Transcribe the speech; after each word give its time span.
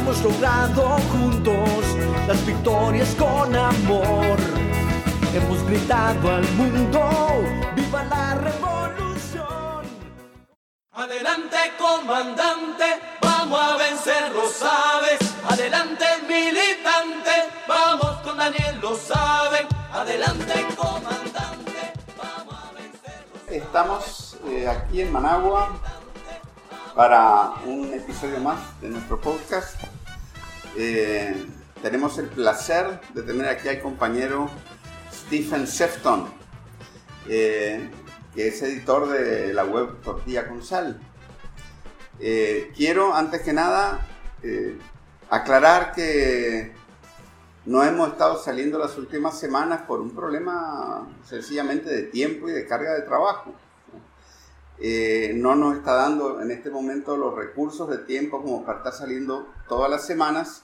Hemos 0.00 0.22
logrado 0.22 0.96
juntos 1.12 1.84
las 2.26 2.46
victorias 2.46 3.14
con 3.16 3.54
amor. 3.54 4.38
Hemos 5.34 5.62
gritado 5.66 6.36
al 6.36 6.52
mundo, 6.52 7.42
viva 7.76 8.04
la 8.04 8.34
revolución. 8.36 9.84
Adelante 10.92 11.58
comandante, 11.78 12.84
vamos 13.20 13.60
a 13.60 13.76
vencer, 13.76 14.32
lo 14.32 14.48
sabes. 14.48 15.20
Adelante 15.46 16.06
militante, 16.26 17.30
vamos 17.68 18.22
con 18.22 18.38
Daniel, 18.38 18.80
lo 18.80 18.96
saben. 18.96 19.66
Adelante 19.92 20.66
comandante. 20.76 21.92
Estamos 23.48 24.38
eh, 24.46 24.66
aquí 24.66 25.02
en 25.02 25.12
Managua 25.12 25.78
para 27.00 27.54
un 27.64 27.94
episodio 27.94 28.40
más 28.40 28.78
de 28.82 28.90
nuestro 28.90 29.18
podcast. 29.18 29.74
Eh, 30.76 31.46
tenemos 31.80 32.18
el 32.18 32.26
placer 32.26 33.00
de 33.14 33.22
tener 33.22 33.48
aquí 33.48 33.70
al 33.70 33.80
compañero 33.80 34.50
Stephen 35.10 35.66
Sefton, 35.66 36.28
eh, 37.26 37.88
que 38.34 38.48
es 38.48 38.60
editor 38.60 39.08
de 39.08 39.54
la 39.54 39.64
web 39.64 40.02
Tortilla 40.02 40.46
con 40.46 40.62
Sal. 40.62 41.00
quiero, 42.18 43.14
antes 43.14 43.40
que 43.40 43.54
nada, 43.54 44.06
aclarar 45.30 45.94
que 45.94 46.74
no 47.64 47.82
hemos 47.82 48.10
estado 48.10 48.36
saliendo 48.36 48.78
las 48.78 48.98
últimas 48.98 49.40
semanas 49.40 49.84
por 49.88 50.02
un 50.02 50.14
problema 50.14 51.08
sencillamente 51.24 51.88
de 51.88 52.02
tiempo 52.02 52.46
y 52.50 52.52
de 52.52 52.66
carga 52.66 52.92
de 52.92 53.00
trabajo. 53.00 53.54
Eh, 54.82 55.32
no 55.34 55.56
nos 55.56 55.76
está 55.76 55.94
dando 55.94 56.40
en 56.40 56.50
este 56.50 56.70
momento 56.70 57.16
los 57.16 57.34
recursos 57.34 57.88
de 57.90 57.98
tiempo 57.98 58.40
como 58.40 58.64
para 58.64 58.78
estar 58.78 58.94
saliendo 58.94 59.46
todas 59.68 59.90
las 59.90 60.06
semanas, 60.06 60.62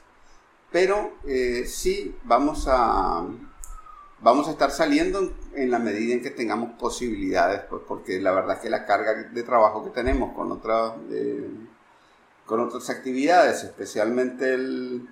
pero 0.73 1.13
eh, 1.27 1.65
sí 1.67 2.17
vamos 2.25 2.67
a, 2.67 3.27
vamos 4.21 4.49
a 4.49 4.53
estar 4.53 4.71
saliendo 4.71 5.35
en, 5.55 5.71
la 5.71 5.79
medida 5.79 6.15
en 6.15 6.23
que 6.23 6.31
tengamos 6.31 6.79
posibilidades, 6.79 7.63
pues 7.69 7.83
porque 7.87 8.19
la 8.19 8.33
verdad 8.33 8.57
es 8.57 8.63
que 8.63 8.71
la 8.71 8.87
carga 8.87 9.15
de 9.15 9.43
trabajo 9.43 9.85
que 9.85 9.91
tenemos 9.91 10.35
con, 10.35 10.51
otras 10.51 10.95
eh, 11.11 11.51
con 12.47 12.61
otras 12.61 12.89
actividades, 12.89 13.65
especialmente 13.65 14.55
el, 14.55 15.07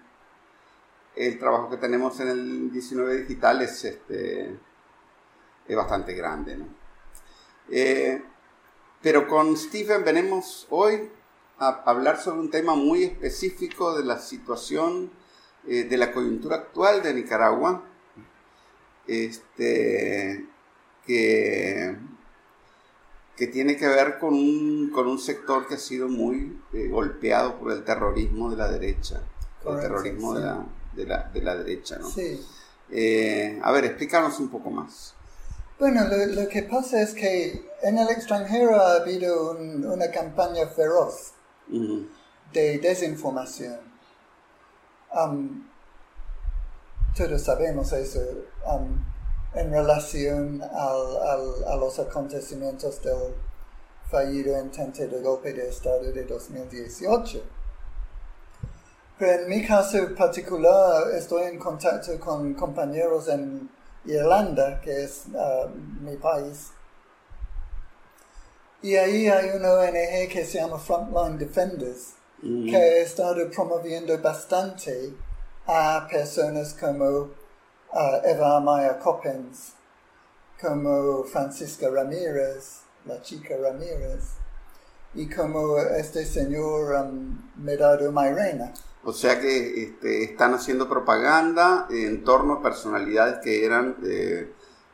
el 1.14 1.38
trabajo 1.38 1.69
que 1.69 1.77
tenemos 1.77 2.19
en 2.20 2.28
el 2.28 2.72
19 2.72 3.19
digital 3.19 3.60
es, 3.60 3.84
este, 3.84 4.56
es 5.69 5.77
bastante 5.77 6.14
grande. 6.14 6.58
Eh, 7.70 8.22
pero 9.04 9.28
con 9.28 9.54
Stephen 9.59 10.03
venimos 10.03 10.66
hoy 10.70 11.10
a 11.59 11.82
hablar 11.84 12.19
sobre 12.19 12.41
un 12.41 12.50
tema 12.50 12.75
muy 12.75 13.04
específico 13.04 13.94
de 13.94 14.03
la 14.03 14.19
situación 14.19 15.10
eh, 15.69 15.84
de 15.84 15.97
la 15.98 16.10
coyuntura 16.10 16.56
actual 16.56 17.03
de 17.03 17.12
Nicaragua, 17.12 17.84
este, 19.06 20.47
que, 21.06 21.97
que 23.37 23.47
tiene 23.48 23.76
que 23.76 23.87
ver 23.88 24.19
con 24.19 24.32
un, 24.32 24.91
con 24.91 25.06
un 25.06 25.19
sector 25.19 25.69
que 25.69 25.75
ha 25.75 25.78
sido 25.78 26.09
muy 26.09 26.59
eh, 26.72 26.88
golpeado 26.88 27.59
por 27.59 27.72
el 27.72 27.84
terrorismo 27.84 28.50
de 28.50 28.56
la 28.56 28.72
derecha, 28.72 29.22
el 29.66 29.81
terrorismo 29.81 30.34
de 30.34 30.44
la 30.44 30.66
de 30.94 31.06
la, 31.06 31.31
de 31.32 31.43
la 31.43 31.56
derecha, 31.56 31.98
¿no? 31.98 32.09
Sí. 32.09 32.41
Eh, 32.91 33.60
a 33.62 33.72
ver, 33.72 33.84
explícanos 33.84 34.38
un 34.38 34.48
poco 34.48 34.70
más. 34.70 35.14
Bueno, 35.79 36.05
lo, 36.05 36.43
lo, 36.43 36.49
que 36.49 36.62
pasa 36.62 37.03
es 37.03 37.15
que 37.15 37.69
en 37.83 37.99
el 37.99 38.09
extranjero 38.09 38.77
ha 38.77 38.95
habido 38.95 39.51
un, 39.51 39.85
una 39.85 40.09
campaña 40.11 40.69
feroz 40.69 41.33
uh 41.69 41.75
-huh. 41.75 42.09
de 42.53 42.79
desinformación. 42.79 43.81
Um, 45.12 45.69
todos 47.17 47.43
sabemos 47.43 47.93
eso 47.93 48.21
um, 48.67 49.05
en 49.55 49.71
relación 49.73 50.62
al, 50.62 51.17
al, 51.33 51.65
a 51.67 51.77
los 51.77 51.99
acontecimientos 51.99 53.03
del 53.03 53.35
fallido 54.11 54.56
intento 54.61 55.06
de 55.09 55.21
golpe 55.23 55.53
de 55.53 55.69
Estado 55.69 56.12
de 56.12 56.25
2018. 56.25 57.43
Pero 59.19 59.43
en 59.43 59.49
mi 59.49 59.67
caso 59.67 59.99
particular 60.17 61.11
estoy 61.15 61.45
en 61.45 61.59
contacto 61.59 62.19
con 62.21 62.55
compañeros 62.55 63.29
en 63.29 63.69
Irlanda, 64.06 64.81
que 64.81 65.04
es 65.04 65.25
uh, 65.32 65.69
mi 66.00 66.16
país. 66.16 66.70
Y 68.82 68.97
ahí 68.97 69.28
hay 69.28 69.50
una 69.56 69.72
ONG 69.72 70.28
que 70.28 70.44
se 70.44 70.59
llama 70.59 70.78
Frontline 70.78 71.38
Defenders, 71.38 72.14
mm. 72.43 72.69
que 72.69 72.76
ha 72.76 72.97
estado 72.98 73.50
promoviendo 73.50 74.16
bastante 74.20 75.14
a 75.66 76.06
personas 76.10 76.75
como 76.75 77.04
uh, 77.94 78.20
Eva 78.25 78.59
Amaya 78.59 78.98
Coppens, 78.98 79.72
como 80.60 81.25
Francisca 81.25 81.88
Ramírez, 81.88 82.81
la 83.06 83.22
chica 83.22 83.54
Ramírez, 83.56 84.25
y 85.14 85.28
como 85.28 85.78
este 85.78 86.26
señor 86.26 86.94
um, 86.94 87.38
Medado 87.56 88.10
Mairena. 88.12 88.72
O 89.04 89.12
sea 89.12 89.38
que 89.38 89.82
este, 89.82 90.25
están 90.25 90.54
haciendo 90.54 90.88
propaganda 90.88 91.87
en 91.91 92.25
torno 92.25 92.54
a 92.54 92.62
personalidades 92.62 93.38
que 93.44 93.65
eran, 93.65 93.97
eh, 94.04 94.50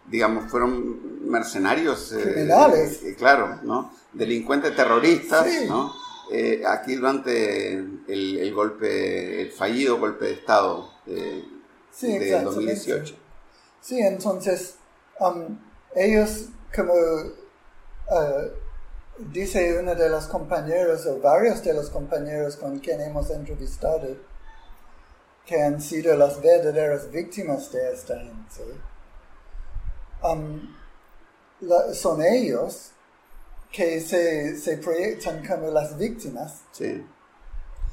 digamos, 0.06 0.50
fueron 0.50 1.31
mercenarios. 1.31 2.12
Eh, 2.12 2.20
Criminales. 2.20 3.03
Eh, 3.04 3.15
claro, 3.16 3.60
¿no? 3.62 3.93
Delincuentes 4.12 4.75
terroristas, 4.75 5.47
sí. 5.47 5.66
¿no? 5.69 5.94
Eh, 6.32 6.62
aquí 6.66 6.97
durante 6.97 7.72
el, 7.75 8.03
el, 8.09 8.54
golpe, 8.54 9.43
el 9.43 9.53
fallido 9.53 9.99
golpe 9.99 10.26
de 10.26 10.32
Estado 10.32 10.91
sí, 11.93 12.19
de 12.19 12.43
2018. 12.43 13.16
Sí, 13.81 13.99
entonces 14.00 14.75
um, 15.20 15.56
ellos 15.94 16.49
como... 16.75 16.93
Uh, 16.93 18.69
dice 19.32 19.78
uno 19.78 19.94
de 19.94 20.08
los 20.08 20.26
compañeros 20.26 21.06
o 21.06 21.20
varios 21.20 21.62
de 21.62 21.75
los 21.75 21.91
compañeros 21.91 22.56
con 22.56 22.78
quien 22.78 23.00
hemos 23.00 23.31
entrevistado 23.31 24.16
que 25.47 25.60
han 25.60 25.81
sido 25.81 26.16
las 26.16 26.41
verdaderas 26.41 27.10
víctimas 27.10 27.72
de 27.72 27.92
esta 27.92 28.16
gente, 28.19 28.62
um, 30.22 30.75
la, 31.60 31.92
son 31.92 32.22
ellos 32.22 32.92
que 33.72 34.00
se, 34.00 34.56
se, 34.56 34.78
proyectan 34.78 35.44
como 35.47 35.69
las 35.70 35.97
víctimas, 35.97 36.60
sí. 36.72 37.04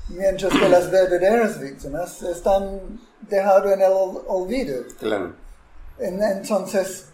mientras 0.10 0.54
que 0.54 0.70
las 0.70 0.90
verdaderas 0.92 1.60
víctimas 1.60 2.22
están 2.22 3.00
dejadas 3.22 3.74
en 3.74 3.82
el 3.82 3.92
olvido. 4.28 4.84
Claro. 5.00 5.36
Entonces, 6.00 7.06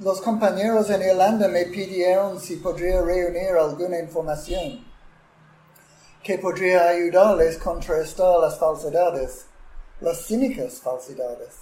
los 0.00 0.22
compañeros 0.22 0.88
en 0.88 1.02
Irlanda 1.02 1.46
me 1.48 1.66
pidieron 1.66 2.40
si 2.40 2.56
podría 2.56 3.02
reunir 3.02 3.50
alguna 3.50 3.98
información 3.98 4.86
que 6.22 6.38
podría 6.38 6.88
ayudarles 6.88 7.58
a 7.58 7.64
contrastar 7.64 8.40
las 8.40 8.58
falsedades, 8.58 9.44
las 10.00 10.24
cínicas 10.24 10.80
falsedades, 10.80 11.54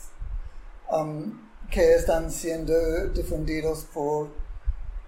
um, 0.88 1.48
que 1.68 1.94
están 1.94 2.30
siendo 2.30 3.08
difundidos 3.08 3.84
por 3.92 4.28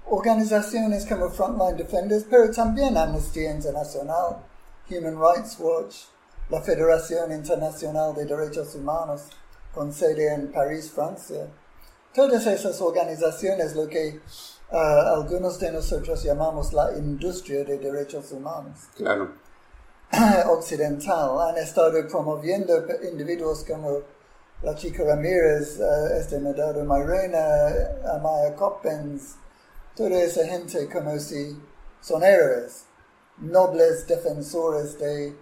organizaciones 0.06 1.06
como 1.06 1.30
Frontline 1.30 1.76
Defenders, 1.76 2.24
pero 2.28 2.50
también 2.50 2.96
Amnesty 2.96 3.46
International, 3.46 4.38
Human 4.90 5.16
Rights 5.20 5.56
Watch, 5.60 6.06
la 6.48 6.60
Federación 6.62 7.30
Internacional 7.30 8.12
de 8.12 8.24
Derechos 8.24 8.74
Humanos, 8.74 9.28
con 9.72 9.92
sede 9.92 10.34
en 10.34 10.50
París, 10.50 10.90
Francia 10.90 11.46
Todas 12.14 12.46
esas 12.46 12.80
organizaciones, 12.80 13.74
lo 13.74 13.86
que 13.88 14.20
uh, 14.72 14.76
algunos 14.76 15.58
de 15.58 15.72
nosotros 15.72 16.22
llamamos 16.22 16.72
la 16.72 16.92
industria 16.96 17.64
de 17.64 17.78
derechos 17.78 18.32
humanos. 18.32 18.78
Claro. 18.96 19.34
occidental, 20.48 21.40
han 21.40 21.58
estado 21.58 22.06
promoviendo 22.08 22.84
individuos 23.02 23.64
como 23.64 24.00
la 24.62 24.74
chica 24.74 25.04
Ramírez, 25.04 25.78
uh, 25.78 26.16
este 26.18 26.38
Medado 26.40 26.84
Mairena, 26.84 27.38
Amaya 28.12 28.54
Coppens, 28.56 29.36
toda 29.94 30.20
esa 30.20 30.44
gente 30.44 30.88
como 30.88 31.18
si 31.18 31.56
son 32.00 32.24
héroes. 32.24 32.84
nobles 33.40 34.06
defensores 34.06 34.98
de 34.98 35.34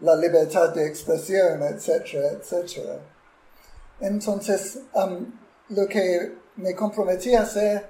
la 0.00 0.14
libertad 0.14 0.72
de 0.74 0.86
expresión, 0.86 1.62
etcétera, 1.62 2.30
etcétera. 2.32 3.00
Entonces, 4.00 4.78
um, 4.94 5.32
lo 5.70 5.86
que 5.86 6.34
me 6.56 6.74
comprometí 6.74 7.34
a 7.34 7.42
hacer 7.42 7.86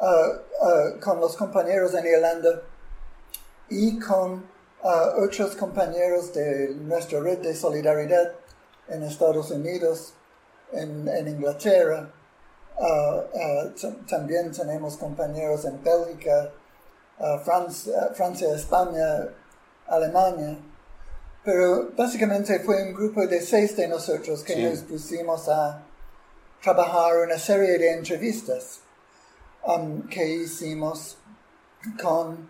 uh, 0.00 0.06
uh, 0.06 1.00
con 1.00 1.20
los 1.20 1.36
compañeros 1.36 1.94
en 1.94 2.06
Irlanda 2.06 2.62
y 3.68 3.98
con 3.98 4.44
uh, 4.82 5.24
otros 5.24 5.56
compañeros 5.56 6.32
de 6.32 6.70
nuestra 6.74 7.20
red 7.20 7.38
de 7.38 7.54
solidaridad 7.54 8.32
en 8.88 9.02
Estados 9.02 9.50
Unidos, 9.50 10.14
en, 10.72 11.08
en 11.08 11.28
Inglaterra, 11.28 12.12
también 14.08 14.52
tenemos 14.52 14.96
compañeros 14.96 15.64
en 15.64 15.82
Bélgica, 15.82 16.52
Francia, 17.42 18.10
Francia, 18.12 18.54
España, 18.54 19.28
Alemania. 19.86 20.58
Pero 21.44 21.90
básicamente 21.96 22.60
fue 22.60 22.82
un 22.82 22.94
grupo 22.94 23.26
de 23.26 23.40
seis 23.40 23.76
de 23.76 23.88
nosotros 23.88 24.42
que 24.44 24.56
nos 24.56 24.80
pusimos 24.80 25.48
a 25.48 25.85
trabajar 26.66 27.18
una 27.24 27.38
serie 27.38 27.78
de 27.78 27.92
entrevistas 27.92 28.80
um, 29.64 30.02
que 30.08 30.26
hicimos 30.42 31.16
con 32.02 32.48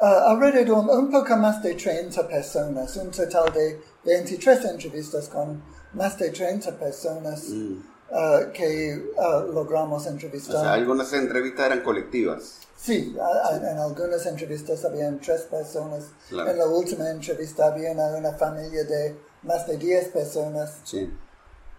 uh, 0.00 0.04
alrededor 0.04 0.90
un 0.90 1.08
poco 1.08 1.36
más 1.36 1.62
de 1.62 1.74
30 1.74 2.26
personas, 2.26 2.96
un 2.96 3.12
total 3.12 3.52
de 3.52 3.80
23 4.04 4.64
entrevistas 4.64 5.28
con 5.28 5.62
más 5.92 6.18
de 6.18 6.30
30 6.30 6.76
personas 6.76 7.48
mm. 7.48 7.76
uh, 8.10 8.52
que 8.52 9.12
uh, 9.16 9.52
logramos 9.52 10.04
entrevistar. 10.06 10.56
O 10.56 10.60
sea, 10.60 10.72
algunas 10.72 11.12
entrevistas 11.12 11.66
eran 11.66 11.82
colectivas. 11.82 12.58
Sí, 12.76 13.16
en 13.52 13.78
algunas 13.78 14.26
entrevistas 14.26 14.84
habían 14.84 15.20
tres 15.20 15.42
personas. 15.42 16.06
En 16.30 16.58
la 16.58 16.66
última 16.66 17.08
entrevista 17.08 17.68
había 17.68 17.92
una, 17.92 18.16
una, 18.16 18.32
familia 18.32 18.82
de 18.82 19.16
más 19.42 19.66
de 19.66 19.76
10 19.76 20.08
personas. 20.08 20.78
Sí. 20.84 21.12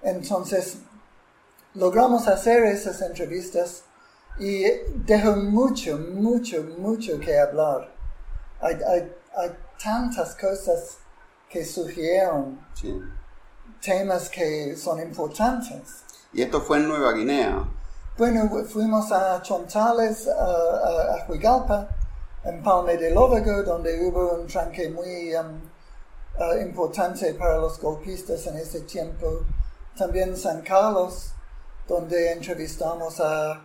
Entonces, 0.02 0.78
logramos 1.74 2.28
hacer 2.28 2.64
esas 2.66 3.02
entrevistas 3.02 3.84
y 4.40 4.64
dejó 5.06 5.36
mucho, 5.36 5.98
mucho, 5.98 6.64
mucho 6.78 7.20
que 7.20 7.38
hablar. 7.38 7.92
Hay, 8.62 8.76
hay, 8.88 9.14
hay 9.38 9.52
tantas 9.82 10.36
cosas 10.36 10.98
que 11.50 11.66
surgieron, 11.66 12.60
temas 13.82 14.30
que 14.30 14.76
son 14.76 15.02
importantes. 15.02 16.04
¿Y 16.32 16.42
esto 16.42 16.62
fue 16.62 16.78
en 16.78 16.88
Nueva 16.88 17.14
Guinea? 17.14 17.68
Bueno, 18.18 18.50
fuimos 18.66 19.12
a 19.12 19.42
Chontales, 19.42 20.28
a, 20.28 21.24
a, 21.24 21.26
Huigalpa, 21.28 21.88
en 22.44 22.62
Palme 22.62 22.98
de 22.98 23.12
Lóvago, 23.12 23.64
donde 23.64 24.06
hubo 24.06 24.34
un 24.36 24.48
tranque 24.48 24.90
muy 24.90 25.34
um, 25.36 25.62
uh, 26.38 26.62
importante 26.62 27.34
para 27.34 27.58
los 27.58 27.80
golpistas 27.80 28.46
en 28.48 28.58
ese 28.58 28.82
tiempo. 28.82 29.46
También 29.98 30.36
San 30.36 30.62
Carlos, 30.62 31.32
donde 31.90 32.32
entrevistamos 32.32 33.20
a 33.20 33.62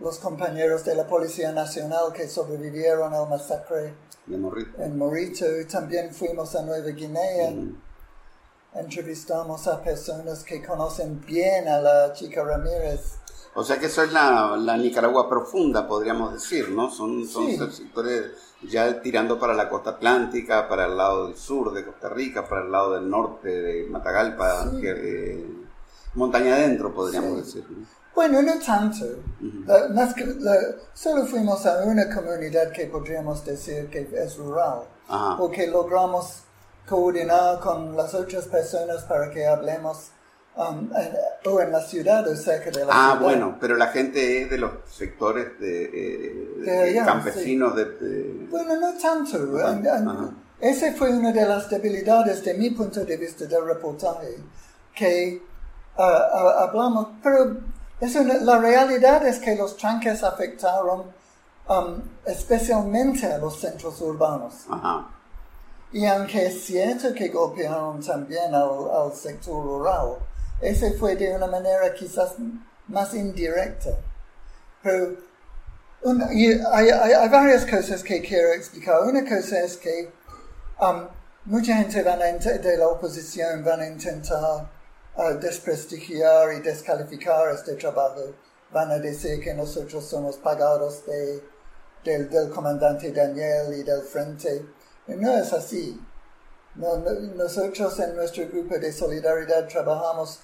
los 0.00 0.18
compañeros 0.18 0.84
de 0.84 0.96
la 0.96 1.06
Policía 1.06 1.52
Nacional 1.52 2.12
que 2.12 2.28
sobrevivieron 2.28 3.14
al 3.14 3.28
masacre 3.28 3.94
en 4.26 4.98
Morito. 4.98 5.60
Y 5.60 5.64
también 5.66 6.12
fuimos 6.12 6.54
a 6.56 6.62
Nueva 6.62 6.88
Guinea. 6.88 7.54
Entrevistamos 8.74 9.68
a 9.68 9.80
personas 9.82 10.42
que 10.42 10.64
conocen 10.64 11.24
bien 11.24 11.68
a 11.68 11.80
la 11.80 12.12
chica 12.12 12.42
Ramírez. 12.42 13.18
O 13.54 13.62
sea 13.62 13.78
que 13.78 13.86
eso 13.86 14.02
es 14.02 14.12
la, 14.12 14.56
la 14.56 14.76
Nicaragua 14.76 15.28
profunda, 15.28 15.86
podríamos 15.86 16.32
decir, 16.32 16.68
¿no? 16.70 16.90
Son, 16.90 17.26
son 17.26 17.72
sectores 17.72 18.26
ya 18.62 19.00
tirando 19.00 19.38
para 19.38 19.54
la 19.54 19.68
costa 19.68 19.90
atlántica, 19.90 20.68
para 20.68 20.86
el 20.86 20.96
lado 20.96 21.26
del 21.26 21.36
sur 21.36 21.72
de 21.72 21.84
Costa 21.84 22.08
Rica, 22.10 22.48
para 22.48 22.62
el 22.62 22.70
lado 22.70 22.94
del 22.94 23.08
norte 23.08 23.48
de 23.48 23.86
Matagalpa, 23.88 24.70
eh, 24.82 25.59
montaña 26.14 26.54
adentro, 26.54 26.94
podríamos 26.94 27.38
decir. 27.38 27.64
Bueno, 28.14 28.42
no 28.42 28.58
tanto. 28.58 29.06
más 29.94 30.14
que, 30.14 30.26
solo 30.92 31.24
fuimos 31.24 31.64
a 31.66 31.84
una 31.84 32.12
comunidad 32.14 32.72
que 32.72 32.86
podríamos 32.86 33.44
decir 33.44 33.88
que 33.88 34.08
es 34.12 34.36
rural, 34.36 34.82
porque 35.38 35.66
logramos 35.66 36.42
coordinar 36.88 37.60
con 37.60 37.96
las 37.96 38.12
otras 38.14 38.46
personas 38.46 39.04
para 39.04 39.30
que 39.30 39.46
hablemos 39.46 40.10
um, 40.56 40.90
en, 40.96 41.12
o 41.46 41.60
en 41.60 41.70
la 41.70 41.80
ciudad 41.80 42.26
o 42.26 42.34
cerca 42.34 42.70
de 42.70 42.84
la 42.84 42.90
ah, 42.90 42.94
ciudad. 42.94 43.10
Ah, 43.12 43.18
bueno, 43.22 43.56
pero 43.60 43.76
la 43.76 43.86
gente 43.88 44.42
es 44.42 44.50
de 44.50 44.58
los 44.58 44.72
sectores 44.90 45.58
de, 45.60 45.84
eh, 46.66 47.02
campesinos 47.04 47.76
de, 47.76 48.48
Bueno, 48.50 48.76
no 48.76 48.92
tanto. 48.98 49.38
esa 50.60 50.92
fue 50.94 51.10
una 51.10 51.32
de 51.32 51.46
las 51.46 51.70
debilidades 51.70 52.44
de 52.44 52.54
mi 52.54 52.70
punto 52.70 53.04
de 53.04 53.16
vista 53.16 53.44
del 53.44 53.64
reportaje, 53.64 54.36
que 54.94 55.42
uh, 56.00 56.02
uh, 56.02 56.48
hablamos, 56.60 57.08
pero 57.22 57.56
la 58.42 58.58
realidad 58.58 59.26
es 59.26 59.38
que 59.38 59.54
los 59.56 59.76
tranques 59.76 60.22
afectaron 60.22 61.12
um, 61.68 62.02
especialmente 62.24 63.26
a 63.26 63.38
los 63.38 63.60
centros 63.60 64.00
urbanos. 64.00 64.66
Y 65.92 66.06
aunque 66.06 66.46
es 66.46 66.64
cierto 66.64 67.12
que 67.12 67.28
golpearon 67.28 68.00
también 68.00 68.54
al, 68.54 69.12
sector 69.12 69.62
rural, 69.62 70.16
ese 70.60 70.92
fue 70.92 71.16
de 71.16 71.34
una 71.34 71.46
manera 71.46 71.92
quizás 71.92 72.34
más 72.88 73.12
indirecta. 73.14 73.90
Pero 74.82 75.16
hay, 76.30 77.28
varias 77.28 77.66
cosas 77.66 78.02
que 78.02 78.22
quiero 78.22 78.52
explicar. 78.52 79.02
Una 79.02 79.22
cosa 79.22 79.60
es 79.60 79.76
que 79.76 80.10
um, 80.80 81.06
mucha 81.44 81.74
gente 81.74 82.02
de 82.02 82.76
la 82.78 82.88
oposición 82.88 83.62
van 83.62 83.80
a 83.80 83.86
intentar 83.86 84.79
desprestigiar 85.40 86.52
y 86.54 86.60
descalificar 86.60 87.52
este 87.54 87.74
trabajo. 87.74 88.34
Van 88.72 88.90
a 88.90 88.98
decir 88.98 89.40
que 89.40 89.54
nosotros 89.54 90.04
somos 90.04 90.36
pagados 90.36 91.04
de, 91.06 91.42
del, 92.04 92.50
comandante 92.50 93.12
Daniel 93.12 93.74
y 93.74 93.82
del 93.82 94.02
frente. 94.02 94.64
No 95.08 95.32
es 95.36 95.52
así. 95.52 96.00
nosotros 96.76 97.98
en 97.98 98.16
nuestro 98.16 98.46
grupo 98.46 98.78
de 98.78 98.92
solidaridad 98.92 99.66
trabajamos 99.66 100.40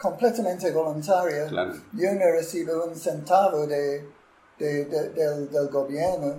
completamente 0.00 0.70
voluntario. 0.72 1.46
Yo 1.92 2.12
no 2.14 2.32
recibo 2.32 2.84
un 2.84 2.96
centavo 2.96 3.66
de, 3.66 4.08
del, 4.58 5.50
del, 5.50 5.68
gobierno. 5.68 6.36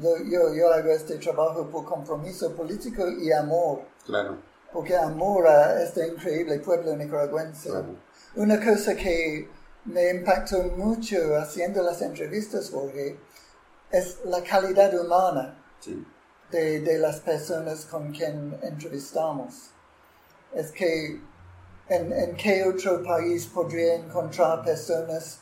Yo, 0.00 0.52
yo 0.52 0.72
hago 0.72 0.90
este 0.90 1.18
trabajo 1.18 1.70
por 1.70 1.84
compromiso 1.84 2.52
político 2.52 3.08
y 3.08 3.30
amor. 3.30 3.82
Claro 4.04 4.53
porque 4.74 4.96
amor 4.96 5.46
a 5.46 5.80
este 5.84 6.08
increíble 6.08 6.58
pueblo 6.58 6.96
nicaragüense. 6.96 7.70
Una 8.34 8.58
cosa 8.58 8.96
que 8.96 9.48
me 9.84 10.10
impactó 10.10 10.64
mucho 10.76 11.36
haciendo 11.36 11.80
las 11.80 12.02
entrevistas, 12.02 12.70
Jorge, 12.70 13.16
es 13.92 14.18
la 14.24 14.42
calidad 14.42 14.92
humana 14.98 15.56
de, 16.50 16.98
las 16.98 17.20
personas 17.20 17.84
con 17.84 18.10
quien 18.10 18.58
entrevistamos. 18.62 19.70
Es 20.52 20.72
que 20.72 21.20
en, 21.88 22.36
qué 22.36 22.64
otro 22.64 23.00
país 23.04 23.46
podría 23.46 23.94
encontrar 23.94 24.64
personas 24.64 25.38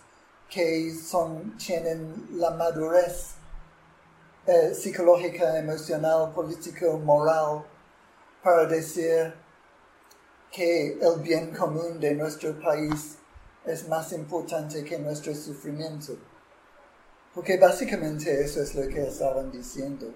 que 0.51 0.95
son, 0.95 1.57
tienen 1.57 2.29
la 2.35 2.51
madurez 2.51 3.31
eh, 4.47 4.75
psicológica, 4.75 5.59
emocional, 5.59 6.33
político, 6.35 6.99
moral 6.99 7.65
para 8.43 8.67
decir 8.67 9.35
que 10.51 10.99
el 11.01 11.21
bien 11.21 11.55
común 11.55 11.99
de 12.01 12.15
nuestro 12.15 12.59
país 12.61 13.17
es 13.65 13.89
más 13.89 14.13
importante 14.13 14.85
que 14.85 14.99
nuestro 14.99 15.35
sufrimiento. 15.35 16.15
Porque 17.35 17.57
básicamente 17.57 18.45
eso 18.45 18.63
es 18.63 18.75
lo 18.75 18.87
que 18.89 19.03
estaban 19.07 19.51
diciendo. 19.51 20.13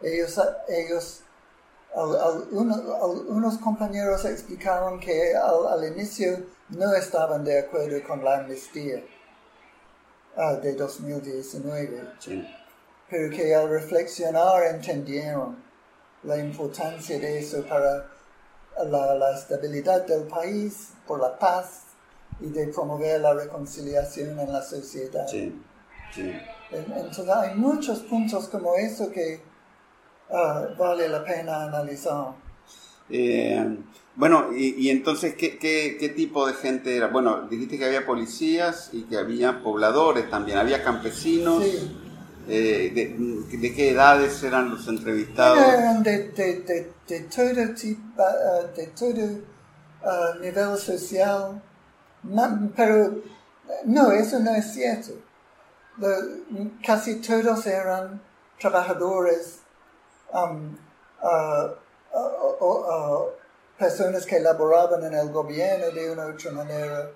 Ellos, 0.00 0.40
ellos 0.68 1.22
unos 2.52 3.58
compañeros 3.58 4.24
explicaron 4.24 5.00
que 5.00 5.34
al, 5.34 5.84
inicio 5.92 6.44
no 6.68 6.94
estaban 6.94 7.44
de 7.44 7.58
acuerdo 7.58 8.00
con 8.06 8.24
la 8.24 8.38
amnistía 8.38 9.02
ah, 10.36 10.54
de 10.54 10.74
2019, 10.74 12.00
pero 13.08 13.30
que 13.30 13.54
al 13.54 13.68
reflexionar 13.68 14.62
entendieron 14.66 15.69
la 16.22 16.38
importancia 16.38 17.18
de 17.18 17.38
eso 17.38 17.64
para 17.66 18.06
la, 18.84 19.34
estabilidad 19.34 20.06
del 20.06 20.24
país, 20.24 20.90
por 21.06 21.20
la 21.20 21.38
paz 21.38 21.84
y 22.40 22.48
de 22.48 22.68
promover 22.68 23.20
la 23.20 23.34
reconciliación 23.34 24.38
en 24.38 24.52
la 24.52 24.62
sociedad. 24.62 25.26
Sí, 25.26 25.54
sí. 26.14 26.32
Entonces 26.70 27.28
hay 27.28 27.54
muchos 27.56 28.00
puntos 28.00 28.48
como 28.48 28.74
eso 28.76 29.10
que 29.10 29.40
ah, 30.30 30.68
vale 30.78 31.08
la 31.08 31.24
pena 31.24 31.64
analizar. 31.64 32.34
Eh, 33.08 33.76
bueno, 34.14 34.50
y, 34.54 34.88
entonces, 34.90 35.34
¿qué, 35.34 35.58
¿qué, 35.58 36.12
tipo 36.14 36.46
de 36.46 36.54
gente 36.54 36.96
era? 36.96 37.08
Bueno, 37.08 37.48
dijiste 37.48 37.78
que 37.78 37.86
había 37.86 38.04
policías 38.06 38.90
y 38.92 39.02
que 39.04 39.16
había 39.16 39.62
pobladores 39.62 40.28
también, 40.30 40.58
había 40.58 40.84
campesinos. 40.84 41.64
Sí. 41.64 41.99
Eh, 42.48 42.90
de, 42.94 43.74
qué 43.74 43.90
edades 43.90 44.42
eran 44.42 44.70
los 44.70 44.86
entrevistados? 44.88 45.58
Eran 45.58 46.02
de, 46.02 46.28
de, 46.30 46.92
de, 47.06 47.20
todo 47.20 47.74
tipo, 47.74 48.22
uh, 48.22 48.76
de 48.76 48.86
todo 48.88 49.42
uh, 50.02 50.40
nivel 50.40 50.76
social, 50.76 51.62
pero 52.76 53.22
no, 53.84 54.10
eso 54.12 54.38
no 54.40 54.54
es 54.54 54.72
cierto. 54.72 55.12
Casi 56.84 57.20
todos 57.20 57.66
eran 57.66 58.20
trabajadores, 58.58 59.60
um, 60.32 60.76
uh, 61.22 61.70
personas 63.78 64.26
que 64.26 64.40
laboraban 64.40 65.04
en 65.04 65.14
el 65.14 65.30
gobierno 65.30 65.90
de 65.90 66.10
una 66.10 66.26
u 66.26 66.30
otra 66.30 66.52
manera, 66.52 67.10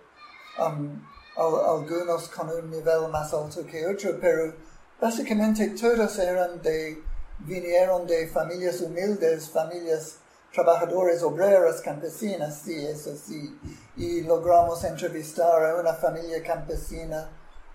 um, 0.59 1.01
algunos 1.37 2.29
con 2.29 2.49
un 2.51 2.71
nivel 2.71 3.09
más 3.11 3.33
alto 3.35 3.67
que 3.67 3.87
otro, 3.87 4.19
pero 4.21 4.55
básicamente 5.01 5.69
todos 5.71 6.19
eran 6.19 6.61
de, 6.63 7.03
vinieron 7.41 8.07
de 8.07 8.29
familias 8.29 8.81
humildes, 8.81 9.49
familias 9.49 10.19
trabajadores, 10.55 11.23
obreras, 11.23 11.81
campesinas, 11.81 12.61
sí, 12.65 12.87
eso 12.87 13.15
sí. 13.17 13.59
Y 13.97 14.23
logramos 14.23 14.83
entrevistar 14.85 15.65
a 15.65 15.77
una 15.77 15.93
familia 15.95 16.43
campesina 16.43 17.29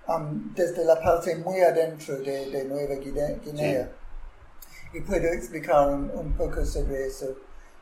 um, 0.08 0.54
desde 0.56 0.86
la 0.86 1.00
parte 1.00 1.36
muy 1.36 1.60
adentro 1.60 2.18
de, 2.18 2.64
Nueva 2.66 2.96
Guinea. 2.96 3.92
Y 4.94 5.02
puedo 5.02 5.28
explicar 5.28 5.88
un, 5.88 6.34
poco 6.38 6.66
sobre 6.66 7.08
eso. 7.08 7.36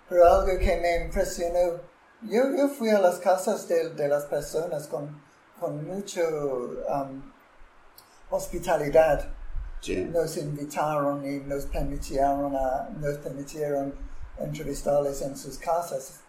Pero 0.09 0.25
algo 0.25 0.57
que 0.57 0.77
me 0.77 1.05
impresionó, 1.05 1.79
yo, 2.23 2.55
yo 2.57 2.67
fui 2.67 2.89
a 2.89 2.99
las 2.99 3.19
casas 3.19 3.67
de, 3.67 3.91
de 3.91 4.07
las 4.07 4.25
personas 4.25 4.87
con, 4.87 5.21
con 5.59 5.85
mucha 5.85 6.21
um, 6.27 7.21
hospitalidad. 8.29 9.33
Nos 10.11 10.37
invitaron 10.37 11.25
y 11.25 11.39
nos 11.39 11.65
permitieron, 11.65 12.55
a, 12.55 12.89
nos 12.99 13.17
permitieron 13.19 13.93
entrevistarles 14.37 15.21
en 15.21 15.37
sus 15.37 15.57
casas 15.57 16.19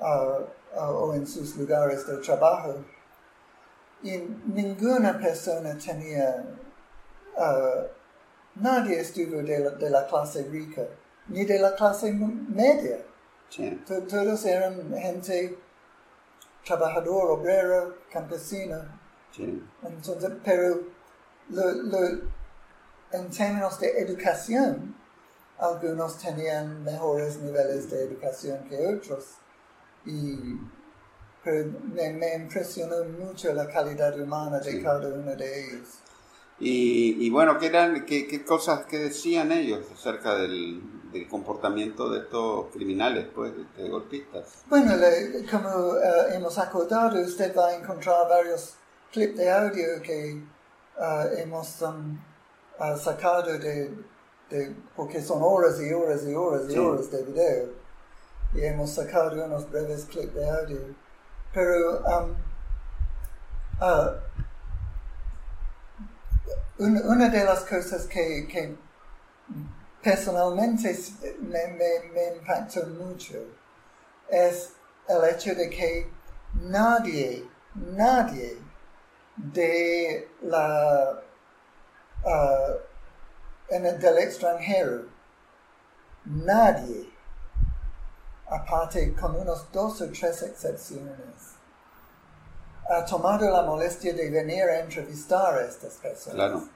uh, 0.00 0.42
uh, 0.76 0.80
o 0.80 1.14
en 1.14 1.26
sus 1.26 1.56
lugares 1.56 2.06
de 2.06 2.18
trabajo. 2.18 2.84
Y 4.02 4.18
ninguna 4.46 5.18
persona 5.18 5.78
tenía, 5.78 6.44
uh, 7.36 7.86
nadie 8.56 9.00
estuvo 9.00 9.42
de 9.42 9.58
la, 9.60 9.70
de 9.70 9.90
la, 9.90 10.06
clase 10.06 10.44
rica, 10.44 10.82
ni 11.28 11.44
de 11.44 11.58
la 11.58 11.74
clase 11.74 12.12
media. 12.12 12.98
Todos 13.86 14.44
eran 14.44 14.92
gente 14.94 15.58
trabajador, 16.64 17.30
obrero, 17.30 17.96
campesina. 18.12 19.00
Entonces, 19.82 20.32
pero 20.44 20.97
en 21.50 23.30
términos 23.30 23.80
de 23.80 24.00
educación, 24.00 24.94
algunos 25.58 26.18
tenían 26.18 26.84
mejores 26.84 27.38
niveles 27.38 27.90
de 27.90 28.04
educación 28.04 28.64
que 28.68 28.86
otros. 28.86 29.36
Y 30.04 30.58
pero 31.42 31.70
me, 31.94 32.34
impresionó 32.34 33.04
mucho 33.04 33.52
la 33.54 33.66
calidad 33.68 34.18
humana 34.18 34.58
de 34.60 34.82
cada 34.82 35.08
uno 35.08 35.34
de 35.34 35.64
ellos. 35.64 35.88
Y, 36.60 37.30
bueno, 37.30 37.58
¿qué, 37.58 37.66
eran, 37.66 38.04
qué, 38.04 38.44
cosas 38.44 38.84
que 38.86 38.98
decían 38.98 39.52
ellos 39.52 39.86
acerca 39.92 40.34
del, 40.34 40.82
comportamiento 41.30 42.10
de 42.10 42.20
estos 42.20 42.66
criminales, 42.72 43.26
pues, 43.34 43.52
de 43.76 43.88
golpistas? 43.88 44.64
Bueno, 44.68 44.94
como 45.50 45.96
eh, 45.96 46.34
hemos 46.34 46.58
acordado, 46.58 47.20
usted 47.20 47.56
va 47.56 47.68
a 47.68 47.76
encontrar 47.76 48.28
varios 48.28 48.74
clips 49.12 49.36
de 49.36 49.50
audio 49.50 50.02
que 50.02 50.42
eh, 50.98 51.42
hemos 51.42 51.80
um, 51.82 52.18
uh, 52.80 52.96
sacado 52.96 53.58
de, 53.58 53.92
porque 54.96 55.22
son 55.22 55.42
horas 55.42 55.80
y 55.80 55.92
horas 55.92 56.24
y 56.24 56.34
horas 56.34 56.62
y 56.68 56.78
horas 56.78 57.10
de 57.10 57.22
video. 57.22 57.68
Y 58.54 58.64
hemos 58.64 58.90
sacado 58.90 59.44
unos 59.44 59.70
breves 59.70 60.06
clips 60.06 60.34
de 60.34 60.50
audio. 60.50 60.94
Pero 61.52 62.00
um, 62.00 62.34
uh, 63.80 64.14
una 66.78 67.28
de 67.28 67.44
las 67.44 67.60
cosas 67.60 68.06
que, 68.06 68.46
que 68.48 68.76
personalmente 70.02 70.96
me, 71.40 71.68
me, 71.68 72.10
me 72.12 72.36
impactó 72.36 72.86
mucho 72.86 73.34
es 74.28 74.72
el 75.08 75.24
hecho 75.24 75.54
de 75.54 75.68
que 75.70 76.10
nadie, 76.54 77.44
nadie 77.74 78.67
de 79.38 80.28
la 80.42 81.22
uh, 82.24 82.88
en 83.68 83.86
el 83.86 84.00
del 84.00 84.18
extranjero, 84.18 85.04
nadie, 86.24 87.08
aparte 88.48 89.14
con 89.14 89.36
unos 89.36 89.70
dos 89.72 90.00
o 90.00 90.10
tres 90.10 90.42
excepciones, 90.42 91.56
ha 92.88 93.04
tomado 93.04 93.50
la 93.50 93.62
molestia 93.62 94.14
de 94.14 94.30
venir 94.30 94.62
a 94.64 94.80
entrevistar 94.80 95.54
a 95.54 95.62
estas 95.62 95.94
personas. 95.94 96.34
Claro. 96.34 96.68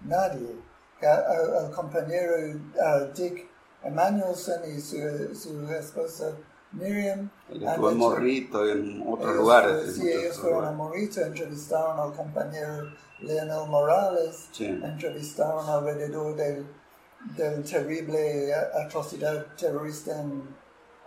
Nadie. 0.00 0.56
El, 1.00 1.70
compañero 1.70 2.34
uh, 2.36 3.12
Dick 3.14 3.48
Emanuelson 3.82 4.62
y 4.66 4.80
su, 4.80 5.34
su 5.34 5.70
esposa 5.72 6.32
Miriam. 6.72 7.30
estuvo 7.50 7.90
en 7.90 7.98
Morrito 7.98 8.66
y 8.66 8.70
en 8.70 9.04
otros 9.06 9.36
lugares. 9.36 9.96
Sí, 9.96 10.10
ellos 10.10 10.38
fueron 10.38 10.64
a 10.64 10.72
Morrito, 10.72 11.20
entrevistaron 11.20 11.98
al 11.98 12.14
compañero 12.14 12.92
Leonel 13.20 13.68
Morales, 13.68 14.48
entrevistaron 14.58 15.68
alrededor 15.68 16.36
del, 16.36 16.66
del 17.36 17.64
terrible 17.64 18.54
atrocidad 18.54 19.46
terrorista 19.56 20.20
en 20.20 20.42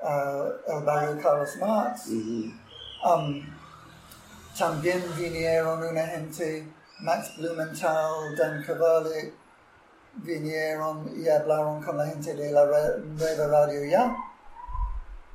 uh, 0.01 0.77
el 0.77 0.83
barrio 0.83 1.21
Carlos 1.21 1.55
Marx. 1.59 2.07
Um, 2.09 3.41
también 4.57 5.03
vinieron 5.17 5.81
una 5.83 6.05
gente, 6.07 6.67
Max 6.99 7.37
Blumenthal, 7.37 8.35
Dan 8.37 8.63
Cavalli, 8.63 9.33
vinieron 10.15 11.09
y 11.19 11.27
hablaron 11.27 11.81
con 11.81 11.97
la 11.97 12.05
gente 12.05 12.35
de 12.35 12.51
la 12.51 12.65
nueva 12.65 13.47
radio 13.47 13.85
ya. 13.85 14.15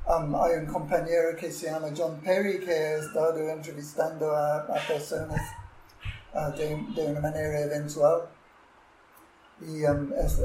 Um, 0.09 0.33
hay 0.41 0.55
un 0.55 0.65
compañero 0.65 1.35
que 1.37 1.51
se 1.51 1.67
llama 1.67 1.89
John 1.95 2.19
Perry 2.25 2.59
que 2.59 2.71
ha 2.71 2.97
estado 2.97 3.37
entrevistando 3.47 4.35
a, 4.35 4.65
personas 4.87 5.39
uh, 6.33 6.49
de, 6.57 6.83
de, 6.95 7.11
una 7.11 7.19
manera 7.19 7.59
eventual. 7.59 8.27
Y 9.61 9.85
um, 9.85 10.11
es, 10.13 10.41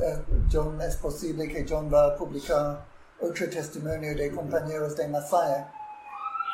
John, 0.53 0.79
es 0.83 0.97
posible 0.97 1.49
que 1.49 1.65
John 1.67 1.91
va 1.91 2.09
a 2.09 2.15
publicar 2.15 2.85
otro 3.19 3.49
testimonio 3.49 4.15
de 4.15 4.31
compañeros 4.33 4.97
de 4.97 5.09
Masaya 5.09 5.73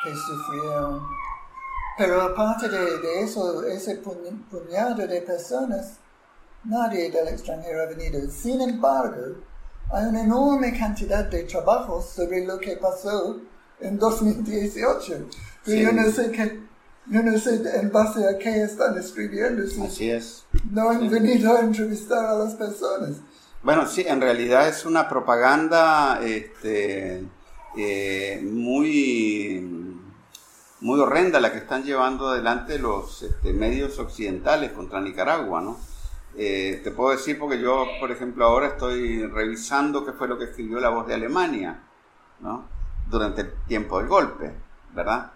que 0.05 0.15
sufrieron. 0.15 1.05
Pero 1.97 2.21
aparte 2.21 2.69
de, 2.69 2.97
de 2.99 3.23
eso, 3.23 3.61
ese 3.65 3.97
puñado 3.97 5.05
de 5.05 5.21
personas, 5.21 5.97
nadie 6.63 7.11
del 7.11 7.27
extranjero 7.27 7.81
ha 7.81 7.87
venido. 7.87 8.21
Sin 8.31 8.61
embargo, 8.61 9.35
hay 9.91 10.05
una 10.05 10.21
enorme 10.21 10.77
cantidad 10.77 11.25
de 11.25 11.43
trabajos 11.43 12.09
sobre 12.09 12.45
lo 12.45 12.59
que 12.59 12.77
pasó 12.77 13.41
en 13.79 13.97
2018. 13.97 15.27
Pero 15.65 15.81
yo 15.81 15.91
no 15.91 16.11
sé 16.11 16.31
qué, 16.31 16.59
yo 17.07 17.23
no 17.23 17.37
sé 17.37 17.61
en 17.79 17.91
base 17.91 18.27
a 18.27 18.37
qué 18.37 18.63
están 18.63 18.97
escribiendo. 18.97 19.63
Así 19.83 20.09
es. 20.09 20.45
No 20.71 20.89
han 20.89 21.09
venido 21.09 21.55
a 21.55 21.61
entrevistar 21.61 22.25
a 22.25 22.35
las 22.35 22.55
personas. 22.55 23.17
Bueno, 23.63 23.87
sí, 23.87 24.03
en 24.07 24.21
realidad 24.21 24.67
es 24.67 24.85
una 24.85 25.07
propaganda 25.07 26.19
este, 26.23 27.23
eh, 27.77 28.41
muy, 28.43 29.99
muy 30.79 30.99
horrenda 30.99 31.39
la 31.39 31.51
que 31.51 31.59
están 31.59 31.83
llevando 31.83 32.29
adelante 32.29 32.79
los 32.79 33.21
este, 33.21 33.53
medios 33.53 33.99
occidentales 33.99 34.71
contra 34.71 34.99
Nicaragua, 34.99 35.61
¿no? 35.61 35.77
Eh, 36.37 36.79
te 36.83 36.91
puedo 36.91 37.11
decir 37.11 37.37
porque 37.37 37.59
yo, 37.59 37.85
por 37.99 38.11
ejemplo, 38.11 38.45
ahora 38.45 38.67
estoy 38.67 39.25
revisando 39.27 40.05
qué 40.05 40.13
fue 40.13 40.27
lo 40.27 40.37
que 40.37 40.45
escribió 40.45 40.79
la 40.79 40.89
voz 40.89 41.07
de 41.07 41.13
Alemania, 41.13 41.81
¿no? 42.39 42.65
Durante 43.09 43.41
el 43.41 43.53
tiempo 43.67 43.99
del 43.99 44.07
golpe, 44.07 44.53
¿verdad? 44.93 45.31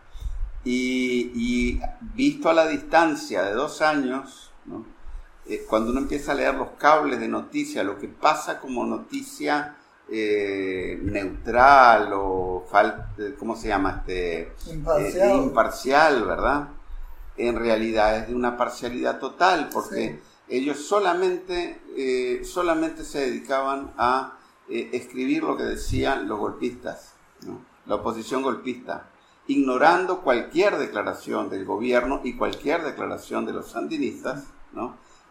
Y, 0.64 1.80
visto 2.16 2.50
a 2.50 2.54
la 2.54 2.68
distancia 2.68 3.44
de 3.44 3.54
dos 3.54 3.82
años, 3.82 4.52
¿no? 4.66 4.86
Eh, 5.48 5.66
cuando 5.70 5.92
uno 5.92 6.00
empieza 6.00 6.32
a 6.32 6.36
leer 6.36 6.56
los 6.56 6.70
cables 6.80 7.20
de 7.20 7.28
noticia, 7.28 7.84
lo 7.84 8.00
que 8.00 8.08
pasa 8.08 8.60
como 8.60 8.84
noticia 8.84 9.75
eh, 10.10 11.00
neutral 11.04 12.12
o, 12.14 12.66
¿cómo 13.38 13.56
se 13.56 13.68
llama? 13.68 14.04
Este, 14.08 14.54
imparcial. 14.72 15.36
imparcial, 15.36 16.25
¿verdad? 16.25 16.70
En 17.38 17.58
realidad 17.58 18.18
es 18.18 18.28
de 18.30 18.34
una 18.34 18.58
parcialidad 18.58 19.20
total, 19.20 19.70
porque 19.72 20.20
ellos 20.48 20.86
solamente, 20.86 21.82
eh, 21.96 22.44
solamente 22.46 23.04
se 23.04 23.20
dedicaban 23.20 23.94
a 23.98 24.38
eh, 24.70 24.90
escribir 24.94 25.44
lo 25.44 25.58
que 25.58 25.64
decían 25.64 26.28
los 26.28 26.40
golpistas, 26.40 27.14
la 27.86 27.96
oposición 27.96 28.42
golpista, 28.42 29.10
ignorando 29.48 30.22
cualquier 30.22 30.78
declaración 30.78 31.50
del 31.50 31.66
gobierno 31.66 32.22
y 32.24 32.36
cualquier 32.36 32.84
declaración 32.84 33.46
de 33.46 33.54
los 33.54 33.72
sandinistas, 33.72 34.46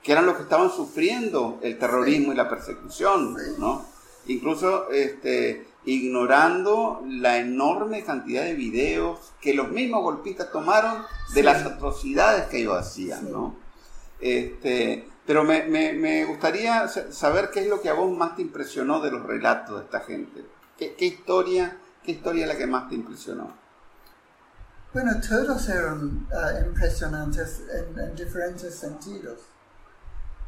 que 0.03 0.13
eran 0.13 0.27
los 0.27 0.37
que 0.37 0.43
estaban 0.43 0.71
sufriendo 0.71 1.59
el 1.63 1.79
terrorismo 1.79 2.33
y 2.33 2.37
la 2.37 2.49
persecución, 2.49 3.37
¿no? 3.59 3.85
Incluso 4.27 4.91
este, 4.91 5.67
ignorando 5.85 7.03
la 7.07 7.39
enorme 7.39 8.05
cantidad 8.05 8.45
de 8.45 8.55
videos 8.55 9.33
que 9.41 9.55
los 9.55 9.71
mismos 9.71 10.03
golpistas 10.03 10.51
tomaron 10.53 11.03
de 11.35 11.43
las 11.43 11.65
atrocidades 11.65 12.47
que 12.47 12.61
ellos 12.61 12.79
hacían, 12.79 13.31
¿no? 13.31 13.64
Este, 14.21 15.09
pero 15.27 15.45
me, 15.45 15.65
me, 15.65 15.93
me, 15.93 16.25
gustaría 16.25 16.89
saber 16.89 17.51
qué 17.51 17.61
es 17.61 17.69
lo 17.69 17.81
que 17.81 17.89
a 17.89 17.95
vos 17.95 18.11
más 18.17 18.37
te 18.37 18.43
impresionó 18.43 19.01
de 19.01 19.11
los 19.11 19.25
relatos 19.25 19.79
de 19.79 19.85
esta 19.85 20.01
gente. 20.01 20.45
¿Qué, 20.79 20.95
qué 20.95 21.07
historia, 21.07 21.79
qué 22.03 22.13
historia 22.13 22.45
es 22.45 22.49
la 22.49 22.59
que 22.59 22.67
más 22.67 22.89
te 22.89 22.95
impresionó? 22.95 23.53
Bueno, 24.93 25.13
todos 25.21 25.69
eran 25.69 26.27
uh, 26.31 26.67
impresionantes 26.67 27.63
en, 27.73 27.99
en 27.99 28.15
diferentes 28.15 28.75
sentidos. 28.75 29.41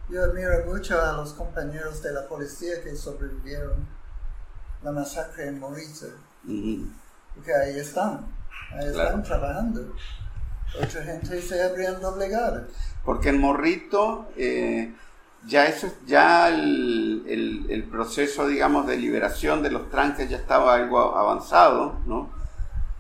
Yo 0.09 0.23
admiro 0.23 0.65
mucho 0.67 1.03
a 1.03 1.13
los 1.13 1.33
compañeros 1.33 2.01
de 2.01 2.13
la 2.13 2.29
policía 2.29 2.81
que 2.81 2.95
sobrevivieron 2.95 3.97
la 4.83 4.93
masacre 4.93 5.49
en 5.49 5.59
Morito. 5.59 6.07
Porque 7.35 7.53
ahí 7.53 7.79
están, 7.79 8.25
ahí 8.73 8.87
están 8.87 9.23
trabajando. 9.23 9.93
Otra 10.75 11.03
gente 11.05 11.41
se 11.41 11.63
habrían 11.63 12.01
doblegado. 12.01 12.67
Porque 13.05 13.31
en 13.31 13.41
Morrito 13.41 14.29
eh, 14.37 14.93
ya 15.47 15.67
eso 15.67 15.93
ya 16.07 16.49
el, 16.49 17.25
el, 17.27 17.67
el, 17.71 17.85
proceso, 17.85 18.47
digamos, 18.47 18.87
de 18.87 18.97
liberación 18.97 19.63
de 19.63 19.71
los 19.71 19.91
tranques 19.91 20.29
ya 20.29 20.37
estaba 20.37 20.75
algo 20.75 21.17
avanzado, 21.17 22.01
¿no? 22.07 22.31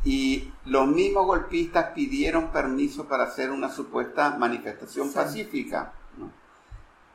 Y 0.04 0.52
los 0.64 0.86
mismos 0.86 1.26
golpistas 1.26 1.86
pidieron 1.94 2.52
permiso 2.52 3.08
para 3.08 3.24
hacer 3.24 3.50
una 3.50 3.70
supuesta 3.70 4.36
manifestación 4.38 5.12
pacífica 5.12 5.92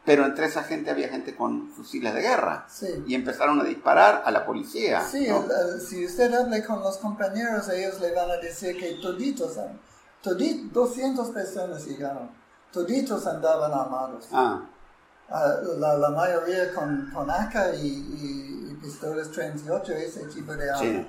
pero 0.04 0.26
entre 0.26 0.48
esa 0.48 0.64
gente 0.64 0.90
había 0.90 1.10
gente 1.10 1.36
con 1.36 1.70
fusiles 1.70 2.14
de 2.14 2.22
guerra. 2.22 2.66
Y 3.06 3.14
empezaron 3.14 3.62
a 3.62 3.64
disparar 3.64 4.24
a 4.26 4.32
la 4.32 4.46
policía. 4.46 5.02
Sí, 5.02 5.28
si 5.88 6.06
usted 6.06 6.34
habla 6.34 6.64
con 6.66 6.82
los 6.82 6.98
compañeros, 6.98 7.70
ellos 7.70 8.00
le 8.02 8.14
van 8.14 8.32
a 8.32 8.38
decir 8.38 8.78
que 8.78 8.94
toditos, 8.96 9.60
todit, 10.22 10.72
200 10.72 11.30
personas 11.30 11.86
llegaron, 11.86 12.30
toditos 12.72 13.26
andaban 13.28 13.74
armados. 13.74 14.28
Ah. 14.32 14.62
ah. 15.30 15.56
la, 15.78 15.98
la, 15.98 16.10
mayoría 16.10 16.74
con, 16.74 17.10
con 17.14 17.30
AK 17.30 17.76
y, 17.76 17.88
y, 17.88 18.78
pistolas 18.82 19.30
38, 19.32 19.94
ese 19.94 20.26
tipo 20.26 20.54
de 20.56 20.70
armas. 20.70 21.06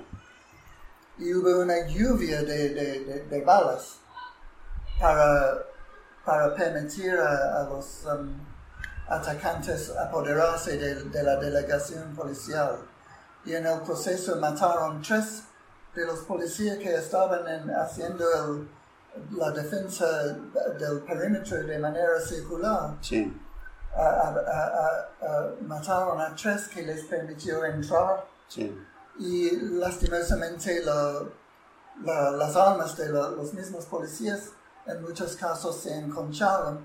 Y 1.17 1.33
hubo 1.33 1.61
una 1.61 1.87
lluvia 1.87 2.41
de, 2.41 2.69
de, 2.69 3.25
de, 3.29 3.41
balas 3.41 3.97
para, 4.99 5.63
para 6.25 6.55
permitir 6.55 7.13
a, 7.17 7.67
los... 7.69 8.05
Um, 8.05 8.53
atacantes 9.07 9.91
apoderarse 9.97 10.77
de, 10.77 11.03
de, 11.03 11.23
la 11.23 11.35
delegación 11.35 12.15
policial. 12.15 12.79
Y 13.45 13.53
en 13.53 13.65
el 13.65 13.81
proceso 13.81 14.37
mataron 14.37 15.01
tres 15.01 15.43
de 15.93 16.05
los 16.05 16.19
policías 16.19 16.77
que 16.77 16.95
estaban 16.95 17.45
haciendo 17.71 18.65
la 19.31 19.51
defensa 19.51 20.05
del 20.79 21.01
perímetro 21.01 21.63
de 21.63 21.79
manera 21.79 22.19
circular. 22.19 22.97
Sí. 23.01 23.31
mataron 25.61 26.19
a 26.19 26.35
tres 26.35 26.67
que 26.67 26.83
les 26.83 27.05
permitió 27.05 27.63
entrar. 27.65 28.25
Sí. 28.47 28.75
Y 29.19 29.51
lastimosamente 29.79 30.83
las 32.03 32.55
armas 32.55 32.97
de 32.97 33.09
los 33.09 33.53
mismos 33.53 33.85
policías 33.85 34.51
en 34.85 35.01
muchos 35.01 35.35
casos 35.35 35.77
se 35.77 35.95
enconcharon, 35.95 36.79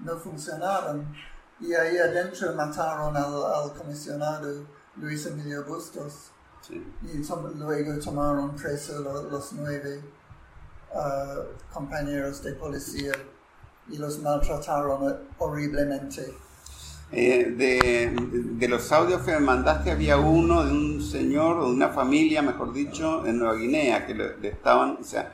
no 0.00 0.16
funcionaron 0.16 1.14
y 1.60 1.72
ahí 1.74 1.96
adentro 1.96 2.52
mataron 2.54 3.16
al, 3.16 3.72
comisionado 3.74 4.66
Luis 4.96 5.26
Emilio 5.26 5.64
Bustos. 5.64 6.30
Y 6.68 7.22
luego 7.58 8.00
tomaron 8.00 8.56
preso 8.56 8.98
los, 9.00 9.52
nueve 9.52 10.02
uh, 10.94 11.72
compañeros 11.72 12.42
de 12.42 12.52
policía 12.52 13.12
y 13.90 13.98
los 13.98 14.20
maltrataron 14.20 15.16
horriblemente. 15.38 16.34
Eh, 17.12 17.54
de, 18.58 18.68
los 18.68 18.90
audios 18.90 19.22
que 19.22 19.30
me 19.32 19.38
mandaste 19.38 19.92
había 19.92 20.18
uno 20.18 20.64
de 20.64 20.72
un 20.72 21.02
señor 21.02 21.58
o 21.58 21.66
de 21.66 21.74
una 21.74 21.90
familia, 21.90 22.42
mejor 22.42 22.72
dicho, 22.72 23.24
en 23.26 23.38
Nueva 23.38 23.54
Guinea, 23.54 24.06
que 24.06 24.14
le, 24.14 24.48
estaban, 24.48 24.98
o 25.00 25.04
sea, 25.04 25.32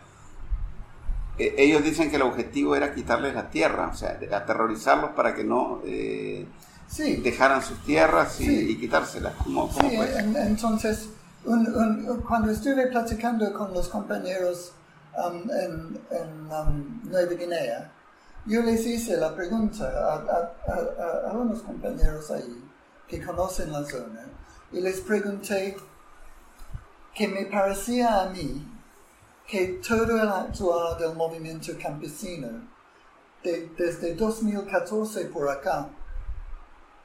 eh, 1.38 1.55
ellos 1.57 1.83
dicen 1.83 2.11
que 2.11 2.17
el 2.17 2.23
objetivo 2.23 2.77
era 2.77 2.95
quitarles 2.95 3.35
la 3.35 3.49
tierra, 3.49 3.88
o 3.91 3.97
sea, 3.97 4.19
aterrorizarlos 4.33 5.12
para 5.12 5.35
que 5.35 5.45
no 5.45 5.81
eh, 5.87 6.47
dejaran 7.23 7.62
sus 7.62 7.83
tierras 7.85 8.38
y, 8.38 8.77
quitárselas. 8.77 9.33
sí, 9.81 9.99
entonces, 10.37 11.09
cuando 11.43 12.53
estuve 12.53 12.88
platicando 12.88 13.51
con 13.55 13.73
los 13.73 13.88
compañeros 13.88 14.73
um, 15.16 15.51
en, 15.51 16.01
um, 16.51 17.01
Nueva 17.05 17.35
Guinea, 17.35 17.90
yo 18.46 18.62
les 18.62 18.85
hice 18.87 19.16
la 19.16 19.35
pregunta 19.35 19.85
a, 19.85 21.29
a 21.29 21.33
unos 21.33 21.62
compañeros 21.62 22.31
ahí 22.31 22.62
que 23.07 23.25
conocen 23.25 23.70
la 23.72 23.85
zona 23.85 24.27
y 24.72 24.81
les 24.81 25.01
pregunté 25.01 25.77
que 27.14 27.29
me 27.29 27.44
parecía 27.46 28.22
a 28.22 28.31
mí 28.31 28.66
que 29.46 29.81
todo 29.87 30.20
el 30.20 30.29
actuar 30.29 30.98
del 30.98 31.14
movimiento 31.14 31.72
campesino, 31.81 32.48
desde 33.42 34.14
2014 34.14 35.27
por 35.27 35.51
acá, 35.51 35.90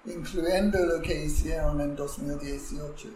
incluyendo 0.06 0.78
lo 0.86 1.02
que 1.02 1.26
hicieron 1.26 1.82
en 1.82 1.96
2018, 1.96 3.10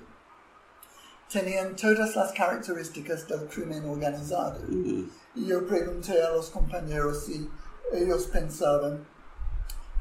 tenían 1.32 1.76
todas 1.76 2.16
las 2.16 2.32
características 2.34 3.28
del 3.28 3.48
crimen 3.48 3.88
organizado. 3.90 4.60
Y 4.70 5.46
yo 5.46 5.66
pregunté 5.66 6.22
a 6.22 6.32
los 6.32 6.50
compañeros 6.50 7.26
si 7.26 7.50
ellos 7.94 8.28
pensaban 8.28 9.06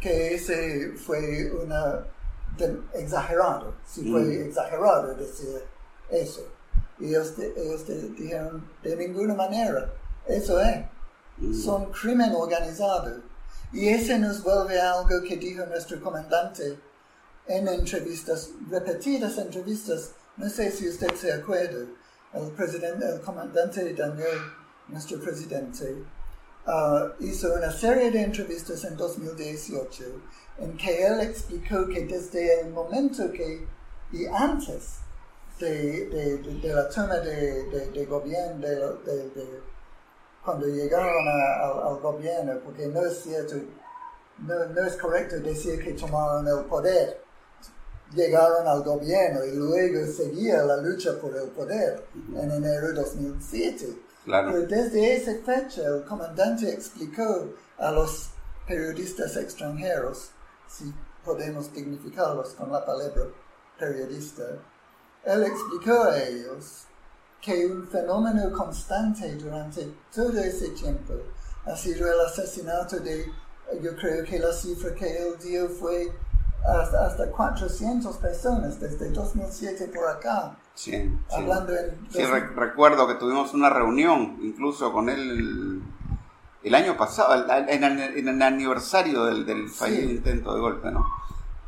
que 0.00 0.34
ese 0.34 0.92
fue 0.96 1.52
una 1.52 2.04
exagerado, 2.92 3.74
si 3.86 4.10
fue 4.10 4.46
exagerado 4.46 5.14
decir 5.14 5.62
eso. 6.10 6.46
Y 6.98 7.06
ellos, 7.08 7.34
dijeron, 7.36 8.68
de 8.82 8.96
ninguna 8.96 9.34
manera, 9.34 9.90
eso 10.26 10.60
es. 10.60 10.84
Mm. 11.38 11.54
Son 11.54 11.92
crimen 11.92 12.32
organizado. 12.34 13.22
Y 13.72 13.88
ese 13.88 14.18
nos 14.18 14.42
vuelve 14.42 14.80
a 14.80 14.92
algo 14.92 15.22
que 15.26 15.36
dijo 15.36 15.64
nuestro 15.66 16.00
comandante 16.00 16.78
en 17.46 17.68
entrevistas, 17.68 18.50
repetidas 18.68 19.38
entrevistas, 19.38 20.10
no 20.40 20.48
sé 20.48 20.70
si 20.70 20.88
usted 20.88 21.14
se 21.14 21.32
acuerda, 21.32 21.86
el, 22.32 22.50
presidente, 22.52 23.06
el 23.06 23.20
comandante 23.20 23.92
Daniel, 23.92 24.38
nuestro 24.88 25.20
presidente, 25.20 25.96
uh, 26.66 27.22
hizo 27.22 27.52
una 27.52 27.70
serie 27.70 28.10
de 28.10 28.22
entrevistas 28.22 28.84
en 28.84 28.96
2018 28.96 30.04
en 30.58 30.76
que 30.78 31.06
él 31.06 31.20
explicó 31.20 31.86
que 31.88 32.06
desde 32.06 32.62
el 32.62 32.70
momento 32.70 33.30
que, 33.32 33.66
y 34.12 34.26
antes, 34.26 35.00
de, 35.58 36.06
de, 36.62 36.74
la 36.74 36.90
zona 36.90 37.18
de, 37.20 38.06
gobierno, 38.08 38.66
de, 38.66 39.60
cuando 40.42 40.66
llegaron 40.66 41.28
al 41.28 42.00
gobierno, 42.00 42.58
porque 42.64 42.86
no 42.86 43.02
es 43.02 43.26
no, 44.38 44.64
no, 44.68 44.86
es 44.86 44.96
correcto 44.96 45.38
decir 45.40 45.84
que 45.84 45.92
tomaron 45.92 46.48
el 46.48 46.64
poder. 46.64 47.20
Llegaron 48.14 48.66
al 48.66 48.82
gobierno 48.82 49.44
y 49.44 49.54
luego 49.54 50.06
seguía 50.12 50.62
la 50.64 50.78
lucha 50.78 51.18
por 51.20 51.36
el 51.36 51.48
poder 51.50 52.04
en 52.34 52.50
enero 52.50 52.88
de 52.88 52.94
2007. 52.94 53.86
Pero 54.24 54.66
desde 54.66 55.16
esa 55.16 55.32
fecha 55.44 55.82
el 55.86 56.04
comandante 56.04 56.70
explicó 56.70 57.54
a 57.78 57.90
los 57.92 58.30
periodistas 58.66 59.36
extranjeros, 59.36 60.30
si 60.68 60.92
podemos 61.24 61.72
dignificarlos 61.72 62.50
con 62.54 62.70
la 62.70 62.84
palabra 62.84 63.26
periodista, 63.78 64.42
él 65.24 65.44
explicó 65.44 66.04
a 66.04 66.18
ellos 66.22 66.86
que 67.40 67.66
un 67.66 67.86
fenómeno 67.88 68.52
constante 68.52 69.34
durante 69.36 69.88
todo 70.14 70.38
ese 70.38 70.68
tiempo 70.70 71.14
ha 71.64 71.76
sido 71.76 72.12
el 72.12 72.20
asesinato 72.20 72.98
de, 73.00 73.26
yo 73.82 73.96
creo 73.96 74.24
que 74.24 74.38
la 74.38 74.52
cifra 74.52 74.94
que 74.94 75.16
él 75.16 75.34
dio 75.42 75.68
fue 75.68 76.12
hasta, 76.64 77.06
hasta 77.06 77.30
400 77.30 78.16
personas 78.16 78.80
desde 78.80 79.10
2007 79.10 79.90
por 79.94 80.08
acá. 80.08 80.56
Sí, 80.74 81.10
Hablando 81.30 81.72
sí. 82.10 82.22
recuerdo 82.54 83.06
que 83.06 83.14
tuvimos 83.14 83.52
una 83.54 83.70
reunión 83.70 84.38
incluso 84.42 84.92
con 84.92 85.08
él 85.08 85.82
el, 86.62 86.74
año 86.74 86.96
pasado, 86.96 87.46
en 87.68 87.84
el, 87.84 88.42
aniversario 88.42 89.24
del, 89.24 89.44
del 89.44 89.68
fallido 89.68 90.10
intento 90.10 90.54
de 90.54 90.60
golpe, 90.60 90.90
¿no? 90.90 91.06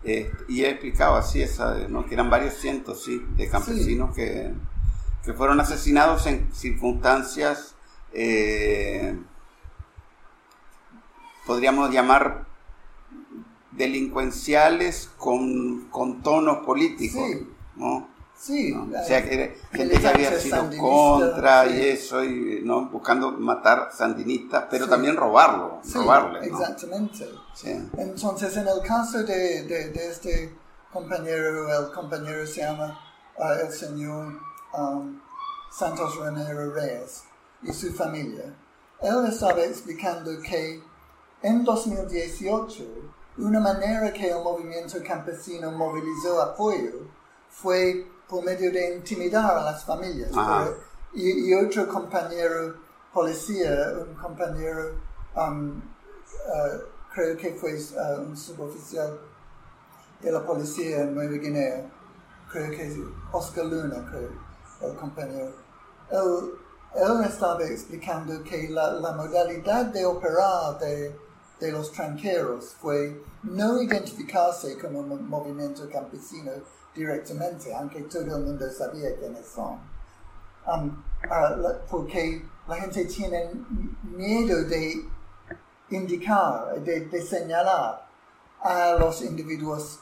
Eh, 0.04 0.32
y 0.48 0.64
he 0.64 0.70
explicado 0.70 1.14
así 1.14 1.42
esa, 1.42 1.74
¿no? 1.88 2.04
que 2.04 2.14
eran 2.14 2.28
varios 2.28 2.54
cientos 2.54 3.04
sí, 3.04 3.24
de 3.36 3.48
campesinos 3.48 4.12
que, 4.14 4.52
que, 5.24 5.32
fueron 5.32 5.60
asesinados 5.60 6.26
en 6.26 6.52
circunstancias, 6.52 7.76
eh, 8.12 9.16
podríamos 11.46 11.90
llamar 11.92 12.46
delincuenciales 13.72 15.10
con, 15.18 15.88
con 15.90 16.22
tonos 16.22 16.58
políticos, 16.64 17.22
Sí. 17.30 17.48
¿no? 17.76 18.08
Sí, 18.36 18.72
¿no? 18.74 18.98
O 19.00 19.04
sea, 19.04 19.22
que 19.22 19.56
gente 19.72 20.00
que 20.00 20.08
había 20.08 20.36
sido 20.40 20.68
contra 20.80 21.64
sí. 21.68 21.74
y 21.76 21.80
eso, 21.90 22.24
y, 22.24 22.60
¿no? 22.64 22.86
buscando 22.90 23.30
matar 23.32 23.90
sandinistas, 23.92 24.64
pero 24.68 24.84
Sí. 24.86 24.90
también 24.90 25.16
robarlo, 25.16 25.78
Sí, 25.84 25.94
robarle, 25.94 26.48
¿no? 26.50 26.58
exactamente. 26.60 27.28
Sí. 27.54 27.70
Entonces, 27.96 28.56
en 28.56 28.66
el 28.66 28.80
caso 28.84 29.22
de, 29.22 29.62
de- 29.62 29.90
de 29.90 30.08
este 30.10 30.56
compañero, 30.92 31.68
el 31.86 31.92
compañero 31.92 32.44
se 32.46 32.62
llama 32.62 32.98
ah, 33.38 33.54
el 33.64 33.72
señor 33.72 34.34
um, 34.76 35.20
Santos 35.70 36.16
Romero 36.16 36.72
Reyes 36.74 37.22
y 37.62 37.72
su 37.72 37.92
familia. 37.92 38.52
Él 39.00 39.24
estaba 39.28 39.62
explicando 39.62 40.30
que 40.42 40.82
en 41.42 41.64
2018, 41.64 42.84
una 43.38 43.60
manera 43.60 44.12
que 44.12 44.30
el 44.30 44.42
movimiento 44.42 44.98
campesino 45.06 45.70
movilizó 45.70 46.42
apoyo 46.42 47.08
fue 47.48 48.06
por 48.28 48.44
medio 48.44 48.70
de 48.70 48.96
intimidar 48.96 49.58
a 49.58 49.64
las 49.64 49.84
familias. 49.84 50.30
Y, 51.14 51.48
y 51.48 51.54
otro 51.54 51.86
compañero 51.88 52.74
policía, 53.12 53.92
un 54.06 54.14
compañero 54.14 54.94
um, 55.36 55.78
uh, 55.78 56.78
creo 57.12 57.36
que 57.36 57.52
fue 57.54 57.74
uh, 57.74 58.22
un 58.22 58.36
suboficial 58.36 59.18
de 60.20 60.32
la 60.32 60.44
policía 60.46 61.02
en 61.02 61.14
Nueva 61.14 61.32
Guinea, 61.32 61.90
creo 62.50 62.70
que 62.70 62.86
es 62.86 62.94
Oscar 63.32 63.66
Luna, 63.66 64.06
creo, 64.10 64.30
el 64.80 64.96
compañero. 64.96 65.52
Él, 66.10 66.52
él 66.94 67.24
estaba 67.24 67.62
explicando 67.64 68.42
que 68.44 68.68
la, 68.68 68.92
la 68.92 69.12
modalidad 69.12 69.86
de 69.86 70.06
operar 70.06 70.78
de, 70.78 71.14
de 71.62 71.70
los 71.70 71.92
tranqueros 71.92 72.74
fue 72.80 73.22
no 73.44 73.80
identificarse 73.80 74.76
como 74.78 74.98
un 74.98 75.28
movimiento 75.28 75.88
campesino 75.88 76.50
directamente, 76.92 77.72
aunque 77.72 78.02
todo 78.02 78.36
el 78.36 78.44
mundo 78.44 78.68
sabía 78.68 79.16
quiénes 79.16 79.46
son. 79.46 79.78
Um, 80.66 81.02
porque 81.88 82.44
la 82.66 82.76
gente 82.76 83.04
tiene 83.04 83.50
miedo 84.02 84.64
de 84.64 85.06
indicar, 85.90 86.80
de, 86.80 87.22
señalar 87.22 88.08
a 88.60 88.96
los 88.98 89.22
individuos 89.22 90.00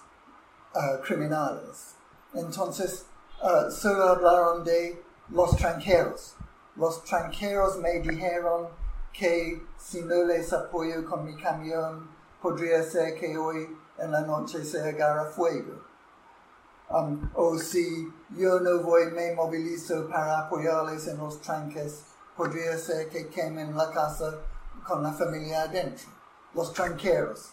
ah, 0.74 0.98
criminales. 1.04 1.94
Entonces, 2.32 3.04
ah, 3.42 3.70
solo 3.70 4.08
hablaron 4.08 4.64
de 4.64 5.02
los 5.28 5.54
tranqueros. 5.56 6.36
Los 6.76 7.04
tranqueros 7.04 7.76
me 7.78 8.00
dijeron 8.00 8.79
que 9.12 9.66
si 9.78 10.02
no 10.02 10.24
les 10.24 10.52
apoyo 10.52 11.04
con 11.04 11.24
mi 11.24 11.36
camión, 11.36 12.08
podría 12.40 12.82
ser 12.82 13.14
que 13.18 13.36
hoy 13.36 13.76
en 13.98 14.10
la 14.12 14.20
noche 14.22 14.64
se 14.64 14.80
agarra 14.88 15.24
fuego. 15.26 15.80
Um, 16.88 17.30
o 17.34 17.56
si 17.56 18.12
yo 18.36 18.58
no 18.60 18.78
voy, 18.82 19.10
me 19.12 19.32
movilizo 19.34 20.08
para 20.08 20.40
apoyarles 20.40 21.06
en 21.06 21.18
los 21.18 21.40
tranques, 21.40 22.02
podría 22.36 22.76
ser 22.78 23.08
que 23.08 23.28
quemen 23.28 23.76
la 23.76 23.90
casa 23.90 24.34
con 24.86 25.02
la 25.02 25.12
familia 25.12 25.62
adentro. 25.62 26.08
Los 26.54 26.72
tranqueros, 26.72 27.50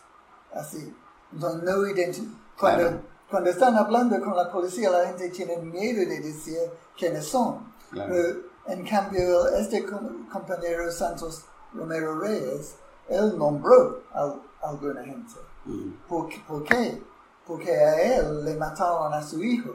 así. 0.56 0.96
Entonces, 1.32 1.62
no 1.63 1.74
identi- 1.86 2.36
cuando, 2.58 2.82
Claro. 2.88 3.02
cuando 3.30 3.50
están 3.52 3.76
hablando 3.76 4.20
con 4.22 4.36
la 4.36 4.52
policía, 4.52 4.89
la 4.89 5.06
gente 5.06 5.30
tiene 5.30 5.58
miedo 5.58 6.00
de 6.10 6.20
decir 6.20 6.58
quiénes 6.98 7.28
son. 7.28 7.74
Claro. 7.91 8.12
Pero, 8.12 8.39
en 8.67 8.86
cambio, 8.88 9.47
este 9.49 9.86
com- 9.86 10.27
compañero 10.30 10.91
Santos 10.91 11.43
Romero 11.73 12.19
Reyes, 12.19 12.75
él 13.08 13.38
nombró 13.38 14.01
a 14.13 14.34
alguna 14.67 15.03
gente. 15.03 15.36
Mm. 15.65 15.91
¿Por, 16.08 16.27
qué- 16.30 16.43
por 16.47 16.63
qué? 16.63 17.03
Porque 17.45 17.71
a 17.71 18.01
él 18.17 18.43
le 18.45 18.56
mataron 18.56 19.13
a 19.13 19.21
su 19.23 19.41
hijo. 19.43 19.71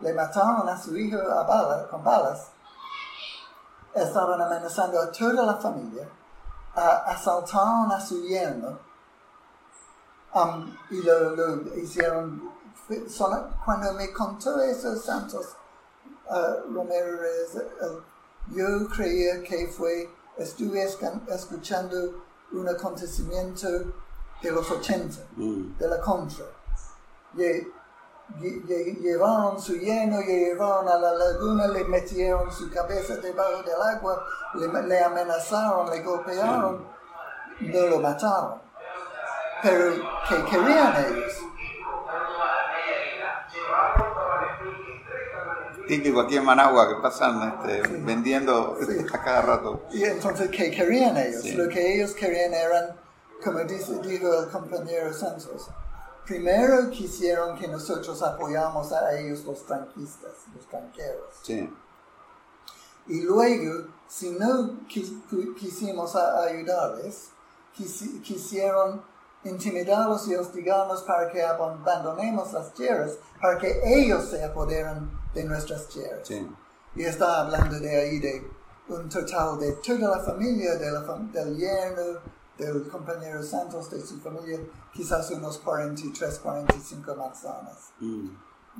Le 0.00 0.12
mataron 0.12 0.68
a 0.68 0.76
su 0.80 0.96
hijo 0.96 1.18
a 1.18 1.42
bala, 1.44 1.88
con 1.88 2.04
balas. 2.04 2.48
Estaban 3.94 4.40
amenazando 4.42 5.00
a 5.00 5.10
toda 5.10 5.44
la 5.44 5.54
familia. 5.56 6.08
a- 6.74 7.04
asaltaron 7.10 7.90
a 7.90 7.98
su 7.98 8.22
yerno. 8.22 8.78
um, 10.34 10.76
y 10.90 11.00
lo, 11.02 11.30
lo 11.34 11.74
hicieron. 11.76 12.50
solo- 13.08 13.48
cuando 13.64 13.94
me 13.94 14.12
contó 14.12 14.60
eso 14.60 14.94
Santos 14.96 15.56
uh, 16.28 16.70
Romero 16.74 17.16
Reyes, 17.18 17.54
el- 17.54 18.15
yo 18.54 18.88
creía 18.88 19.42
que 19.42 19.66
fue, 19.68 20.08
estuve 20.38 20.82
escuchando 21.28 22.22
un 22.52 22.68
acontecimiento 22.68 23.68
de 24.42 24.50
los 24.50 24.70
80 24.70 25.18
Mm. 25.36 25.76
de 25.78 25.88
la 25.88 26.00
contra. 26.00 26.44
Lle- 27.34 27.66
lle- 28.38 28.62
lle- 28.66 29.00
llevaron 29.00 29.60
su 29.60 29.74
lleno, 29.74 30.18
le 30.20 30.26
llevaron 30.26 30.88
a 30.88 30.96
la 30.98 31.12
laguna, 31.12 31.66
le 31.68 31.84
metieron 31.84 32.50
su 32.52 32.70
cabeza 32.70 33.16
debajo 33.16 33.62
del 33.62 33.80
agua, 33.96 34.24
le, 34.54 34.82
le 34.82 35.02
amenazaron, 35.02 35.90
le 35.90 36.02
golpearon, 36.02 36.86
no 37.60 37.86
lo 37.86 38.00
mataron. 38.00 38.60
Pero, 39.62 39.94
¿qué 40.28 40.44
querían 40.50 40.94
ellos? 41.04 41.32
Típico 45.86 46.20
aquí 46.20 46.36
en 46.36 46.44
Managua 46.44 46.88
que 46.88 46.94
pasan 47.02 47.48
este, 47.62 47.84
Sí. 47.88 48.02
vendiendo 48.04 48.76
Sí. 48.80 48.96
a 49.12 49.22
cada 49.22 49.42
rato. 49.42 49.82
Y 49.92 50.04
entonces, 50.04 50.50
¿qué 50.50 50.70
querían 50.70 51.16
ellos? 51.16 51.42
Sí. 51.42 51.52
Lo 51.52 51.68
que 51.68 51.94
ellos 51.94 52.12
querían 52.12 52.52
eran, 52.54 52.96
como 53.42 53.60
dice, 53.60 53.98
dijo 54.02 54.42
el 54.42 54.48
compañero 54.50 55.12
Santos, 55.12 55.68
primero 56.24 56.90
quisieron 56.90 57.56
que 57.58 57.68
nosotros 57.68 58.20
apoyamos 58.22 58.92
a 58.92 59.16
ellos 59.18 59.44
los 59.44 59.64
tranquistas, 59.64 60.32
los 60.54 60.66
tranqueros. 60.68 61.34
Sí. 61.42 61.72
Y 63.08 63.22
luego, 63.22 63.86
si 64.08 64.30
no 64.30 64.72
qui- 64.88 65.22
qui- 65.30 65.54
quisimos 65.54 66.16
ayudarles, 66.16 67.28
quisi- 67.76 68.20
quisieron 68.22 69.02
intimidarlos 69.48 70.28
y 70.28 70.34
hostigarnos 70.36 71.02
para 71.02 71.30
que 71.30 71.42
abandonemos 71.42 72.52
las 72.52 72.72
tierras, 72.74 73.12
para 73.40 73.58
que 73.58 73.80
ellos 73.84 74.24
se 74.28 74.42
apoderan 74.44 75.10
de 75.34 75.44
nuestras 75.44 75.86
tierras. 75.88 76.26
Sí. 76.26 76.46
Y 76.94 77.04
está 77.04 77.40
hablando 77.40 77.78
de 77.78 77.96
ahí 77.96 78.18
de 78.18 78.50
un 78.88 79.08
total 79.08 79.58
de 79.58 79.72
toda 79.72 80.16
la 80.16 80.20
familia, 80.22 80.76
de 80.76 80.90
la 80.90 81.00
fam- 81.02 81.30
del 81.32 81.56
yerno, 81.56 82.20
del 82.56 82.88
compañero 82.88 83.42
Santos, 83.42 83.90
de 83.90 84.00
su 84.00 84.18
familia, 84.20 84.58
quizás 84.92 85.30
unos 85.30 85.58
43, 85.58 86.38
45 86.38 87.14
manzanas. 87.14 87.92
Mm. 88.00 88.28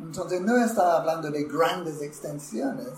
Entonces 0.03 0.41
no 0.41 0.57
está 0.59 0.97
hablando 0.97 1.31
de 1.31 1.45
grandes 1.45 2.01
extensiones, 2.03 2.91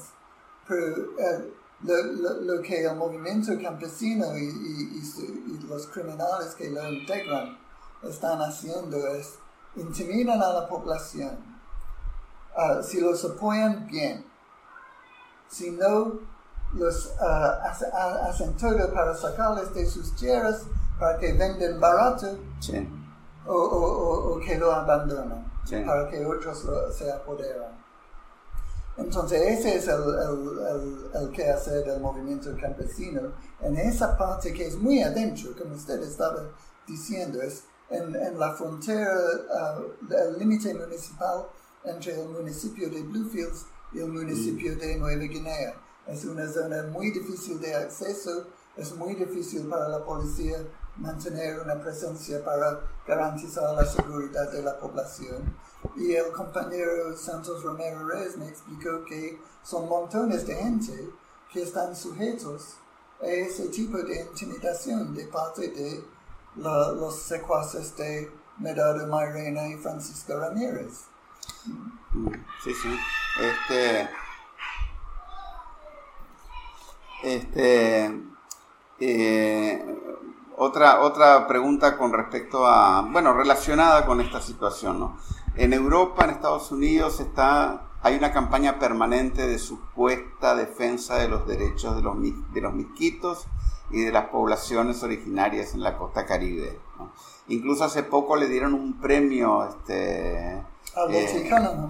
pero 0.66 0.86
eh, 1.18 1.52
lo, 1.82 1.96
lo- 2.04 2.40
lo 2.40 2.62
que 2.62 2.84
el 2.84 2.96
movimiento 2.96 3.52
campesino 3.62 4.36
y, 4.36 4.44
y- 4.44 4.98
y 4.98 5.02
su- 5.04 5.22
y 5.22 5.58
los 5.68 5.86
criminales 5.88 6.54
que 6.56 6.70
lo 6.70 6.86
integran 6.92 7.56
están 8.02 8.40
haciendo 8.40 8.96
es 9.08 9.34
intimidan 9.76 10.42
a 10.42 10.52
la 10.52 10.68
población. 10.68 11.38
Ah, 12.56 12.80
si 12.82 13.00
los 13.00 13.24
apoyan, 13.24 13.86
bien. 13.86 14.24
Si 15.48 15.70
no, 15.70 16.18
los 16.74 17.12
ah, 17.20 17.60
hace- 17.64 17.86
ha- 17.92 18.26
hacen 18.28 18.56
todo 18.56 18.92
para 18.92 19.14
sacarles 19.14 19.72
de 19.74 19.86
sus 19.86 20.14
tierras, 20.16 20.62
para 20.98 21.16
que 21.18 21.32
venden 21.32 21.78
barato, 21.80 22.36
Sí. 22.60 22.86
o, 23.46 23.52
o- 23.54 23.98
o- 23.98 24.34
o 24.36 24.40
que 24.40 24.58
lo 24.58 24.72
abandonan 24.72 25.46
Sí. 25.64 25.76
para 25.86 26.08
que 26.10 26.26
otros 26.26 26.64
lo- 26.64 26.90
se 26.92 27.10
apoderan. 27.12 27.77
Entonces 28.98 29.40
ese 29.40 29.76
es 29.76 29.88
el, 29.88 30.02
el, 30.02 30.58
el, 30.66 31.22
el 31.22 31.30
quehacer 31.30 31.84
del 31.84 32.00
movimiento 32.00 32.50
campesino 32.60 33.32
en 33.60 33.76
esa 33.76 34.16
parte 34.18 34.52
que 34.52 34.66
es 34.66 34.76
muy 34.76 35.02
adentro, 35.02 35.50
como 35.56 35.74
usted 35.74 36.02
estaba 36.02 36.50
diciendo, 36.86 37.40
es 37.40 37.62
en, 37.90 38.14
en 38.14 38.38
la 38.38 38.54
frontera, 38.54 39.16
ah, 39.54 39.80
el 40.10 40.38
límite 40.38 40.74
municipal 40.74 41.46
entre 41.84 42.20
el 42.20 42.28
municipio 42.28 42.90
de 42.90 43.02
Bluefields 43.02 43.66
y 43.92 44.00
el 44.00 44.08
municipio 44.08 44.76
de 44.76 44.96
Nueva 44.96 45.22
Guinea. 45.22 45.74
Es 46.06 46.24
una 46.24 46.48
zona 46.48 46.82
muy 46.84 47.10
difícil 47.10 47.60
de 47.60 47.74
acceso, 47.74 48.46
es 48.76 48.94
muy 48.94 49.14
difícil 49.14 49.66
para 49.68 49.88
la 49.88 50.04
policía 50.04 50.58
mantener 50.96 51.60
una 51.60 51.80
presencia 51.80 52.44
para 52.44 52.80
garantizar 53.06 53.74
la 53.74 53.84
seguridad 53.84 54.50
de 54.50 54.62
la 54.62 54.78
población. 54.78 55.54
Y 55.96 56.12
el 56.14 56.32
compañero 56.32 57.16
Santos 57.16 57.62
Romero 57.62 58.06
Reyes 58.08 58.36
me 58.36 58.48
explicó 58.48 59.04
que 59.04 59.40
son 59.62 59.88
montones 59.88 60.46
de 60.46 60.54
gente 60.54 61.10
que 61.52 61.62
están 61.62 61.94
sujetos 61.94 62.76
a 63.22 63.26
ese 63.26 63.68
tipo 63.68 63.98
de 63.98 64.20
intimidación 64.22 65.14
de 65.14 65.26
parte 65.26 65.68
de 65.68 66.04
la- 66.56 66.92
los 66.92 67.16
secuaces 67.16 67.96
de 67.96 68.30
Medado 68.58 69.06
Mairena 69.06 69.68
y 69.68 69.76
Francisco 69.76 70.38
Ramírez. 70.38 71.04
Sí, 72.64 72.74
sí. 72.74 72.98
Este. 73.40 74.08
Este. 77.22 78.12
eh, 79.00 79.94
Otra, 80.60 81.02
otra 81.02 81.46
pregunta 81.46 81.96
con 81.96 82.12
respecto 82.12 82.66
a, 82.66 83.02
bueno, 83.02 83.32
relacionada 83.32 84.04
con 84.04 84.20
esta 84.20 84.40
situación, 84.40 84.98
¿no? 84.98 85.16
En 85.58 85.72
Europa, 85.72 86.24
en 86.24 86.30
Estados 86.30 86.70
Unidos, 86.70 87.18
está, 87.18 87.90
hay 88.00 88.14
una 88.14 88.32
campaña 88.32 88.78
permanente 88.78 89.44
de 89.44 89.58
supuesta 89.58 90.54
defensa 90.54 91.16
de 91.16 91.26
los 91.26 91.48
derechos 91.48 91.96
de 91.96 92.02
los, 92.02 92.16
de 92.52 92.60
los 92.60 92.72
misquitos 92.72 93.48
y 93.90 94.02
de 94.02 94.12
las 94.12 94.26
poblaciones 94.26 95.02
originarias 95.02 95.74
en 95.74 95.82
la 95.82 95.98
costa 95.98 96.26
caribe. 96.26 96.78
Incluso 97.48 97.82
hace 97.82 98.04
poco 98.04 98.36
le 98.36 98.46
dieron 98.46 98.72
un 98.72 99.00
premio, 99.00 99.68
este, 99.68 100.58
eh, 101.10 101.42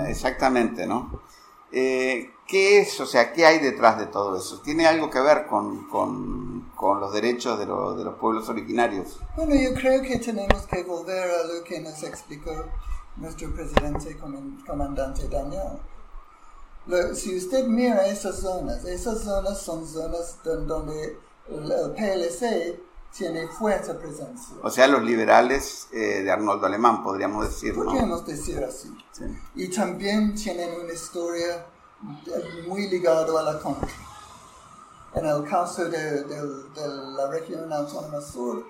exactamente, 0.09 0.87
¿no? 0.87 1.21
Eh, 1.71 2.31
¿Qué 2.47 2.81
es, 2.81 2.99
o 3.01 3.05
sea, 3.05 3.35
qué 3.35 3.45
hay 3.45 3.59
detrás 3.59 3.99
de 3.99 4.07
todo 4.07 4.39
eso? 4.39 4.63
¿Tiene 4.63 4.87
algo 4.87 5.11
que 5.11 5.21
ver 5.21 5.47
con, 5.47 5.87
con, 5.89 6.71
con 6.75 7.01
los 7.01 7.13
derechos 7.13 7.59
de, 7.59 7.67
de, 7.67 8.05
los 8.05 8.15
pueblos 8.15 8.49
originarios? 8.49 9.21
Bueno, 9.37 9.55
yo 9.55 9.75
creo 9.75 10.01
que 10.01 10.17
tenemos 10.17 10.63
que 10.63 10.85
volver 10.85 11.31
a 11.31 11.47
lo 11.47 11.63
que 11.65 11.81
nos 11.81 12.03
explicó 12.03 12.65
nuestro 13.21 13.53
presidente 13.53 14.17
comandante 14.67 15.29
Daniel. 15.29 15.79
si 17.15 17.37
usted 17.37 17.67
mira 17.67 18.07
esas 18.07 18.37
zonas, 18.37 18.85
esas 18.85 19.21
zonas 19.21 19.61
son 19.61 19.87
zonas 19.87 20.39
donde 20.45 21.19
el 21.49 21.93
PLC 21.97 22.81
tiene 23.17 23.49
fuerte 23.49 23.95
presencia. 23.95 24.57
O 24.63 24.71
sea, 24.71 24.87
los 24.87 25.03
liberales 25.03 25.89
eh, 25.93 26.23
de 26.23 26.31
Arnoldo 26.31 26.67
Alemán, 26.67 27.03
podríamos 27.03 27.47
decir. 27.47 27.75
Podríamos 27.75 28.25
decir 28.27 28.63
así. 28.63 28.95
Y 29.55 29.69
también 29.69 30.35
tienen 30.35 30.81
una 30.81 30.93
historia 30.93 31.67
muy 32.67 32.89
ligada 32.89 33.41
a 33.41 33.43
la 33.43 33.59
contra. 33.59 33.89
En 35.15 35.25
el 35.25 35.43
caso 35.45 35.89
de, 35.89 36.25
la 37.17 37.31
región 37.31 37.73
autónoma 37.73 38.21
sur, 38.21 38.67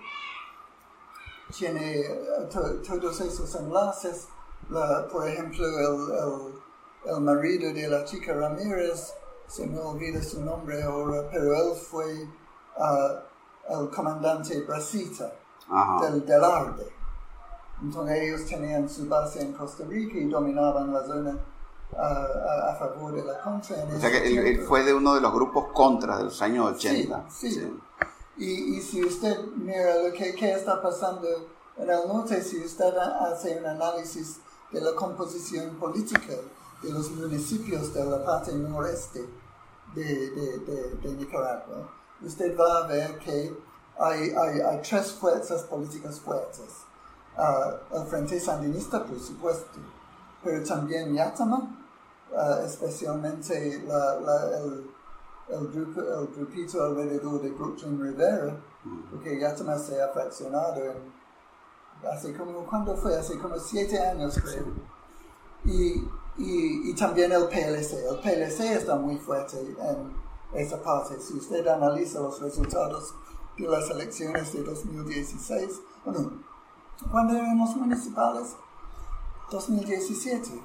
tiene 1.57 2.01
eh, 2.01 2.49
todos 2.51 3.21
esos 3.21 3.55
enlaces. 3.57 4.29
Por 4.69 5.29
ejemplo, 5.29 5.65
el, 5.67 7.13
el, 7.15 7.21
marido 7.21 7.73
de 7.73 7.89
la 7.89 8.05
chica 8.05 8.35
Ramírez, 8.35 9.15
se 9.47 9.67
me 9.67 9.79
olvida 9.79 10.23
su 10.23 10.45
nombre 10.45 10.83
ahora, 10.83 11.29
pero 11.31 11.55
él 11.55 11.77
fue 11.77 12.27
el 13.71 13.91
comandante 13.91 14.61
Brasita 14.63 15.33
del, 16.03 16.27
del 16.27 16.45
Arde. 16.45 16.87
Entonces 17.83 18.19
ellos 18.21 18.47
tenían 18.47 18.89
su 18.89 19.07
base 19.09 19.41
en 19.41 19.53
Costa 19.53 19.85
Rica 19.85 20.19
y 20.19 20.25
dominaban 20.25 20.93
la 20.93 21.07
zona 21.07 21.39
a, 21.97 22.77
favor 22.79 23.15
de 23.15 23.25
la 23.25 23.41
contra. 23.41 23.77
o 23.85 24.01
sea 24.01 24.11
que 24.11 24.51
él, 24.51 24.61
fue 24.61 24.85
de 24.85 24.93
uno 24.93 25.15
de 25.15 25.21
los 25.21 25.33
grupos 25.33 25.67
contra 25.73 26.19
de 26.19 26.25
los 26.25 26.43
años 26.43 26.73
80. 26.77 27.27
Sí, 27.31 27.51
sí. 27.51 27.81
Y, 28.37 28.77
y, 28.77 28.83
si 28.83 29.05
usted 29.05 29.37
mira 29.57 29.97
lo 30.03 30.13
que, 30.13 30.31
está 30.53 30.81
pasando 30.81 31.27
en 31.77 31.91
el 31.91 32.07
norte, 32.07 32.41
si 32.43 32.63
usted 32.63 32.97
hace 32.97 33.59
un 33.59 33.67
análisis 33.67 34.41
de 34.71 34.81
la 34.81 34.95
composición 34.95 35.77
política 35.77 36.35
de 36.83 36.93
los 36.93 37.11
municipios 37.11 37.93
de 37.93 38.05
la 38.05 38.25
parte 38.25 38.53
noreste 38.55 39.29
de, 39.95 40.31
de, 40.31 40.97
de 41.03 41.13
Nicaragua, 41.15 41.91
usted 42.23 42.57
va 42.57 42.85
a 42.85 42.87
ver 42.87 43.19
que 43.19 43.57
hay, 43.99 44.31
hay, 44.31 44.61
hay 44.61 44.83
tres 44.83 45.13
fuerzas 45.13 45.63
políticas 45.63 46.21
fuertes. 46.21 46.85
Uh, 47.37 47.97
el 47.97 48.07
Frente 48.07 48.39
Sandinista, 48.41 49.05
por 49.05 49.19
supuesto, 49.21 49.79
pero 50.43 50.63
también 50.65 51.15
Yatama, 51.15 51.85
uh, 52.33 52.65
especialmente 52.65 53.83
la, 53.87 54.21
la, 54.21 54.59
el, 54.59 54.91
el, 55.49 55.69
grupo, 55.69 56.01
el, 56.01 56.27
grupito 56.29 56.85
alrededor 56.85 57.41
de 57.41 57.51
Brooklyn 57.51 58.01
Rivera, 58.01 58.57
porque 59.11 59.39
Yatama 59.39 59.79
se 59.79 60.03
ha 60.03 60.09
fraccionado 60.09 60.85
en, 60.85 61.18
hace 62.11 62.37
como, 62.37 62.65
¿cuándo 62.67 62.97
fue? 62.97 63.17
Hace 63.17 63.39
como 63.39 63.59
siete 63.59 63.99
años, 63.99 64.39
creo. 64.43 64.67
Y, 65.65 66.05
y, 66.39 66.91
y 66.91 66.95
también 66.95 67.33
el 67.33 67.47
PLC. 67.49 67.95
El 68.09 68.19
PLC 68.21 68.61
está 68.73 68.97
muy 68.97 69.17
fuerte 69.17 69.59
en 69.59 70.15
esa 70.55 70.83
parte. 70.83 71.21
Si 71.21 71.35
usted 71.35 71.67
analiza 71.67 72.21
los 72.21 72.41
resultados 72.41 73.15
de 73.57 73.67
las 73.67 73.91
elecciones 73.91 74.53
de 74.53 74.63
2016, 74.63 75.81
bueno, 76.05 76.31
¿cuándo 77.11 77.35
eran 77.35 77.59
los 77.59 77.77
municipales? 77.77 78.55
2017. 79.51 80.63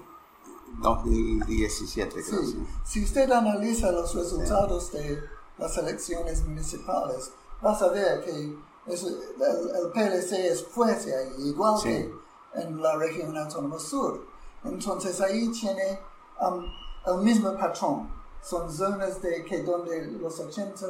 2017, 0.80 2.24
creo. 2.24 2.42
Sí. 2.44 2.68
Si 2.84 3.04
usted 3.04 3.32
analiza 3.32 3.92
los 3.92 4.14
resultados 4.16 4.92
de 4.92 5.22
las 5.58 5.78
elecciones 5.78 6.46
municipales, 6.46 7.32
vas 7.62 7.82
a 7.82 7.90
ver 7.90 8.24
que 8.24 8.58
el, 8.88 9.92
PLC 9.94 10.32
es 10.52 10.64
fuerte 10.66 11.16
ahí, 11.16 11.50
igual 11.50 11.82
que 11.82 12.14
en 12.56 12.82
la 12.82 12.96
región 12.98 13.36
autónoma 13.38 13.80
sur. 13.80 14.26
Entonces 14.64 15.20
ahí 15.22 15.50
tiene 15.52 16.00
um, 16.42 16.64
el 17.06 17.24
mismo 17.24 17.54
patrón 17.58 18.24
son 18.44 18.72
zonas 18.72 19.22
de 19.22 19.44
que 19.46 19.64
donde 19.64 20.06
los 20.20 20.40
80 20.40 20.86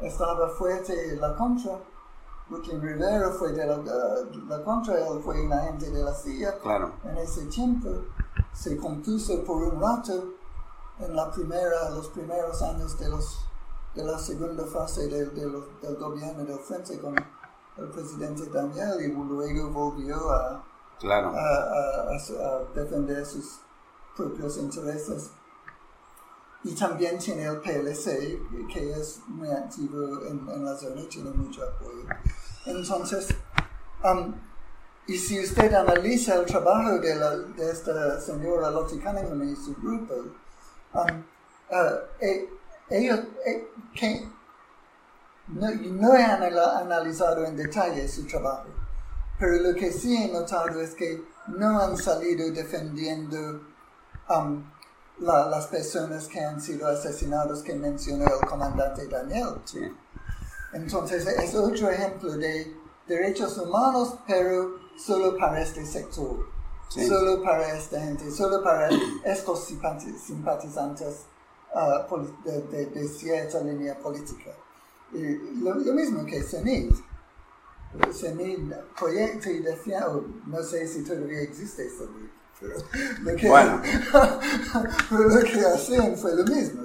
estaba 0.00 0.50
fuerte 0.50 1.16
la 1.16 1.34
contra. 1.34 1.80
Joaquín 2.48 2.80
Rivera 2.80 3.30
fue 3.30 3.52
de 3.52 3.66
la, 3.66 4.64
contra, 4.64 4.98
él 4.98 5.20
fue 5.22 5.40
un 5.44 5.52
agente 5.52 5.90
de 5.90 6.02
la 6.02 6.14
CIA. 6.14 6.58
Claro. 6.60 6.92
En 7.04 7.18
ese 7.18 7.46
tiempo 7.46 7.88
se 8.52 8.76
compuso 8.76 9.42
por 9.44 9.62
un 9.64 9.80
rato 9.80 10.34
en 10.98 11.14
la 11.14 11.30
primera, 11.30 11.90
los 11.90 12.08
primeros 12.08 12.62
años 12.62 12.98
de, 12.98 13.08
los, 13.08 13.46
de 13.94 14.04
la 14.04 14.18
segunda 14.18 14.64
fase 14.64 15.08
de, 15.08 15.26
del 15.26 15.96
gobierno 15.96 16.44
del 16.44 16.58
frente 16.58 16.98
con 16.98 17.14
el 17.78 17.88
presidente 17.90 18.46
Daniel 18.46 19.00
y 19.00 19.08
luego 19.08 19.70
volvió 19.70 20.30
a, 20.30 20.64
claro. 20.98 21.32
a, 21.34 22.10
a 22.10 22.64
defender 22.74 23.24
sus 23.24 23.60
propios 24.16 24.56
intereses 24.58 25.30
y 26.64 26.74
también 26.74 27.18
tiene 27.18 27.44
el 27.44 27.60
PLC, 27.60 28.38
que 28.72 28.90
es 28.90 29.20
muy 29.28 29.48
activo 29.48 30.26
en, 30.26 30.64
la 30.64 30.76
zona 30.76 31.08
tiene 31.08 31.30
mucho 31.30 31.62
apoyo. 31.62 32.04
Entonces, 32.66 33.28
um, 34.04 34.34
y 35.06 35.16
si 35.16 35.40
usted 35.40 35.72
analiza 35.72 36.34
el 36.34 36.46
trabajo 36.46 36.98
de, 36.98 37.14
la, 37.14 37.36
de 37.36 37.70
esta 37.70 38.20
señora 38.20 38.70
Lottie 38.70 39.00
Cunningham 39.00 39.42
y 39.44 39.56
su 39.56 39.74
grupo, 39.76 40.14
um, 40.94 41.24
uh, 41.70 41.98
eh, 42.20 42.48
ellos, 42.90 43.20
eh, 43.46 43.68
que 43.94 44.28
no, 45.48 45.70
no 45.70 46.14
he 46.14 46.22
analizado 46.22 47.44
en 47.44 47.56
detalle 47.56 48.08
su 48.08 48.26
trabajo, 48.26 48.68
pero 49.38 49.54
lo 49.62 49.74
que 49.74 49.92
sí 49.92 50.16
he 50.16 50.32
notado 50.32 50.80
es 50.80 50.94
que 50.94 51.22
no 51.48 51.80
han 51.80 51.96
salido 51.96 52.50
defendiendo 52.52 53.62
um, 54.28 54.64
las 55.18 55.66
personas 55.66 56.28
que 56.28 56.40
han 56.40 56.60
sido 56.60 56.86
asesinados 56.86 57.62
que 57.62 57.74
mencionó 57.74 58.24
el 58.24 58.46
comandante 58.46 59.06
Daniel. 59.08 59.60
Entonces 60.72 61.26
es 61.26 61.54
otro 61.54 61.90
ejemplo 61.90 62.36
de 62.36 62.76
derechos 63.06 63.56
humanos, 63.58 64.18
pero 64.26 64.78
solo 64.96 65.36
para 65.36 65.62
este 65.62 65.84
sector, 65.86 66.46
solo 66.88 67.42
para 67.42 67.72
esta 67.76 68.00
gente, 68.00 68.30
solo 68.30 68.62
para 68.62 68.88
estos 69.24 69.64
simpatizantes 69.64 71.24
uh, 71.74 72.16
de, 72.44 73.08
cierta 73.08 73.60
línea 73.60 73.98
política. 73.98 74.50
Y 75.12 75.60
lo, 75.60 75.74
mismo 75.74 76.24
que 76.24 76.42
CENID. 76.42 76.92
CENID 78.12 78.72
proyecta 78.98 79.50
y 79.50 79.60
defiende, 79.60 80.06
no 80.46 80.62
sé 80.62 80.86
si 80.86 81.02
todavía 81.02 81.40
existe 81.40 81.88
CENID, 81.88 82.28
lo 83.22 83.36
que, 83.36 83.48
bueno. 83.48 83.80
lo 85.10 85.40
que 85.40 85.66
hacían 85.66 86.16
fue 86.16 86.36
lo 86.36 86.44
mismo. 86.44 86.82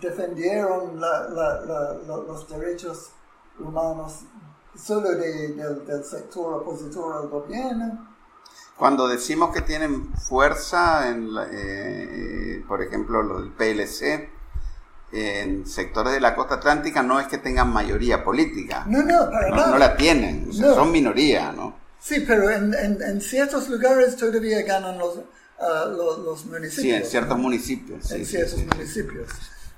Defendieron 0.00 0.98
los 2.06 2.48
derechos 2.48 3.10
humanos 3.58 4.24
solo 4.74 5.10
del 5.10 6.04
sector 6.04 6.54
opositor 6.54 7.16
al 7.16 7.28
gobierno. 7.28 8.08
Cuando 8.76 9.06
decimos 9.06 9.52
que 9.52 9.60
tienen 9.60 10.14
fuerza, 10.16 11.10
en 11.10 11.28
eh, 11.50 12.64
por 12.66 12.80
ejemplo, 12.82 13.22
lo 13.22 13.42
del 13.42 13.52
PLC, 13.52 14.30
en 15.12 15.66
sectores 15.66 16.12
de 16.12 16.20
la 16.20 16.34
costa 16.34 16.56
atlántica 16.56 17.02
no 17.02 17.18
es 17.18 17.26
que 17.26 17.38
tengan 17.38 17.72
mayoría 17.72 18.22
política. 18.22 18.84
No, 18.86 19.02
no, 19.02 19.30
para 19.30 19.50
nada. 19.50 19.70
No 19.70 19.78
la 19.78 19.96
tienen, 19.96 20.52
son 20.52 20.92
minoría, 20.92 21.52
¿no? 21.52 21.78
Sí, 21.98 22.24
pero 22.26 22.48
en, 22.50 22.74
en, 22.74 23.20
ciertos 23.20 23.68
lugares 23.68 24.16
todavía 24.16 24.62
ganan 24.62 24.98
los, 24.98 25.16
uh, 25.16 26.22
los, 26.24 26.46
municipios. 26.46 26.74
Sí, 26.74 26.90
en 26.92 27.04
ciertos 27.04 27.38
municipios. 27.38 28.10
en 28.10 28.24
ciertos 28.24 28.64
municipios. 28.64 29.28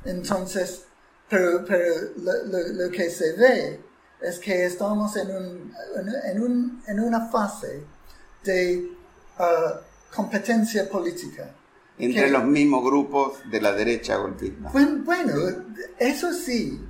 Entonces, 0.04 0.82
pero, 1.28 1.64
pero 1.64 1.94
lo, 2.18 2.84
lo, 2.84 2.90
que 2.90 3.10
se 3.10 3.32
ve 3.32 3.80
es 4.20 4.38
que 4.38 4.66
estamos 4.66 5.16
en, 5.16 5.34
un, 5.34 5.74
en, 6.24 6.42
un, 6.42 6.82
en 6.86 7.00
una 7.00 7.28
fase 7.28 7.82
de 8.44 8.88
uh, 9.38 10.14
competencia 10.14 10.88
política. 10.88 11.50
Entre 12.04 12.30
los 12.30 12.44
mismos 12.44 12.84
grupos 12.84 13.34
de 13.50 13.60
la 13.60 13.72
derecha 13.72 14.16
golpista. 14.16 14.70
Bueno, 14.72 15.02
bueno, 15.04 15.32
eso 15.98 16.32
sí, 16.32 16.84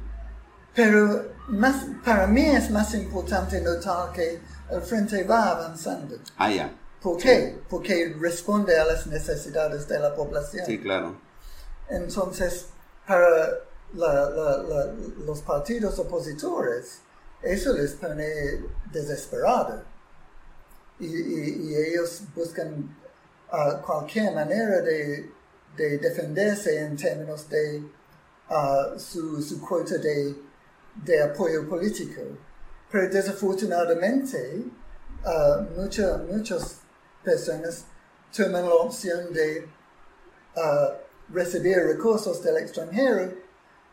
Pero 0.75 1.27
más, 1.49 1.85
para 2.03 2.27
mí 2.27 2.41
es 2.47 2.71
más 2.71 2.95
importante 2.95 3.61
notar 3.61 4.11
que 4.13 4.41
el 4.71 4.81
frente 4.81 5.23
va 5.25 5.51
avanzando. 5.51 6.17
Ah, 6.39 6.51
ya. 6.51 6.73
¿Por 7.03 7.19
qué? 7.19 7.59
Porque 7.69 8.17
responde 8.19 8.79
a 8.79 8.85
las 8.87 9.07
necesidades 9.07 9.87
de 9.87 9.99
la 9.99 10.15
población. 10.15 10.65
Sí, 10.65 10.79
claro. 10.81 11.17
Entonces, 11.91 12.67
para 13.07 13.29
la- 13.95 14.31
la- 14.31 14.63
la- 14.63 14.93
los 15.27 15.43
partidos 15.43 15.99
opositores, 15.99 17.01
eso 17.43 17.75
les 17.75 17.93
pone 17.93 18.25
desesperado. 18.91 19.83
Y, 21.01 21.07
y- 21.07 21.69
y 21.71 21.75
ellos 21.77 22.23
buscan 22.35 22.97
ah, 23.53 23.81
cualquier 23.85 24.35
manera 24.35 24.81
de, 24.81 25.31
de 25.77 25.99
defenderse 25.99 26.81
en 26.85 26.97
términos 26.97 27.49
de 27.49 27.83
ah, 28.49 28.95
su, 28.97 29.41
su 29.43 29.61
cuota 29.61 29.97
de, 29.99 30.35
de 31.05 31.23
apoyo 31.23 31.69
político. 31.69 32.21
Pero 32.91 33.09
desafortunadamente, 33.09 34.65
ah, 35.25 35.65
mucha- 35.77 36.19
muchas 36.19 36.81
personas 37.23 37.85
toman 38.37 38.65
la 38.69 38.75
opción 38.75 39.33
de 39.33 39.69
ah, 40.57 40.93
recibir 41.33 41.79
recursos 41.79 42.43
del 42.43 42.57
extranjero 42.59 43.33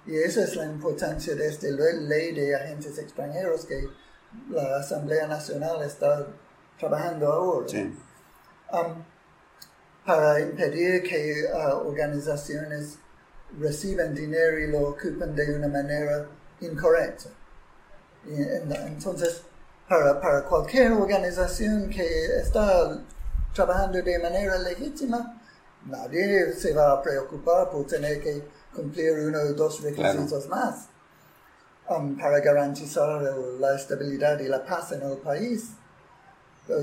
y 0.05 0.15
esa 0.17 0.43
es 0.43 0.55
la 0.55 0.65
importancia 0.65 1.35
de 1.35 1.47
esta 1.47 1.67
le- 1.67 2.01
ley 2.01 2.33
de 2.33 2.55
agentes 2.55 2.97
extranjeros 2.97 3.65
que 3.65 3.87
la 4.49 4.77
Asamblea 4.77 5.27
Nacional 5.27 5.81
está 5.83 6.25
trabajando 6.79 7.31
ahora 7.31 7.67
Sí. 7.67 7.93
um, 8.71 9.03
para 10.05 10.39
impedir 10.39 11.03
que 11.03 11.45
ah, 11.53 11.75
organizaciones 11.75 12.97
reciban 13.59 14.13
dinero 14.13 14.59
y 14.59 14.67
lo 14.67 14.89
ocupen 14.89 15.35
de 15.35 15.55
una 15.55 15.67
manera 15.67 16.25
incorrecta. 16.61 17.29
Y 18.25 18.33
en- 18.41 18.71
entonces, 18.87 19.41
para, 19.87 20.19
para 20.19 20.43
cualquier 20.45 20.91
organización 20.93 21.89
que 21.89 22.25
está 22.37 22.99
trabajando 23.53 24.01
de 24.01 24.19
manera 24.19 24.57
legítima, 24.59 25.41
nadie 25.85 26.53
se 26.53 26.73
va 26.73 26.93
a 26.93 27.01
preocupar 27.01 27.69
por 27.71 27.87
tener 27.87 28.21
que 28.21 28.43
cumplir 28.75 29.13
uno 29.27 29.39
o 29.39 29.53
dos 29.53 29.81
requisitos 29.81 30.47
más 30.47 30.87
um, 31.89 32.15
para 32.17 32.39
garantizar 32.39 33.21
el- 33.23 33.59
la 33.59 33.75
estabilidad 33.75 34.39
y 34.39 34.47
la 34.47 34.63
paz 34.63 34.91
en 34.91 35.01
el 35.01 35.17
país. 35.17 35.69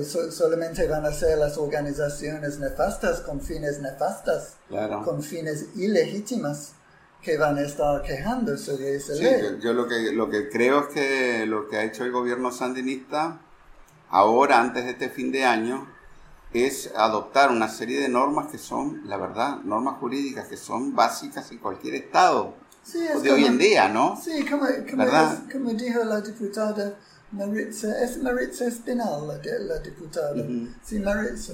So- 0.05 0.31
solamente 0.31 0.85
van 0.87 1.05
a 1.05 1.11
ser 1.13 1.37
las 1.37 1.57
organizaciones 1.57 2.59
nefastas 2.59 3.21
con 3.21 3.39
fines 3.41 3.79
nefastas, 3.79 4.55
Claro. 4.67 5.03
con 5.03 5.23
fines 5.23 5.67
ilegítimas, 5.75 6.73
que 7.21 7.37
van 7.37 7.57
a 7.57 7.61
estar 7.61 8.01
quejando 8.03 8.57
sobre 8.57 8.95
esa 8.95 9.13
Sí, 9.15 9.23
ley. 9.23 9.41
yo, 9.41 9.57
yo 9.59 9.73
lo 9.73 9.87
que 9.87 10.11
lo 10.11 10.29
que 10.29 10.49
creo 10.49 10.81
es 10.81 10.87
que 10.87 11.45
lo 11.45 11.67
que 11.69 11.77
ha 11.77 11.83
hecho 11.83 12.03
el 12.03 12.11
gobierno 12.11 12.51
sandinista 12.51 13.39
ahora 14.09 14.59
antes 14.59 14.83
de 14.85 14.91
este 14.91 15.09
fin 15.09 15.31
de 15.31 15.43
año 15.45 15.87
es 16.53 16.91
adoptar 16.95 17.51
una 17.51 17.67
serie 17.69 17.99
de 18.01 18.07
normas 18.09 18.47
que 18.51 18.57
son, 18.57 19.01
la 19.05 19.17
verdad, 19.17 19.57
normas 19.63 19.97
jurídicas 19.99 20.47
que 20.47 20.57
son 20.57 20.95
básicas 20.95 21.51
en 21.51 21.57
cualquier 21.59 21.95
estado 21.95 22.53
Sí, 22.83 22.99
es 23.05 23.21
de 23.21 23.31
hoy 23.31 23.41
como- 23.41 23.53
en 23.53 23.57
día, 23.57 23.89
¿no? 23.89 24.19
Sí, 24.21 24.45
como, 24.45 24.65
como, 24.89 25.03
es- 25.03 25.51
como 25.51 25.69
dijo 25.73 26.03
la 26.05 26.21
diputada 26.21 26.95
Maritza, 27.31 28.01
es 28.03 28.17
Maritza 28.17 28.65
Espinal, 28.67 29.27
la, 29.27 29.39
la 29.59 29.79
diputada. 29.79 30.33
Sí, 30.83 30.99
Maritza. 30.99 31.53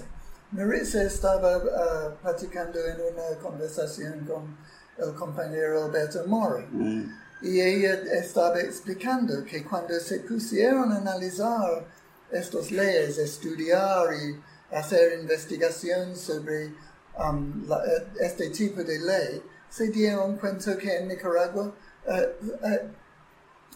Maritza 0.52 1.02
estaba 1.04 1.56
ah, 1.56 2.16
platicando 2.22 2.80
en 2.86 2.98
una 3.02 3.38
conversación 3.42 4.26
con 4.26 4.56
el 4.98 5.14
compañero 5.16 5.86
Alberto 5.86 6.24
Mora. 6.28 6.66
Mm, 6.72 7.04
Y 7.42 7.60
ella 7.60 7.94
estaba 8.14 8.60
explicando 8.62 9.44
que 9.44 9.66
cuando 9.66 10.00
se 10.00 10.20
pusieron 10.20 10.92
a 10.92 10.98
analizar 10.98 11.86
estas 12.32 12.72
leyes, 12.72 13.18
estudiar 13.18 14.14
y 14.14 14.40
hacer 14.76 15.20
investigación 15.20 16.16
sobre 16.16 16.74
um, 17.18 17.68
la- 17.68 17.84
eh, 17.86 18.08
este 18.22 18.50
tipo 18.50 18.84
de 18.84 19.00
ley, 19.00 19.44
se 19.70 19.88
dieron 19.90 20.38
cuenta 20.38 20.78
que 20.78 20.98
en 21.00 21.08
Nicaragua 21.10 21.74
eh, 22.08 22.36
eh, 22.64 22.82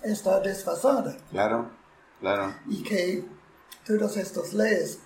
está 0.03 0.39
desfasada 0.39 1.17
claro, 1.31 1.69
claro. 2.19 2.53
y 2.67 2.83
que 2.83 3.23
todas 3.85 4.17
estas 4.17 4.53
leyes 4.53 4.99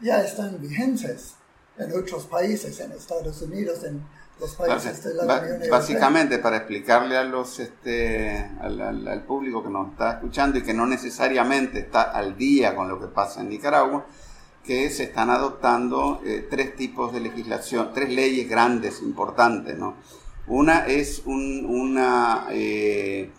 ya 0.00 0.22
están 0.22 0.60
vigentes 0.60 1.34
en 1.76 1.92
otros 1.96 2.26
países, 2.26 2.78
en 2.80 2.92
Estados 2.92 3.40
Unidos, 3.42 3.84
en 3.84 4.02
los 4.40 4.54
países 4.54 5.02
de 5.04 5.14
la 5.14 5.22
Unión 5.24 5.44
Europea. 5.48 5.70
Básicamente 5.70 6.38
para 6.38 6.58
explicarle 6.58 7.16
a 7.16 7.24
los 7.24 7.58
este 7.58 8.50
al, 8.60 8.80
al- 8.80 9.08
al 9.08 9.22
público 9.24 9.62
que 9.64 9.70
nos 9.70 9.90
está 9.92 10.12
escuchando 10.12 10.58
y 10.58 10.62
que 10.62 10.74
no 10.74 10.86
necesariamente 10.86 11.80
está 11.80 12.02
al 12.02 12.36
día 12.36 12.74
con 12.76 12.88
lo 12.88 13.00
que 13.00 13.06
pasa 13.08 13.40
en 13.40 13.48
Nicaragua, 13.48 14.06
que 14.64 14.90
se 14.90 15.04
están 15.04 15.30
adoptando 15.30 16.20
eh, 16.24 16.46
tres 16.48 16.76
tipos 16.76 17.12
de 17.12 17.20
legislación, 17.20 17.90
tres 17.94 18.10
leyes 18.10 18.48
grandes, 18.48 19.00
importantes, 19.02 19.76
¿no? 19.78 19.96
Una 20.46 20.86
es 20.86 21.22
un- 21.24 21.64
una 21.68 22.46
eh, 22.50 23.30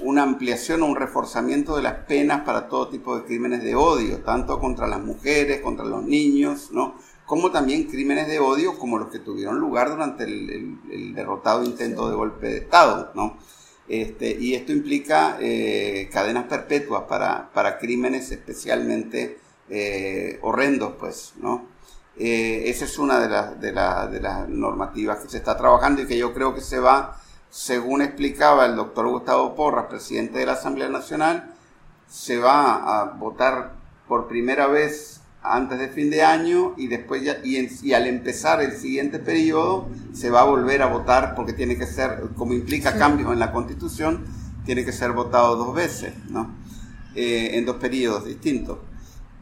una 0.00 0.22
ampliación 0.22 0.82
o 0.82 0.86
un 0.86 0.96
reforzamiento 0.96 1.76
de 1.76 1.82
las 1.82 1.94
penas 2.06 2.42
para 2.42 2.68
todo 2.68 2.88
tipo 2.88 3.16
de 3.16 3.24
crímenes 3.24 3.62
de 3.62 3.74
odio, 3.74 4.18
tanto 4.20 4.58
contra 4.58 4.86
las 4.86 5.00
mujeres, 5.00 5.60
contra 5.60 5.84
los 5.84 6.02
niños, 6.04 6.70
¿no? 6.72 6.94
como 7.26 7.50
también 7.50 7.84
crímenes 7.84 8.26
de 8.28 8.40
odio 8.40 8.76
como 8.78 8.98
los 8.98 9.08
que 9.08 9.18
tuvieron 9.20 9.58
lugar 9.58 9.88
durante 9.90 10.24
el, 10.24 11.14
derrotado 11.14 11.64
intento 11.64 12.08
de 12.10 12.16
golpe 12.16 12.46
de 12.48 12.58
Estado. 12.58 13.12
¿no? 13.14 13.38
Este, 13.88 14.36
y 14.38 14.54
esto 14.54 14.72
implica 14.72 15.38
eh, 15.40 16.08
cadenas 16.12 16.44
perpetuas 16.46 17.02
para, 17.08 17.50
para 17.52 17.78
crímenes 17.78 18.30
especialmente 18.30 19.38
eh, 19.70 20.38
horrendos, 20.42 20.94
pues, 20.98 21.34
¿no? 21.40 21.66
Eh, 22.18 22.64
esa 22.66 22.84
es 22.84 22.98
una 22.98 23.18
de, 23.20 23.28
las 23.28 23.60
de, 23.60 23.72
la- 23.72 24.06
de 24.06 24.20
las 24.20 24.46
normativas 24.48 25.20
que 25.20 25.28
se 25.30 25.38
está 25.38 25.56
trabajando 25.56 26.02
y 26.02 26.06
que 26.06 26.18
yo 26.18 26.34
creo 26.34 26.54
que 26.54 26.60
se 26.60 26.78
va, 26.78 27.18
según 27.52 28.00
explicaba 28.00 28.64
el 28.64 28.76
doctor 28.76 29.06
Gustavo 29.08 29.54
Porras, 29.54 29.84
presidente 29.90 30.38
de 30.38 30.46
la 30.46 30.52
Asamblea 30.54 30.88
Nacional, 30.88 31.52
se 32.08 32.38
va 32.38 33.00
a 33.00 33.04
votar 33.12 33.74
por 34.08 34.26
primera 34.26 34.68
vez 34.68 35.20
antes 35.42 35.78
de 35.78 35.88
fin 35.88 36.08
de 36.08 36.22
año 36.22 36.72
y 36.78 36.86
después 36.86 37.22
ya, 37.22 37.36
y, 37.44 37.56
en- 37.56 37.68
y 37.82 37.92
al 37.92 38.06
empezar 38.06 38.62
el 38.62 38.72
siguiente 38.78 39.18
periodo 39.18 39.86
se 40.14 40.30
va 40.30 40.40
a 40.40 40.44
volver 40.44 40.80
a 40.80 40.86
votar 40.86 41.34
porque 41.34 41.52
tiene 41.52 41.76
que 41.76 41.84
ser, 41.86 42.22
como 42.38 42.54
implica 42.54 42.96
cambios 42.96 43.30
en 43.32 43.38
la 43.38 43.52
constitución, 43.52 44.24
tiene 44.64 44.84
que 44.86 44.92
ser 44.92 45.12
votado 45.12 45.56
dos 45.56 45.74
veces, 45.74 46.14
¿no? 46.30 46.48
Eh, 47.14 47.50
en 47.58 47.66
dos 47.66 47.76
periodos 47.76 48.24
distintos. 48.24 48.78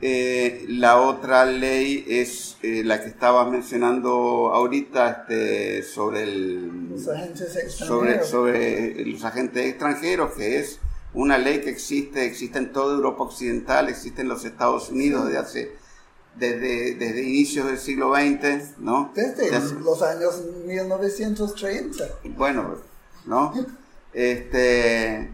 Eh, 0.03 0.65
la 0.69 0.99
otra 0.99 1.45
ley 1.45 2.07
es 2.09 2.57
eh, 2.63 2.83
la 2.85 3.03
que 3.03 3.09
estaba 3.09 3.45
mencionando 3.51 4.51
ahorita 4.53 5.11
este, 5.11 5.83
sobre 5.83 6.23
el 6.23 6.89
Los 6.89 7.07
agentes 7.09 7.75
sobre, 7.75 9.05
los 9.05 9.25
agentes 9.25 9.67
extranjeros, 9.67 10.33
que 10.33 10.59
es 10.59 10.79
una 11.13 11.37
ley 11.37 11.61
que 11.61 11.69
existe, 11.69 12.25
existe 12.25 12.59
en 12.59 12.73
toda 12.73 12.95
Europa 12.95 13.25
Occidental, 13.25 13.91
existe 13.91 14.23
en 14.23 14.29
los 14.29 14.45
Estados 14.47 14.89
Unidos 14.89 15.27
desde 15.27 15.39
hace, 15.39 15.73
desde, 16.37 16.95
desde 16.95 17.23
inicios 17.23 17.67
del 17.67 17.79
siglo 17.79 18.15
XX, 18.15 18.79
¿no? 18.79 19.13
Desde 19.15 19.51
los 19.81 20.01
años 20.01 20.43
1930. 20.67 22.05
bueno, 22.37 22.77
¿no? 23.27 23.53
Este, 24.13 25.31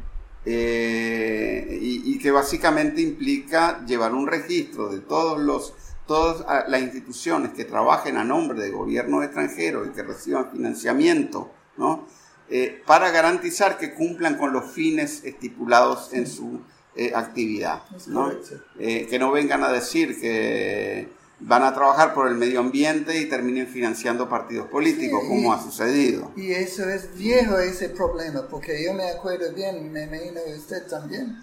eh, 0.48 1.78
y, 1.82 2.14
y 2.14 2.18
que 2.20 2.30
básicamente 2.30 3.02
implica 3.02 3.84
llevar 3.84 4.14
un 4.14 4.28
registro 4.28 4.88
de 4.88 5.00
todos 5.00 5.40
los 5.40 5.74
todas 6.06 6.44
ah, 6.46 6.64
las 6.68 6.82
instituciones 6.82 7.52
que 7.52 7.64
trabajen 7.64 8.16
a 8.16 8.22
nombre 8.22 8.60
de 8.60 8.70
gobiernos 8.70 9.24
extranjeros 9.24 9.88
y 9.88 9.90
que 9.90 10.04
reciban 10.04 10.52
financiamiento, 10.52 11.50
¿no? 11.76 12.06
Eh, 12.48 12.80
para 12.86 13.10
garantizar 13.10 13.76
que 13.76 13.92
cumplan 13.92 14.36
con 14.36 14.52
los 14.52 14.70
fines 14.70 15.24
estipulados 15.24 16.12
en 16.12 16.28
su 16.28 16.60
eh, 16.94 17.10
actividad, 17.12 17.82
¿no? 18.06 18.32
que 18.78 19.18
no 19.18 19.32
vengan 19.32 19.64
a 19.64 19.72
decir 19.72 20.20
que 20.20 21.08
van 21.38 21.62
a 21.62 21.74
trabajar 21.74 22.14
por 22.14 22.28
el 22.28 22.34
medio 22.34 22.60
ambiente 22.60 23.16
y 23.18 23.28
terminen 23.28 23.66
financiando 23.66 24.28
partidos 24.28 24.68
políticos, 24.68 25.20
Sí, 25.22 25.28
como 25.28 25.50
y- 25.54 25.54
ha 25.58 25.62
sucedido. 25.62 26.32
Y 26.36 26.52
eso 26.52 26.88
es 26.88 27.14
viejo 27.14 27.58
ese 27.58 27.90
problema, 27.90 28.46
porque 28.48 28.82
yo 28.84 28.94
me 28.94 29.10
acuerdo 29.10 29.52
bien, 29.52 29.92
me 29.92 30.04
imagino 30.04 30.40
usted 30.56 30.86
también, 30.86 31.36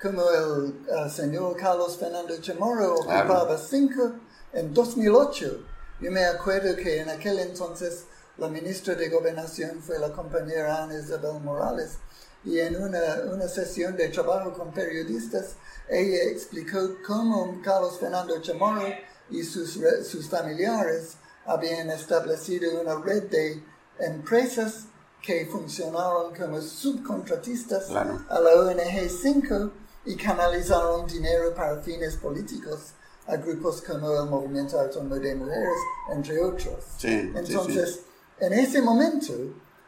como 0.00 0.22
el, 0.30 0.74
el 1.04 1.10
señor 1.10 1.56
Carlos 1.56 1.98
Fernando 1.98 2.40
Chamorro 2.40 2.94
Claro. 3.00 3.20
ocupaba 3.34 3.58
cinco 3.58 4.12
en 4.52 4.72
2008. 4.72 5.64
Yo 6.00 6.10
me 6.10 6.24
acuerdo 6.24 6.76
que 6.76 7.00
en 7.00 7.08
aquel 7.10 7.38
entonces 7.40 8.04
la 8.38 8.48
ministra 8.48 8.94
de 8.94 9.08
Gobernación 9.10 9.82
fue 9.82 9.98
la 9.98 10.12
compañera 10.12 10.84
Ana 10.84 10.98
Isabel 10.98 11.40
Morales. 11.42 11.98
Y 12.44 12.60
en 12.60 12.80
una, 12.80 13.00
una 13.34 13.48
sesión 13.48 13.96
de 13.96 14.08
trabajo 14.10 14.52
con 14.54 14.72
periodistas, 14.72 15.56
ella 15.88 16.22
explicó 16.30 16.78
cómo 17.04 17.60
Carlos 17.64 17.98
Fernando 17.98 18.40
Chamorro 18.40 18.86
y 19.30 19.42
sus, 19.42 19.78
sus 20.06 20.28
familiares 20.28 21.14
habían 21.46 21.90
establecido 21.90 22.80
una 22.80 22.96
red 22.96 23.24
de 23.24 23.62
empresas 23.98 24.84
que 25.22 25.46
funcionaron 25.46 26.34
como 26.34 26.60
subcontratistas 26.60 27.86
Claro. 27.86 28.24
a 28.28 28.38
la 28.40 28.50
ONG 28.60 29.08
5 29.10 29.70
y 30.06 30.16
canalizaron 30.16 31.06
dinero 31.06 31.54
para 31.54 31.80
fines 31.82 32.16
políticos 32.16 32.92
a 33.26 33.36
grupos 33.36 33.82
como 33.82 34.10
el 34.10 34.26
Movimiento 34.30 34.80
Autónomo 34.80 35.16
de 35.16 35.34
Mujeres, 35.34 35.76
entre 36.12 36.42
otros. 36.42 36.84
Sí, 36.96 37.08
sí, 37.08 37.32
Entonces, 37.34 38.00
en 38.40 38.52
ese 38.54 38.80
momento, 38.80 39.34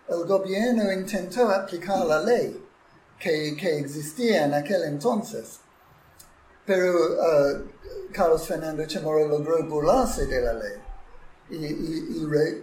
el 0.09 0.25
gobierno 0.27 0.93
intentó 0.93 1.49
aplicar 1.49 2.05
la 2.05 2.21
ley 2.23 2.63
que, 3.19 3.57
que 3.59 3.79
existía 3.79 4.45
en 4.45 4.55
aquel 4.55 4.83
entonces, 4.85 5.61
pero 6.67 6.93
uh, 6.93 7.80
Carlos 8.13 8.47
Fernando 8.47 8.85
Chamorro 8.87 9.27
logró 9.29 9.63
burlarse 9.67 10.27
de 10.27 10.41
la 10.43 10.53
ley 10.55 10.73
y, 11.51 11.57
y- 11.57 12.23
y 12.23 12.27
re- 12.27 12.63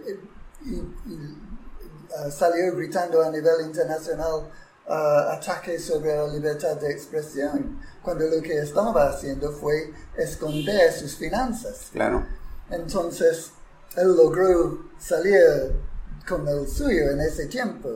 y- 0.64 0.74
uh, 0.74 2.30
salió 2.30 2.74
gritando 2.74 3.22
a 3.22 3.30
nivel 3.30 3.60
internacional 3.66 4.50
uh, 4.88 4.92
ataques 5.32 5.84
sobre 5.84 6.16
la 6.16 6.26
libertad 6.28 6.76
de 6.76 6.90
expresión, 6.90 7.80
cuando 8.02 8.26
lo 8.26 8.40
que 8.42 8.58
estaba 8.58 9.08
haciendo 9.10 9.52
fue 9.52 9.92
esconder 10.16 10.92
sus 10.92 11.16
finanzas. 11.16 11.88
Claro. 11.92 12.24
Entonces, 12.70 13.50
él 13.96 14.14
logró 14.16 14.78
salir 14.98 15.42
con 16.26 16.46
el 16.48 16.66
suyo 16.68 17.10
en 17.10 17.20
ese 17.20 17.46
tiempo, 17.46 17.90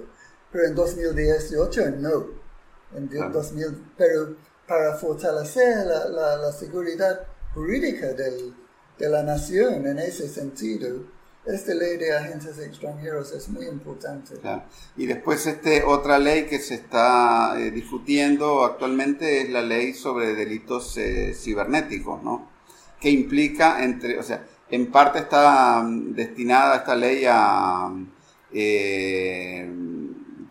pero 0.50 0.66
en 0.66 0.74
2018 0.74 1.90
no. 1.98 2.26
En 2.94 3.08
Claro. 3.08 3.32
2000, 3.32 3.92
pero 3.96 4.36
para 4.68 4.94
fortalecer 4.96 5.86
la, 5.86 6.06
la- 6.08 6.36
la 6.36 6.52
seguridad 6.52 7.20
jurídica 7.54 8.08
del- 8.12 8.54
de 8.98 9.08
la 9.08 9.22
nación 9.22 9.86
en 9.86 9.98
ese 9.98 10.28
sentido, 10.28 11.04
esta 11.44 11.74
ley 11.74 11.96
de 11.96 12.16
agentes 12.16 12.56
extranjeros 12.58 13.32
es 13.32 13.48
muy 13.48 13.66
importante. 13.66 14.34
Y 14.96 15.06
después 15.06 15.44
este 15.46 15.82
otra 15.82 16.18
ley 16.20 16.44
que 16.46 16.60
se 16.60 16.74
está 16.74 17.54
eh, 17.58 17.72
discutiendo 17.72 18.64
actualmente 18.64 19.42
es 19.42 19.50
la 19.50 19.62
ley 19.62 19.92
sobre 19.92 20.34
delitos 20.34 20.96
eh, 20.98 21.34
cibernéticos, 21.34 22.22
¿no? 22.22 22.48
Que 23.00 23.10
implica 23.10 23.82
entre, 23.82 24.18
o 24.20 24.22
sea, 24.22 24.46
en 24.70 24.92
parte 24.92 25.18
está 25.18 25.82
mm, 25.82 26.14
destinada 26.14 26.76
esta 26.76 26.94
ley 26.94 27.24
a 27.28 27.90
eh, 28.52 29.68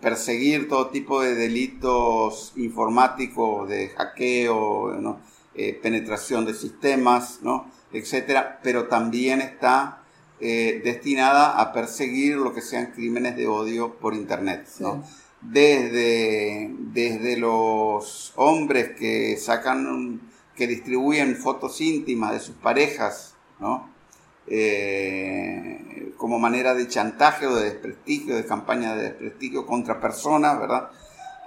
perseguir 0.01 0.67
todo 0.67 0.89
tipo 0.89 1.21
de 1.21 1.35
delitos 1.35 2.51
informáticos, 2.57 3.69
de 3.69 3.89
hackeo, 3.89 4.93
¿no? 4.99 5.21
Eh, 5.63 5.79
penetración 5.79 6.43
de 6.43 6.55
sistemas, 6.55 7.37
¿no? 7.43 7.69
etcétera, 7.93 8.59
pero 8.63 8.87
también 8.87 9.41
está 9.41 10.01
eh, 10.39 10.81
destinada 10.83 11.61
a 11.61 11.71
perseguir 11.71 12.37
lo 12.37 12.51
que 12.51 12.61
sean 12.61 12.87
crímenes 12.95 13.35
de 13.35 13.45
odio 13.45 13.93
por 13.99 14.15
internet, 14.15 14.67
¿no? 14.79 15.03
Desde, 15.39 16.71
desde 16.79 17.37
los 17.37 18.33
hombres 18.37 18.95
que 18.97 19.37
sacan, 19.37 20.19
que 20.55 20.65
distribuyen 20.65 21.35
fotos 21.35 21.79
íntimas 21.79 22.33
de 22.33 22.39
sus 22.39 22.55
parejas, 22.55 23.35
¿no? 23.59 23.87
Eh, 24.47 26.11
como 26.17 26.39
manera 26.39 26.73
de 26.73 26.87
chantaje 26.87 27.45
o 27.45 27.55
de 27.55 27.65
desprestigio, 27.65 28.35
de 28.35 28.47
campaña 28.47 28.95
de 28.95 29.03
desprestigio 29.03 29.67
contra 29.67 30.01
personas, 30.01 30.59
¿verdad? 30.59 30.89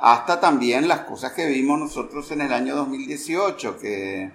Hasta 0.01 0.41
también 0.41 0.89
las 0.89 1.01
cosas 1.01 1.33
que 1.33 1.47
vimos 1.47 1.79
nosotros 1.79 2.31
en 2.33 2.41
el 2.43 2.53
año 2.53 2.75
2018, 2.77 3.79
que 3.79 4.31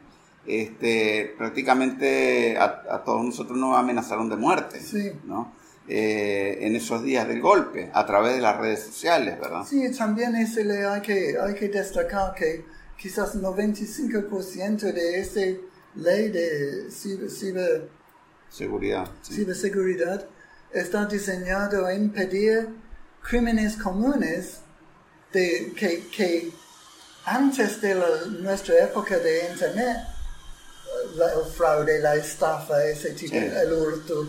este, 0.47 1.35
prácticamente 1.37 2.57
a, 2.57 2.81
a 2.91 3.03
todos 3.03 3.23
nosotros 3.23 3.57
nos 3.57 3.77
amenazaron 3.77 4.29
de 4.29 4.35
muerte, 4.35 4.79
Sí. 4.81 5.11
¿no? 5.25 5.53
Eh, 5.91 6.59
en 6.61 6.75
esos 6.75 7.03
días 7.03 7.27
del 7.27 7.41
golpe, 7.41 7.89
a 7.93 8.05
través 8.05 8.35
de 8.35 8.41
las 8.41 8.57
redes 8.57 8.81
sociales, 8.83 9.39
¿verdad? 9.39 9.65
Sí, 9.67 9.83
también 9.97 10.35
ese 10.35 10.63
le 10.63 10.85
hay 10.85 11.01
que, 11.01 11.35
hay 11.39 11.55
que 11.55 11.67
destacar 11.67 12.33
que 12.35 12.63
quizás 12.95 13.35
95% 13.35 14.93
de 14.93 15.19
esa 15.19 15.39
ley 15.95 16.29
de 16.29 16.87
ciber- 16.89 17.29
ciber- 17.29 17.87
Seguridad. 18.49 19.09
sí. 19.23 19.33
ciberseguridad 19.35 20.27
está 20.71 21.05
diseñado 21.05 21.85
a 21.87 21.93
impedir 21.95 22.69
crímenes 23.27 23.75
comunes 23.75 24.59
de, 25.33 25.73
que, 25.77 26.07
que 26.09 26.51
antes 27.25 27.81
de 27.81 27.95
la- 27.95 28.25
nuestra 28.41 28.75
época 28.83 29.17
de 29.19 29.49
Internet, 29.51 29.97
la- 31.15 31.33
el 31.33 31.45
fraude, 31.51 31.99
la 31.99 32.15
estafa, 32.15 32.83
ese 32.85 33.11
tipo, 33.11 33.33
Sí. 33.33 33.37
el 33.37 33.73
hurto, 33.73 34.27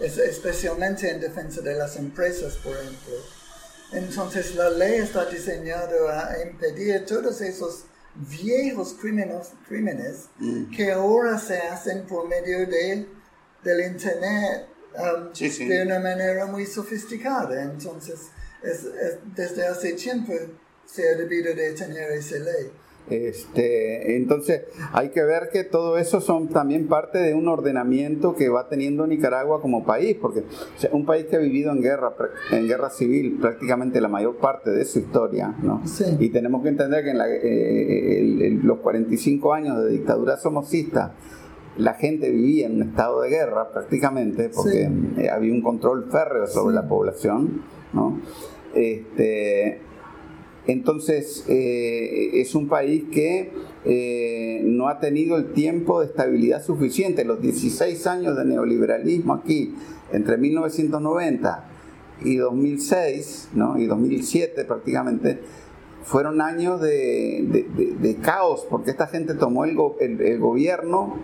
es- 0.00 0.18
especialmente 0.18 1.10
en 1.10 1.20
defensa 1.20 1.60
de 1.60 1.74
las 1.74 1.96
empresas, 1.96 2.54
por 2.54 2.76
ejemplo. 2.76 3.14
Entonces 3.92 4.54
la 4.54 4.70
ley 4.70 5.00
está 5.00 5.26
diseñada 5.26 6.30
a 6.32 6.42
impedir 6.42 7.04
todos 7.06 7.40
esos 7.40 7.84
viejos 8.14 8.94
crímenes, 9.00 9.48
crímenes 9.68 10.24
Mm. 10.38 10.74
que 10.74 10.92
ahora 10.92 11.38
se 11.38 11.58
hacen 11.58 12.06
por 12.06 12.26
medio 12.26 12.66
de, 12.66 13.06
del 13.62 13.80
Internet 13.86 14.66
um, 14.94 15.32
Sí, 15.34 15.50
sí. 15.50 15.66
de 15.66 15.82
una 15.82 15.98
manera 16.00 16.46
muy 16.46 16.66
sofisticada. 16.66 17.62
Entonces, 17.62 18.18
es- 18.64 18.84
es- 18.84 19.18
desde 19.36 19.66
hace 19.66 19.92
tiempo 19.94 20.32
se 20.84 21.08
ha 21.08 21.14
debido 21.16 21.54
de 21.54 21.72
tener 21.72 22.10
esa 22.12 22.36
ley. 22.36 22.70
Este, 23.10 24.16
entonces, 24.16 24.62
hay 24.92 25.10
que 25.10 25.22
ver 25.24 25.50
que 25.52 25.64
todo 25.64 25.98
eso 25.98 26.20
son 26.20 26.48
también 26.48 26.86
parte 26.86 27.18
de 27.18 27.34
un 27.34 27.48
ordenamiento 27.48 28.34
que 28.36 28.48
va 28.48 28.68
teniendo 28.68 29.06
Nicaragua 29.06 29.60
como 29.60 29.84
país, 29.84 30.16
porque 30.20 30.40
o 30.40 30.78
sea, 30.80 30.90
un 30.92 31.04
país 31.04 31.26
que 31.26 31.36
ha 31.36 31.40
vivido 31.40 31.72
en 31.72 31.82
guerra, 31.82 32.14
en 32.52 32.68
guerra 32.68 32.90
civil 32.90 33.38
prácticamente 33.40 34.00
la 34.00 34.08
mayor 34.08 34.36
parte 34.36 34.70
de 34.70 34.84
su 34.84 35.00
historia, 35.00 35.54
¿no? 35.62 35.82
Sí. 35.86 36.04
Y 36.20 36.28
tenemos 36.30 36.62
que 36.62 36.68
entender 36.68 37.02
que 37.04 37.10
en 37.10 37.18
la- 37.18 37.28
eh, 37.28 38.20
el- 38.20 38.42
el- 38.42 38.60
los 38.62 38.78
45 38.78 39.52
años 39.52 39.82
de 39.82 39.90
dictadura 39.90 40.36
somocista, 40.36 41.14
la 41.78 41.94
gente 41.94 42.30
vivía 42.30 42.66
en 42.66 42.76
un 42.76 42.82
estado 42.90 43.20
de 43.22 43.30
guerra 43.30 43.70
prácticamente, 43.72 44.48
porque 44.54 44.88
eh, 45.18 45.28
había 45.28 45.52
un 45.52 45.62
control 45.62 46.08
férreo 46.10 46.46
sobre 46.46 46.72
Sí. 46.72 46.74
la 46.82 46.88
población, 46.88 47.62
¿no? 47.92 48.20
Este, 48.74 49.80
entonces, 50.66 51.44
eh, 51.48 52.40
es 52.40 52.54
un 52.54 52.68
país 52.68 53.04
que 53.12 53.50
eh, 53.84 54.62
no 54.64 54.88
ha 54.88 55.00
tenido 55.00 55.36
el 55.36 55.52
tiempo 55.52 56.00
de 56.00 56.06
estabilidad 56.06 56.64
suficiente. 56.64 57.24
Los 57.24 57.40
16 57.40 58.06
años 58.06 58.36
de 58.36 58.44
neoliberalismo 58.44 59.34
aquí, 59.34 59.74
entre 60.12 60.36
1990 60.36 61.68
y 62.24 62.36
2006, 62.36 63.50
¿no? 63.54 63.76
y 63.78 63.86
2007 63.86 64.64
prácticamente, 64.64 65.40
fueron 66.04 66.40
años 66.40 66.80
de, 66.80 68.16
caos, 68.22 68.66
porque 68.68 68.90
esta 68.90 69.06
gente 69.06 69.34
tomó 69.34 69.64
el 69.64 69.74
gobierno, 69.74 71.16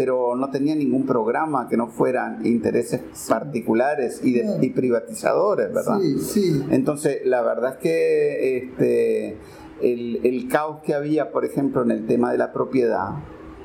pero 0.00 0.36
no 0.36 0.48
tenía 0.48 0.76
ningún 0.76 1.04
programa 1.06 1.66
que 1.68 1.76
no 1.76 1.88
fueran 1.88 2.46
intereses 2.46 3.00
particulares 3.28 4.20
y, 4.22 4.34
de- 4.34 4.58
y 4.64 4.70
privatizadores, 4.70 5.74
¿verdad? 5.74 5.98
Sí, 6.00 6.18
sí. 6.20 6.62
Entonces, 6.70 7.22
la 7.24 7.42
verdad 7.42 7.72
es 7.72 7.76
que 7.78 8.58
este, 8.58 9.36
el, 9.82 10.20
el 10.24 10.46
caos 10.46 10.82
que 10.84 10.94
había, 10.94 11.32
por 11.32 11.44
ejemplo, 11.44 11.82
en 11.82 11.90
el 11.90 12.06
tema 12.06 12.30
de 12.30 12.38
la 12.38 12.52
propiedad, 12.52 13.08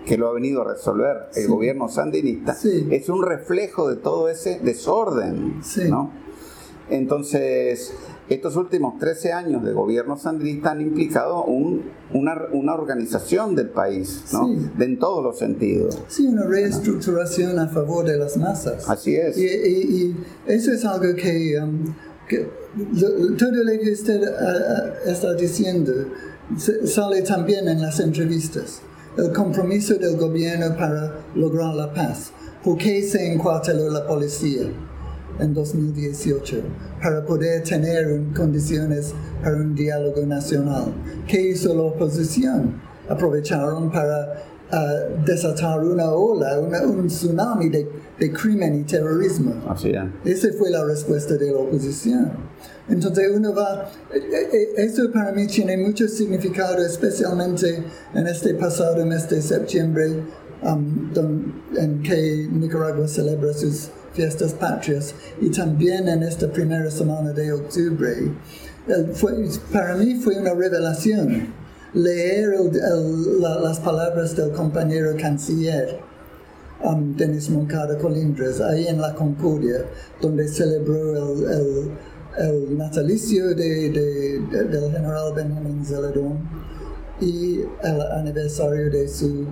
que 0.07 0.17
lo 0.17 0.27
ha 0.27 0.33
venido 0.33 0.63
a 0.63 0.73
resolver 0.73 1.17
el 1.35 1.43
Sí. 1.43 1.47
gobierno 1.47 1.87
sandinista, 1.87 2.55
Sí. 2.55 2.87
es 2.89 3.09
un 3.09 3.21
reflejo 3.21 3.87
de 3.87 3.97
todo 3.97 4.27
ese 4.27 4.59
desorden, 4.59 5.59
Sí. 5.61 5.83
¿no? 5.87 6.09
Entonces, 6.89 7.93
estos 8.29 8.55
últimos 8.55 8.97
13 8.99 9.33
años 9.33 9.63
de 9.63 9.73
gobierno 9.73 10.17
sandinista 10.17 10.71
han 10.71 10.81
implicado 10.81 11.43
un- 11.43 11.83
una, 12.13 12.35
una 12.53 12.73
organización 12.73 13.55
del 13.55 13.69
país, 13.69 14.23
¿no? 14.31 14.45
Sí. 14.47 14.69
De- 14.77 14.85
en 14.85 14.99
todos 14.99 15.23
los 15.23 15.37
sentidos. 15.37 15.99
Sí, 16.07 16.27
una 16.27 16.45
reestructuración 16.45 17.59
a 17.59 17.67
favor 17.67 18.05
de 18.05 18.17
las 18.17 18.37
masas. 18.37 18.89
Así 18.89 19.15
es. 19.15 19.37
Y, 19.37 19.45
y- 19.45 19.95
y 20.05 20.15
eso 20.47 20.71
es 20.71 20.85
algo 20.85 21.15
que, 21.15 21.59
um, 21.61 21.93
que 22.27 22.47
lo- 22.93 23.35
todo 23.37 23.51
lo 23.51 23.71
que 23.79 23.91
usted 23.91 24.23
ah, 24.23 24.55
ah, 25.05 25.09
está 25.11 25.33
diciendo 25.33 25.91
sale 26.85 27.21
también 27.23 27.67
en 27.67 27.81
las 27.81 27.99
entrevistas. 27.99 28.81
El 29.17 29.31
compromiso 29.31 29.95
del 29.95 30.17
gobierno 30.17 30.75
para 30.75 31.19
lograr 31.35 31.73
la 31.75 31.93
paz. 31.93 32.31
¿Por 32.63 32.77
qué 32.77 33.01
se 33.03 33.31
encuarteló 33.33 33.89
la 33.89 34.07
policía 34.07 34.63
en 35.39 35.53
2018? 35.53 36.57
Para 37.01 37.25
poder 37.25 37.63
tener 37.63 38.07
un- 38.11 38.33
condiciones 38.33 39.13
para 39.43 39.55
un 39.57 39.75
diálogo 39.75 40.25
nacional. 40.25 40.93
¿Qué 41.27 41.41
hizo 41.49 41.73
la 41.75 41.81
oposición? 41.83 42.81
Aprovecharon 43.09 43.91
para 43.91 44.43
ah, 44.71 44.93
desatar 45.25 45.83
una 45.83 46.09
ola, 46.11 46.59
una- 46.59 46.81
un 46.83 47.07
tsunami 47.07 47.69
de, 47.69 47.87
de 48.19 48.31
crimen 48.33 48.75
y 48.79 48.83
terrorismo. 48.83 49.53
Así 49.69 49.91
es. 49.91 50.03
Esa 50.43 50.57
fue 50.57 50.69
la 50.71 50.83
respuesta 50.85 51.35
de 51.35 51.51
la 51.51 51.57
oposición. 51.59 52.31
Entonces 52.89 53.29
uno 53.33 53.53
va, 53.53 53.89
eh, 54.13 54.19
eh, 54.51 54.69
eso 54.77 55.11
para 55.11 55.31
mí 55.31 55.47
tiene 55.47 55.77
mucho 55.77 56.07
significado, 56.07 56.83
especialmente 56.83 57.83
en 58.13 58.27
este 58.27 58.55
pasado 58.55 59.05
mes 59.05 59.29
de 59.29 59.41
septiembre, 59.41 60.21
um, 60.63 61.13
don- 61.13 61.53
en 61.77 62.01
que 62.01 62.47
Nicaragua 62.51 63.07
celebra 63.07 63.53
sus 63.53 63.89
fiestas 64.13 64.53
patrias 64.53 65.13
y 65.41 65.49
también 65.49 66.07
en 66.07 66.23
esta 66.23 66.47
primera 66.51 66.89
semana 66.91 67.31
de 67.31 67.51
octubre. 67.51 68.31
Para 69.71 69.95
mí 69.95 70.15
fue 70.15 70.37
una 70.37 70.53
revelación 70.53 71.47
leer 71.93 72.49
las 73.39 73.79
palabras 73.79 74.35
del 74.35 74.51
compañero 74.51 75.15
canciller 75.19 75.99
um, 76.83 77.15
Denis 77.15 77.49
Moncada 77.49 77.97
Colindres, 77.97 78.59
ahí 78.61 78.87
en 78.87 78.99
la 78.99 79.13
Concordia, 79.13 79.85
donde 80.21 80.47
celebró 80.47 81.13
el, 81.49 82.77
natalicio 82.77 83.49
de, 83.55 83.89
de- 83.91 84.39
de- 84.51 84.63
del 84.65 84.91
general 84.91 85.33
Benjamin 85.35 85.85
Zeledón 85.85 86.39
y 87.21 87.59
el 87.83 88.01
aniversario 88.17 88.89
de 88.89 89.07
su 89.07 89.45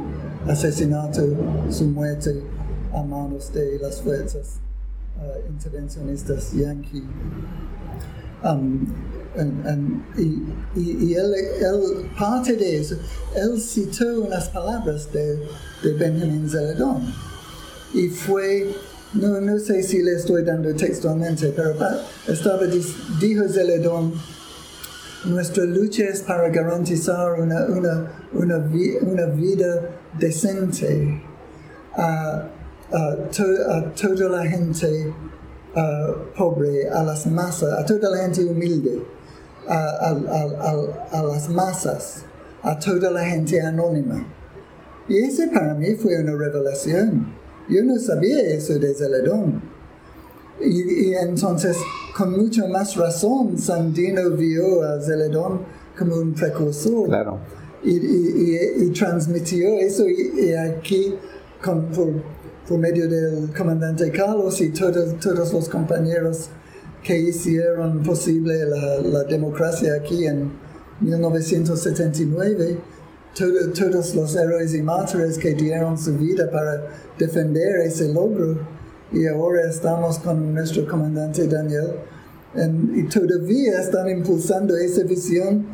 asesinato, 0.47 1.21
su 1.69 1.85
muerte 1.85 2.41
a 2.93 3.03
manos 3.03 3.53
de 3.53 3.77
las 3.79 4.01
fuerzas 4.01 4.59
uh, 5.17 5.49
intervencionistas 5.49 6.53
yanqui. 6.53 7.03
Um, 8.43 8.87
y, 10.17 10.43
y- 10.75 11.13
él, 11.13 12.09
parte 12.19 12.55
de 12.55 12.81
eso, 12.81 12.95
él 13.35 13.61
citó 13.61 14.21
unas 14.23 14.49
palabras 14.49 15.07
de, 15.13 15.37
de 15.83 15.93
Benjamin 15.93 16.49
Zeledón 16.49 17.13
y 17.93 18.09
fue, 18.09 18.75
no, 19.13 19.39
no 19.39 19.57
sé 19.59 19.83
si 19.83 20.01
le 20.01 20.15
estoy 20.15 20.43
dando 20.43 20.73
textualmente, 20.75 21.53
pero 21.55 21.75
estaba, 22.27 22.63
dijo 23.21 23.47
Zeledón, 23.47 24.13
nuestra 25.25 25.63
lucha 25.65 26.03
es 26.05 26.21
para 26.23 26.49
garantizar 26.49 27.39
una, 27.39 27.65
una, 27.67 28.11
una, 28.33 28.57
una 29.03 29.25
vida 29.27 29.87
decente 30.19 31.21
a, 31.95 32.47
a 32.47 32.49
to- 33.31 33.71
a 33.71 33.93
toda 33.93 34.29
la 34.29 34.45
gente 34.45 35.13
ah, 35.75 36.13
pobre, 36.37 36.89
a 36.89 37.03
las 37.03 37.25
masas, 37.27 37.71
a 37.79 37.85
toda 37.85 38.09
la 38.09 38.17
gente 38.23 38.43
humilde, 38.45 39.01
a, 39.67 39.75
a- 39.75 40.09
a- 40.09 40.69
a- 40.69 41.19
a 41.19 41.23
las 41.23 41.49
masas, 41.49 42.23
a 42.63 42.77
toda 42.77 43.09
la 43.11 43.23
gente 43.25 43.61
anónima. 43.61 44.25
Y 45.07 45.17
ese 45.17 45.47
para 45.47 45.73
mí 45.73 45.95
fue 45.95 46.21
una 46.21 46.33
revelación. 46.35 47.33
Yo 47.69 47.83
no 47.83 47.97
sabía 47.99 48.39
eso 48.41 48.77
de 48.79 48.93
Zeledón. 48.93 49.61
Y, 50.59 51.09
y 51.09 51.13
entonces, 51.15 51.77
con 52.15 52.31
mucha 52.37 52.67
más 52.67 52.95
razón, 52.95 53.57
Sandino 53.57 54.29
vio 54.31 54.83
a 54.83 55.01
Zeledón 55.01 55.61
como 55.97 56.15
un 56.17 56.33
precursor 56.33 57.07
Claro. 57.07 57.39
y, 57.83 57.95
y- 57.95 58.89
transmitió 58.91 59.69
eso 59.79 60.07
y, 60.07 60.31
y 60.49 60.53
aquí 60.53 61.15
con, 61.63 61.85
por, 61.87 62.09
por 62.71 62.79
medio 62.79 63.09
del 63.09 63.49
comandante 63.53 64.09
Carlos 64.11 64.61
y 64.61 64.69
todos, 64.69 65.19
todos 65.19 65.51
los 65.51 65.67
compañeros 65.67 66.47
que 67.03 67.19
hicieron 67.19 68.01
posible 68.01 68.63
la, 68.65 68.99
la 69.01 69.23
democracia 69.25 69.95
aquí 69.95 70.25
en 70.25 70.49
1979, 71.01 72.77
todo- 73.37 73.71
todos 73.77 74.15
los 74.15 74.35
héroes 74.37 74.73
y 74.73 74.81
mártires 74.81 75.37
que 75.37 75.53
dieron 75.53 75.97
su 75.97 76.15
vida 76.17 76.49
para 76.49 76.87
defender 77.19 77.81
ese 77.81 78.13
logro 78.13 78.57
y 79.11 79.27
ahora 79.27 79.69
estamos 79.69 80.19
con 80.19 80.53
nuestro 80.53 80.87
comandante 80.87 81.47
Daniel 81.47 81.91
en- 82.55 82.93
y 82.95 83.03
todavía 83.09 83.81
están 83.81 84.09
impulsando 84.09 84.77
esa 84.77 85.03
visión 85.03 85.65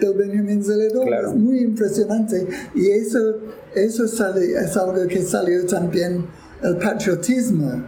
del 0.00 0.14
Benjamin 0.14 0.64
Zeledón. 0.64 1.06
Claro. 1.08 1.28
Es 1.30 1.34
muy 1.34 1.58
impresionante 1.60 2.46
y 2.74 2.88
eso, 2.90 3.18
eso 3.74 4.06
sale- 4.08 4.52
es 4.54 4.76
algo 4.76 5.06
que 5.08 5.22
salió 5.22 5.64
también 5.66 6.26
el 6.62 6.76
patriotismo 6.76 7.84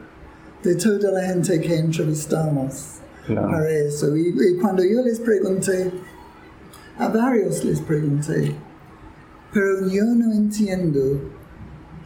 de 0.62 0.74
toda 0.76 1.10
la 1.12 1.22
gente 1.24 1.60
que 1.60 1.76
entrevistamos 1.78 2.96
Claro. 3.26 3.48
para 3.50 3.68
eso. 3.70 4.16
Y, 4.16 4.28
y 4.28 4.56
cuando 4.60 4.82
yo 4.84 5.02
les 5.02 5.20
pregunté, 5.20 5.90
a 6.98 7.08
varios 7.08 7.64
les 7.64 7.80
pregunté, 7.80 8.54
pero 9.52 9.88
yo 9.88 10.04
no 10.04 10.32
entiendo 10.32 11.20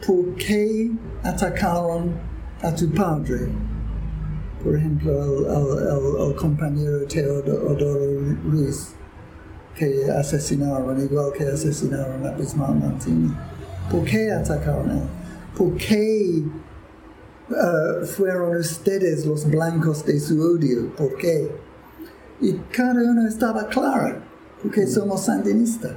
por 0.05 0.35
qué 0.35 0.91
atacaron 1.23 2.11
a 2.61 2.73
tu 2.73 2.89
padre. 2.91 3.47
Por 4.63 4.75
ejemplo, 4.75 5.11
al, 5.51 6.35
compañero 6.35 7.05
Teodoro 7.07 7.99
Ruiz, 8.49 8.89
que 9.75 10.09
asesinaron, 10.09 10.99
igual 11.01 11.31
que 11.37 11.43
asesinaron 11.45 12.25
a 12.25 12.31
Bismarck 12.31 12.73
Martínez. 12.75 13.31
¿Por 13.91 14.03
qué 14.03 14.31
atacaron? 14.31 15.01
¿Por 15.57 15.75
qué 15.77 16.43
uh, 17.49 18.05
fueron 18.05 18.57
ustedes 18.57 19.25
los 19.25 19.49
blancos 19.49 20.05
de 20.05 20.19
su 20.19 20.41
odio? 20.41 20.93
¿Por 20.95 21.15
qué? 21.17 21.49
Y 22.41 22.53
cada 22.75 23.01
uno 23.11 23.27
estaba 23.27 23.67
claro, 23.67 24.17
porque 24.61 24.85
somos 24.87 25.25
sandinistas. 25.25 25.93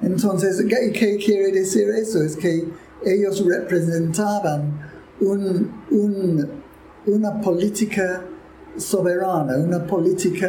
Entonces, 0.00 0.64
¿qué, 0.68 0.92
qué 0.92 1.16
quiere 1.18 1.52
decir 1.52 1.88
eso? 1.90 2.22
Es 2.22 2.36
que 2.36 2.66
ellos 3.04 3.44
representaban 3.44 4.72
un- 5.20 5.70
un- 5.90 6.48
una 7.06 7.40
política 7.40 8.22
soberana, 8.78 9.58
una 9.58 9.86
política 9.86 10.48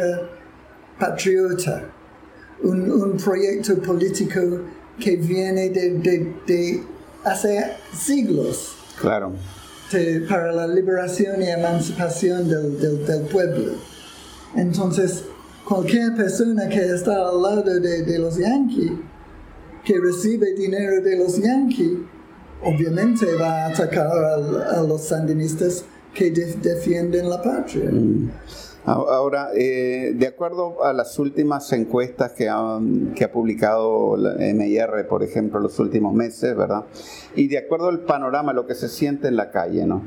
patriota, 0.98 1.84
un, 2.62 2.90
un 2.90 3.16
proyecto 3.18 3.76
político 3.82 4.40
que 5.02 5.16
viene 5.16 5.68
de, 5.70 5.90
de- 5.98 6.32
de 6.46 6.82
hace 7.24 7.64
siglos 7.98 8.72
Claro. 9.00 9.32
de- 9.90 10.20
para 10.28 10.52
la 10.52 10.66
liberación 10.68 11.42
y 11.42 11.46
emancipación 11.48 12.48
del, 12.48 12.80
del- 12.80 13.04
del 13.06 13.22
pueblo. 13.22 13.72
Entonces, 14.56 15.24
cualquier 15.66 16.14
persona 16.14 16.68
que 16.68 16.84
está 16.94 17.28
al 17.28 17.42
lado 17.42 17.62
de, 17.62 18.18
los 18.18 18.36
yanquis, 18.38 18.92
que 19.84 19.98
recibe 19.98 20.54
dinero 20.54 21.02
de 21.02 21.16
los 21.18 21.38
yanquis, 21.42 21.92
obviamente 22.62 23.26
va 23.34 23.64
a 23.64 23.68
atacar 23.68 24.06
a, 24.06 24.82
los 24.82 25.02
sandinistas 25.02 25.84
que 26.14 26.30
de- 26.30 26.54
defienden 26.62 27.28
la 27.28 27.42
patria. 27.42 27.88
A- 27.88 28.71
Ahora, 28.84 29.50
eh, 29.54 30.12
de 30.16 30.26
acuerdo 30.26 30.84
a 30.84 30.92
las 30.92 31.16
últimas 31.20 31.72
encuestas 31.72 32.32
que, 32.32 32.48
han- 32.48 33.14
que 33.14 33.24
ha 33.24 33.30
publicado 33.30 34.16
la 34.16 34.34
MIR, 34.52 35.06
por 35.08 35.22
ejemplo, 35.22 35.60
los 35.60 35.78
últimos 35.78 36.12
meses, 36.14 36.56
¿verdad? 36.56 36.84
Y 37.36 37.46
de 37.46 37.58
acuerdo 37.58 37.88
al 37.88 38.00
panorama, 38.00 38.52
lo 38.52 38.66
que 38.66 38.74
se 38.74 38.88
siente 38.88 39.28
en 39.28 39.36
la 39.36 39.52
calle, 39.52 39.86
¿no? 39.86 40.02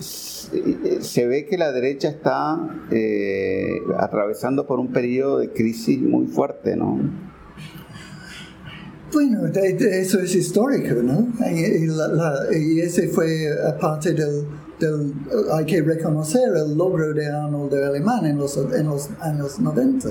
Se, 0.00 1.26
ve 1.26 1.46
que 1.46 1.56
la 1.56 1.70
derecha 1.72 2.08
está 2.08 2.58
eh, 2.90 3.78
atravesando 3.98 4.66
por 4.66 4.80
un 4.80 4.92
periodo 4.92 5.38
de 5.38 5.52
crisis 5.52 6.00
muy 6.00 6.26
fuerte, 6.26 6.74
¿no? 6.76 6.98
Bueno, 9.12 9.46
eso 9.54 10.18
es 10.20 10.34
histórico, 10.34 10.94
¿no? 11.02 11.28
Y 11.50 11.86
la- 11.86 12.08
la- 12.08 12.58
y 12.58 12.80
ese 12.80 13.08
fue 13.08 13.46
parte 13.80 14.12
del, 14.12 14.44
del- 14.78 15.14
hay 15.52 15.64
que 15.64 15.82
reconocer 15.82 16.48
el 16.54 16.76
logro 16.76 17.12
de 17.14 17.26
Arnoldo 17.26 17.76
Alemán 17.84 18.26
en 18.26 18.38
los, 18.38 18.56
en 18.56 18.86
los 18.86 19.08
años 19.20 19.58
90. 19.60 20.08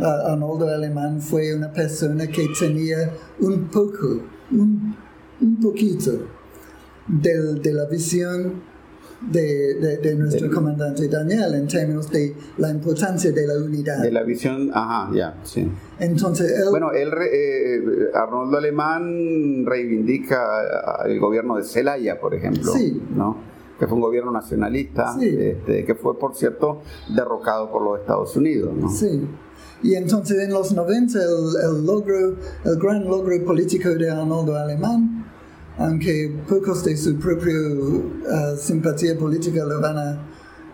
Ah, 0.00 0.32
Arnoldo 0.32 0.68
Alemán 0.68 1.20
fue 1.20 1.54
una 1.54 1.70
persona 1.72 2.26
que 2.26 2.46
tenía 2.58 3.10
un 3.40 3.64
poco, 3.68 4.20
un, 4.50 4.94
un 5.40 5.60
poquito 5.60 6.12
del- 7.08 7.60
de 7.60 7.72
la 7.72 7.84
visión 7.86 8.70
de, 9.30 9.74
de- 9.74 9.96
de 9.98 10.14
nuestro 10.16 10.50
comandante 10.50 11.06
Daniel 11.08 11.54
en 11.54 11.68
términos 11.68 12.10
de 12.10 12.34
la 12.58 12.70
importancia 12.70 13.30
de 13.30 13.46
la 13.46 13.54
unidad. 13.54 14.02
De 14.02 14.10
la 14.10 14.22
visión, 14.24 14.70
ajá, 14.74 15.10
ya, 15.14 15.36
sí. 15.44 15.70
Entonces, 16.00 16.50
él, 16.58 16.64
Bueno, 16.70 16.90
él, 16.90 17.08
eh, 17.32 18.10
Arnoldo 18.14 18.56
Alemán 18.58 19.64
reivindica 19.64 20.42
el 21.06 21.20
gobierno 21.20 21.54
de 21.56 21.62
Celaya, 21.62 22.18
por 22.18 22.34
ejemplo, 22.34 22.72
Sí. 22.72 23.00
¿no? 23.14 23.51
Que 23.82 23.88
fue 23.88 23.96
un 23.96 24.02
gobierno 24.02 24.30
nacionalista, 24.30 25.12
Sí. 25.18 25.26
este, 25.26 25.84
que 25.84 25.96
fue, 25.96 26.16
por 26.16 26.36
cierto, 26.36 26.82
derrocado 27.12 27.68
por 27.72 27.82
los 27.82 27.98
Estados 27.98 28.36
Unidos. 28.36 28.72
¿no? 28.76 28.88
Sí. 28.88 29.26
Y 29.82 29.96
entonces 29.96 30.38
en 30.38 30.52
los 30.52 30.72
90 30.72 31.18
el, 31.18 31.78
el 31.78 31.84
logro, 31.84 32.36
el 32.64 32.76
gran 32.78 33.04
logro 33.04 33.44
político 33.44 33.88
de 33.88 34.08
Arnoldo 34.08 34.54
Alemán, 34.54 35.26
aunque 35.78 36.32
pocos 36.48 36.84
de 36.84 36.96
su 36.96 37.16
propia 37.16 37.54
uh, 37.58 38.56
simpatía 38.56 39.18
política 39.18 39.64
lo 39.64 39.80
van 39.80 39.98
a, 39.98 40.26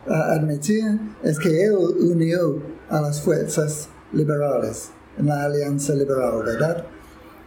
a 0.07 0.33
admitir, 0.35 0.85
es 1.23 1.39
que 1.39 1.65
él 1.65 1.77
unió 2.01 2.61
a 2.91 3.01
las 3.01 3.23
fuerzas 3.23 3.89
liberales 4.13 4.91
en 5.19 5.29
la 5.29 5.45
alianza 5.45 5.95
liberal, 5.95 6.43
¿verdad? 6.45 6.85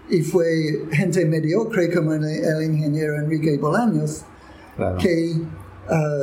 Y 0.10 0.24
fue 0.24 0.88
gente 0.92 1.24
mediocre 1.24 1.94
como 1.94 2.16
el, 2.16 2.24
el 2.26 2.64
ingeniero 2.64 3.16
Enrique 3.18 3.56
Bolaños, 3.60 4.24
Claro. 4.82 4.98
que 4.98 5.34
ah, 5.90 6.22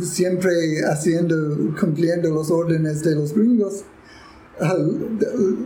siempre 0.00 0.50
haciendo, 0.90 1.36
cumpliendo 1.78 2.30
los 2.30 2.50
órdenes 2.50 3.02
de 3.02 3.14
los 3.14 3.32
gringos, 3.34 3.82
ah, 4.60 4.76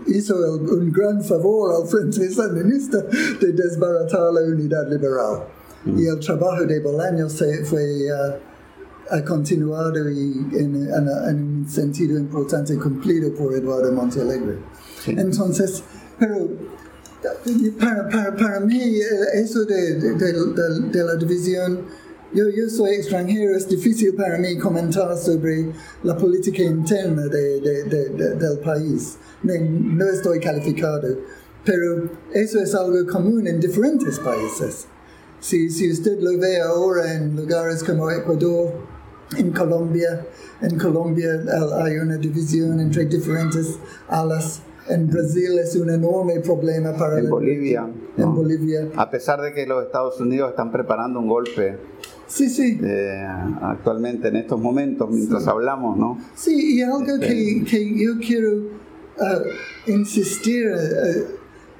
hizo 0.07 0.35
el- 0.57 0.69
un 0.71 0.93
gran 0.93 1.23
favor 1.23 1.75
al 1.83 1.89
Frente 1.89 2.31
Sandinista 2.31 2.99
de 3.41 3.53
desbaratar 3.53 4.33
la 4.33 4.41
unidad 4.43 4.89
liberal. 4.91 5.45
y 5.85 6.07
el 6.07 6.21
trabajo 6.21 6.63
de 6.65 6.79
Bolaños 6.79 7.43
fue 7.65 8.07
uh, 8.07 8.35
ha 9.11 9.25
continuado 9.25 10.09
y 10.11 10.47
en, 10.53 10.77
en- 10.77 11.09
en 11.29 11.43
un 11.63 11.69
sentido 11.69 12.17
importante 12.19 12.77
cumplido 12.79 13.35
por 13.35 13.53
Eduardo 13.53 13.91
Montealegre. 13.93 14.59
Sí. 15.05 15.11
Entonces, 15.19 15.83
pero 16.21 16.49
para, 17.81 18.09
para, 18.09 18.37
para 18.37 18.61
mí 18.61 18.81
eh, 18.81 19.05
eso 19.35 19.65
de, 19.65 19.95
de- 19.97 20.15
de- 20.15 20.89
de 20.93 21.05
la 21.05 21.17
división, 21.17 21.81
yo, 22.35 22.49
yo 22.49 22.69
soy 22.69 22.95
extranjero, 22.95 23.57
es 23.57 23.69
difícil 23.69 24.15
para 24.15 24.39
mí 24.39 24.57
comentar 24.59 25.17
sobre 25.17 25.67
la 26.03 26.17
política 26.17 26.63
interna 26.63 27.27
de, 27.27 27.61
de- 27.61 27.85
de- 27.85 28.09
de- 28.11 28.35
del 28.37 28.59
país. 28.61 29.17
No, 29.43 29.53
no 29.61 30.05
estoy 30.07 30.41
calificado, 30.41 31.19
pero 31.65 32.11
eso 32.33 32.61
es 32.61 32.75
algo 32.75 33.07
común 33.11 33.47
en 33.47 33.61
diferentes 33.61 34.19
países. 34.19 34.87
Si, 35.41 35.69
si 35.71 35.91
usted 35.91 36.21
lo 36.21 36.39
ve 36.39 36.61
ahora 36.61 37.15
en 37.15 37.35
lugares 37.37 37.83
como 37.83 38.11
Ecuador, 38.11 38.73
en 39.37 39.51
Colombia, 39.51 40.27
en 40.61 40.79
Colombia 40.79 41.43
hay 41.83 41.97
una 41.97 42.17
división 42.19 42.79
entre 42.81 43.07
diferentes 43.07 43.79
alas. 44.09 44.61
En 44.89 45.09
Brasil 45.09 45.59
es 45.59 45.75
un 45.77 45.91
enorme 45.91 46.41
problema 46.41 46.93
para 46.97 47.19
En 47.21 47.31
Bolivia, 47.31 47.89
En 48.17 48.25
¿no? 48.25 48.33
Bolivia. 48.33 48.89
A 48.97 49.09
pesar 49.11 49.41
de 49.41 49.53
que 49.55 49.65
los 49.67 49.85
Estados 49.87 50.21
Unidos 50.21 50.51
están 50.51 50.71
preparando 50.73 51.19
un 51.21 51.29
golpe 51.29 51.79
Sí, 52.35 52.49
sí. 52.49 52.79
eh, 52.83 53.27
actualmente 53.61 54.29
en 54.29 54.37
estos 54.37 54.59
momentos, 54.59 55.11
mientras 55.11 55.47
hablamos, 55.47 55.99
¿no? 55.99 56.19
Sí, 56.35 56.77
y 56.77 56.83
algo 56.83 57.03
Este- 57.03 57.19
que, 57.29 57.65
que 57.65 58.05
yo 58.05 58.13
quiero 58.27 58.69
ah, 59.21 59.39
insistir, 59.87 60.67
eh, 60.69 61.27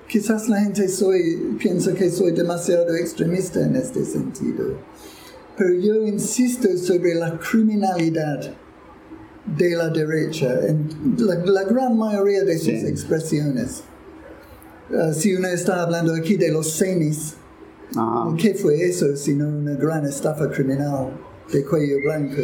quizás 0.09 0.51
la 0.51 0.61
gente 0.61 0.89
soy, 0.89 1.57
piensa 1.59 1.95
que 1.95 2.11
soy 2.11 2.33
demasiado 2.33 2.95
extremista 2.95 3.65
en 3.65 3.77
este 3.77 4.05
sentido, 4.05 4.77
pero 5.57 5.73
yo 5.75 6.07
insisto 6.07 6.69
sobre 6.77 7.15
la 7.15 7.39
criminalidad 7.39 8.53
de 9.57 9.71
la 9.75 9.89
derecha 9.89 10.67
en 10.67 10.87
la, 11.19 11.37
la 11.47 11.65
gran 11.65 11.97
mayoría 11.97 12.45
de 12.45 12.59
sus 12.59 12.67
Sí. 12.67 12.87
expresiones. 12.87 13.85
Ah, 14.95 15.13
si 15.15 15.35
uno 15.35 15.49
está 15.49 15.83
hablando 15.83 16.15
aquí 16.15 16.37
de 16.37 16.53
los 16.53 16.77
cenis, 16.77 17.37
Ajá. 17.97 18.35
¿Qué 18.39 18.55
fue 18.55 18.83
eso 18.89 19.17
sino 19.17 19.49
una 19.49 19.75
gran 19.75 20.05
estafa 20.07 20.51
criminal 20.51 21.11
de 21.53 21.65
cuello 21.65 21.97
blanco? 22.05 22.37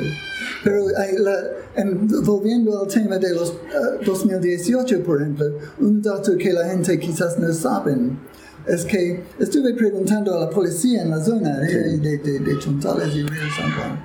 Pero 0.64 0.86
la- 0.88 1.40
en- 1.76 2.08
volviendo 2.24 2.80
al 2.82 2.88
tema 2.88 3.18
de 3.18 3.32
los 3.34 3.50
eh, 3.50 4.04
2018, 4.04 5.02
por 5.04 5.20
ejemplo, 5.22 5.46
un 5.80 6.02
dato 6.02 6.36
que 6.36 6.52
la 6.52 6.68
gente 6.68 6.98
quizás 6.98 7.38
no 7.38 7.52
saben 7.52 8.18
es 8.66 8.84
que 8.84 9.22
estuve 9.38 9.72
preguntando 9.74 10.36
a 10.36 10.40
la 10.44 10.50
policía 10.50 11.02
en 11.02 11.10
la 11.10 11.24
zona 11.24 11.66
eh, 11.66 11.96
de, 11.98 12.18
de, 12.18 12.38
de 12.40 12.58
Chontales 12.58 13.08
y 13.14 13.22
Río 13.22 13.40
San 13.56 13.72
Juan 13.72 14.04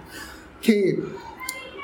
que 0.61 0.99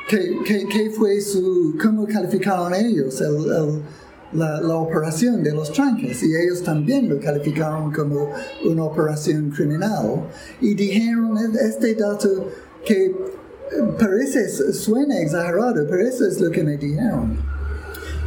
¿Qué, 0.07 0.37
qué, 0.43 0.65
qué 0.71 0.89
fue 0.89 1.21
su, 1.21 1.77
cómo 1.79 2.07
calificaron 2.07 2.73
ellos 2.73 3.21
el- 3.21 3.27
el- 3.51 3.81
la, 4.33 4.75
operación 4.75 5.43
de 5.43 5.51
los 5.51 5.71
tranques? 5.71 6.21
Y 6.23 6.35
ellos 6.35 6.63
también 6.63 7.09
lo 7.09 7.19
calificaron 7.19 7.91
como 7.91 8.31
una 8.65 8.83
operación 8.83 9.49
criminal. 9.49 10.27
Y 10.61 10.73
dijeron 10.73 11.37
este 11.59 11.95
dato 11.95 12.49
que 12.85 13.05
eh, 13.05 13.13
parece, 13.99 14.73
suena 14.73 15.19
exagerado, 15.19 15.85
pero 15.89 16.07
eso 16.07 16.25
es 16.25 16.39
lo 16.39 16.49
que 16.51 16.63
me 16.63 16.77
dijeron. 16.77 17.37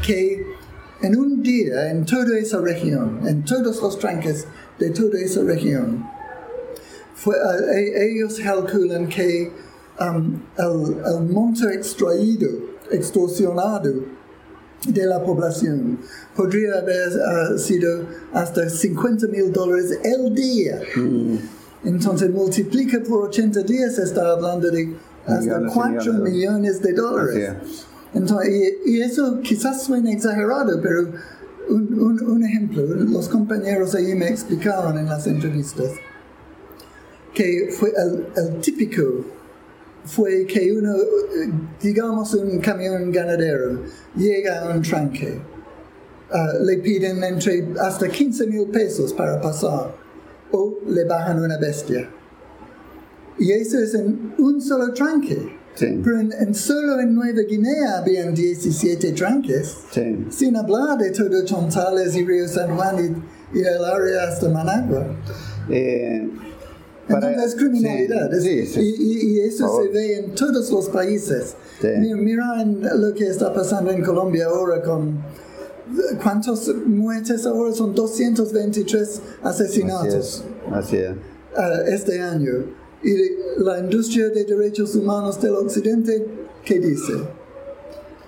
Que 0.05 0.45
en 1.03 1.17
un 1.17 1.43
día, 1.43 1.91
en 1.91 2.05
toda 2.05 2.39
esa 2.39 2.61
región, 2.61 3.21
en 3.27 3.45
todos 3.45 3.81
los 3.83 3.99
tranques 3.99 4.47
de 4.79 4.91
toda 4.91 5.19
esa 5.21 5.43
región, 5.43 6.05
fue, 7.15 7.37
e- 7.75 8.11
ellos 8.11 8.39
calculan 8.41 9.09
que 9.09 9.53
um, 10.01 10.41
el, 10.59 10.97
el 11.07 11.29
monto 11.29 11.69
extraído, 11.69 12.49
extorsionado 12.91 14.22
de 14.89 15.07
la 15.07 15.23
población 15.23 15.99
podría 16.37 16.79
haber 16.79 17.09
ah, 17.25 17.57
sido 17.59 18.05
hasta 18.33 18.69
50 18.69 19.29
mil 19.29 19.53
dólares 19.53 19.99
el 20.03 20.35
día. 20.35 20.81
Entonces 21.85 22.31
multiplica 22.31 23.01
por 23.01 23.29
80 23.29 23.63
días, 23.63 23.99
está 23.99 24.31
hablando 24.33 24.71
de 24.71 24.95
hasta 25.27 25.59
Millones 25.59 25.73
y 25.73 25.75
4 25.75 26.13
millones. 26.13 26.33
millones 26.33 26.83
de 26.83 26.93
dólares. 26.93 27.51
Entonces, 28.15 28.51
y, 28.85 28.91
y 28.97 29.01
eso 29.03 29.41
quizás 29.41 29.85
suena 29.85 30.11
exagerado, 30.13 30.81
pero 30.83 31.09
un, 31.69 31.99
un- 32.01 32.23
un 32.31 32.45
ejemplo, 32.45 32.83
los 32.85 33.29
compañeros 33.29 33.95
ahí 33.95 34.15
me 34.15 34.29
explicaron 34.29 34.99
en 34.99 35.07
las 35.07 35.27
entrevistas 35.27 35.93
que 37.35 37.71
fue 37.79 37.93
el, 37.97 38.27
el 38.37 38.61
típico 38.61 39.03
fue 40.05 40.47
que 40.47 40.73
uno, 40.73 40.95
eh, 40.97 41.51
digamos 41.81 42.35
un 42.35 42.59
camión 42.59 43.11
ganadero, 43.13 43.83
llega 44.17 44.61
a 44.63 44.75
un 44.75 44.83
tranque, 44.83 45.41
ah, 46.33 46.53
le 46.61 46.79
piden 46.79 47.23
entre 47.23 47.69
hasta 47.81 48.09
15 48.09 48.47
mil 48.47 48.69
pesos 48.69 49.13
para 49.13 49.41
pasar, 49.41 49.95
o 50.51 50.79
le 50.87 51.05
bajan 51.05 51.41
una 51.43 51.59
bestia. 51.59 52.09
Y 53.39 53.51
eso 53.53 53.79
es 53.79 53.95
en 53.95 54.35
un 54.39 54.61
solo 54.61 54.93
tranque. 54.93 55.61
Sí. 55.75 56.01
Pero 56.05 56.21
en, 56.21 56.33
en 56.39 56.55
solo 56.55 57.01
en 57.01 57.15
Nueva 57.15 57.41
Guinea 57.49 57.97
habían 57.99 58.35
17 58.35 59.13
tranques, 59.13 59.79
Sí. 59.91 60.27
sin 60.29 60.55
hablar 60.55 60.99
de 60.99 61.11
todo 61.13 61.43
Chontales 61.47 62.15
y 62.15 62.27
Río 62.27 62.47
San 62.47 62.77
Juan 62.77 62.97
y, 63.55 63.59
y 63.59 63.63
el 63.63 63.83
área 63.83 64.25
hasta 64.29 64.51
Managua. 64.51 65.07
Eh, 65.71 66.29
para- 67.09 67.29
Entonces 67.31 67.55
es 67.55 67.59
criminalidad. 67.61 68.31
Sí, 68.33 68.67
sí, 68.67 68.67
sí. 68.67 68.95
Y, 68.99 69.33
y- 69.37 69.41
eso 69.41 69.83
se 69.83 69.89
ve 69.89 70.19
en 70.19 70.35
todos 70.35 70.71
los 70.71 70.89
países. 70.89 71.55
Mira 71.83 72.63
en 72.63 72.81
lo 73.01 73.13
que 73.15 73.27
está 73.27 73.53
pasando 73.53 73.91
en 73.91 74.03
Colombia 74.05 74.47
ahora 74.47 74.83
con... 74.83 75.19
¿Cuántos 76.23 76.73
muertes 76.87 77.45
ahora? 77.45 77.73
Son 77.75 77.95
223 77.95 79.03
Así 79.43 79.65
asesinatos 79.65 80.15
es. 80.15 80.45
Así 80.73 80.97
es. 80.97 81.11
ah, 81.57 81.71
este 81.87 82.21
año. 82.21 82.53
Y 83.03 83.13
la 83.63 83.81
industria 83.81 84.29
de 84.31 84.45
derechos 84.45 84.95
humanos 84.95 85.41
del 85.43 85.55
occidente, 85.57 86.25
¿qué 86.65 86.79
dice? 86.79 87.13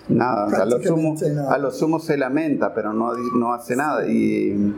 Nada, 0.09 0.45
a 0.61 0.65
lo, 0.65 0.77
sumo, 0.83 1.15
Prácticamente 1.15 1.29
nada. 1.31 1.53
a 1.53 1.57
lo 1.57 1.71
sumo 1.71 1.99
se 1.99 2.17
lamenta, 2.17 2.73
pero 2.73 2.93
no, 2.93 3.13
no 3.35 3.53
hace 3.53 3.75
nada. 3.75 4.05
Y, 4.07 4.75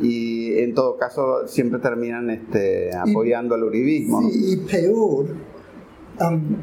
y 0.00 0.58
en 0.58 0.74
todo 0.74 0.96
caso 0.96 1.46
siempre 1.46 1.78
terminan 1.80 2.30
este, 2.30 2.90
apoyando 2.96 3.54
al 3.54 3.64
uribismo. 3.64 4.20
¿no? 4.22 4.28
Y 4.32 4.56
peor, 4.58 5.26
um, 6.20 6.56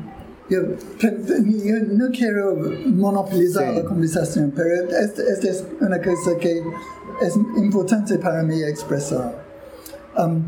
yo, 0.50 0.62
yo 1.02 1.76
no 1.92 2.10
quiero 2.12 2.56
monopolizar 2.88 3.72
Sí. 3.74 3.80
la 3.82 3.86
conversación, 3.86 4.54
pero 4.56 4.70
esta 5.00 5.24
esta 5.24 5.50
es 5.50 5.66
una 5.82 6.00
cosa 6.02 6.38
que 6.40 6.62
es 7.22 7.36
importante 7.58 8.18
para 8.20 8.44
mí 8.44 8.62
expresar. 8.64 9.44
Um, 10.18 10.44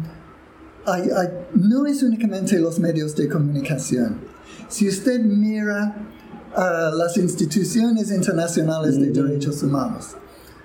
hay- 0.86 1.10
hay- 1.10 1.30
no 1.56 1.86
es 1.86 2.04
únicamente 2.04 2.60
los 2.60 2.80
medios 2.80 3.16
de 3.16 3.28
comunicación. 3.28 4.18
Si 4.70 4.88
usted 4.88 5.20
mira 5.22 5.96
a 6.56 6.92
las 6.96 7.18
instituciones 7.18 8.12
internacionales 8.12 9.00
de 9.00 9.12
derechos 9.12 9.62
humanos, 9.64 10.16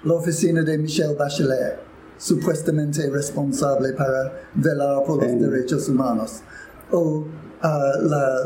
la 0.05 0.14
oficina 0.14 0.62
de 0.62 0.79
Michelle 0.79 1.14
Bachelet, 1.14 1.79
supuestamente 2.27 3.11
responsable 3.11 3.93
para 3.95 4.33
velar 4.55 5.03
por 5.05 5.23
los 5.23 5.41
derechos 5.41 5.89
humanos, 5.89 6.43
o 6.93 7.27
ah, 7.62 7.93
la- 8.01 8.45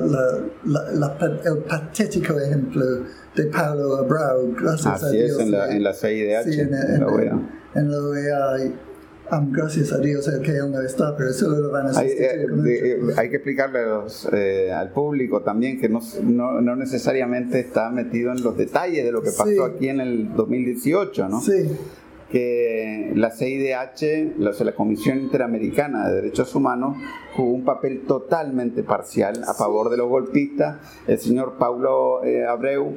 la- 0.64 0.92
la- 0.94 1.40
el 1.44 1.58
patético 1.58 2.38
ejemplo 2.40 2.84
de 3.34 3.44
Paulo 3.46 3.96
Abreu, 3.98 4.54
gracias 4.58 5.02
a 5.02 5.06
Así 5.08 5.16
Dios. 5.18 5.32
es, 5.32 5.38
en 5.40 5.50
la, 5.50 5.68
eh, 5.70 5.76
en 5.76 5.82
la 5.82 5.92
CIDH, 5.92 6.44
Sí, 6.52 6.60
en, 6.60 6.74
en 6.74 7.00
la 7.00 7.06
OEA. 7.06 7.38
en 7.74 7.90
la 7.90 7.98
OEA, 7.98 8.72
um, 9.32 9.52
gracias 9.52 9.92
a 9.92 9.98
Dios 9.98 10.26
el 10.28 10.40
que 10.40 10.52
él 10.52 10.70
no 10.72 10.80
está, 10.80 11.14
pero 11.14 11.32
solo 11.34 11.58
lo 11.58 11.70
van 11.70 11.88
a 11.88 11.98
Hay, 11.98 12.08
eh, 12.08 12.46
eh, 12.66 13.00
hay 13.16 13.28
que 13.28 13.36
explicarle 13.36 13.80
a 13.80 13.86
los, 13.86 14.26
eh, 14.32 14.72
al 14.72 14.90
público 14.90 15.42
también 15.42 15.78
que 15.78 15.90
no, 15.90 16.00
no, 16.22 16.62
no 16.62 16.76
necesariamente 16.76 17.60
está 17.60 17.90
metido 17.90 18.32
en 18.32 18.42
los 18.42 18.56
detalles 18.56 19.04
de 19.04 19.12
lo 19.12 19.20
que 19.20 19.32
pasó 19.32 19.44
Sí. 19.50 19.58
aquí 19.60 19.88
en 19.90 20.00
el 20.00 20.34
2018, 20.34 21.28
¿no? 21.28 21.42
Sí, 21.42 21.70
que 22.30 23.12
la 23.14 23.30
CIDH, 23.30 24.34
la, 24.38 24.50
o 24.50 24.52
sea, 24.52 24.66
la 24.66 24.74
Comisión 24.74 25.20
Interamericana 25.20 26.08
de 26.08 26.16
Derechos 26.16 26.54
Humanos, 26.54 26.96
jugó 27.36 27.52
un 27.52 27.64
papel 27.64 28.02
totalmente 28.06 28.82
parcial 28.82 29.42
a 29.46 29.54
favor 29.54 29.90
de 29.90 29.96
los 29.96 30.08
golpistas. 30.08 30.78
El 31.06 31.18
señor 31.18 31.54
Paulo 31.58 32.24
eh, 32.24 32.44
Abreu 32.44 32.94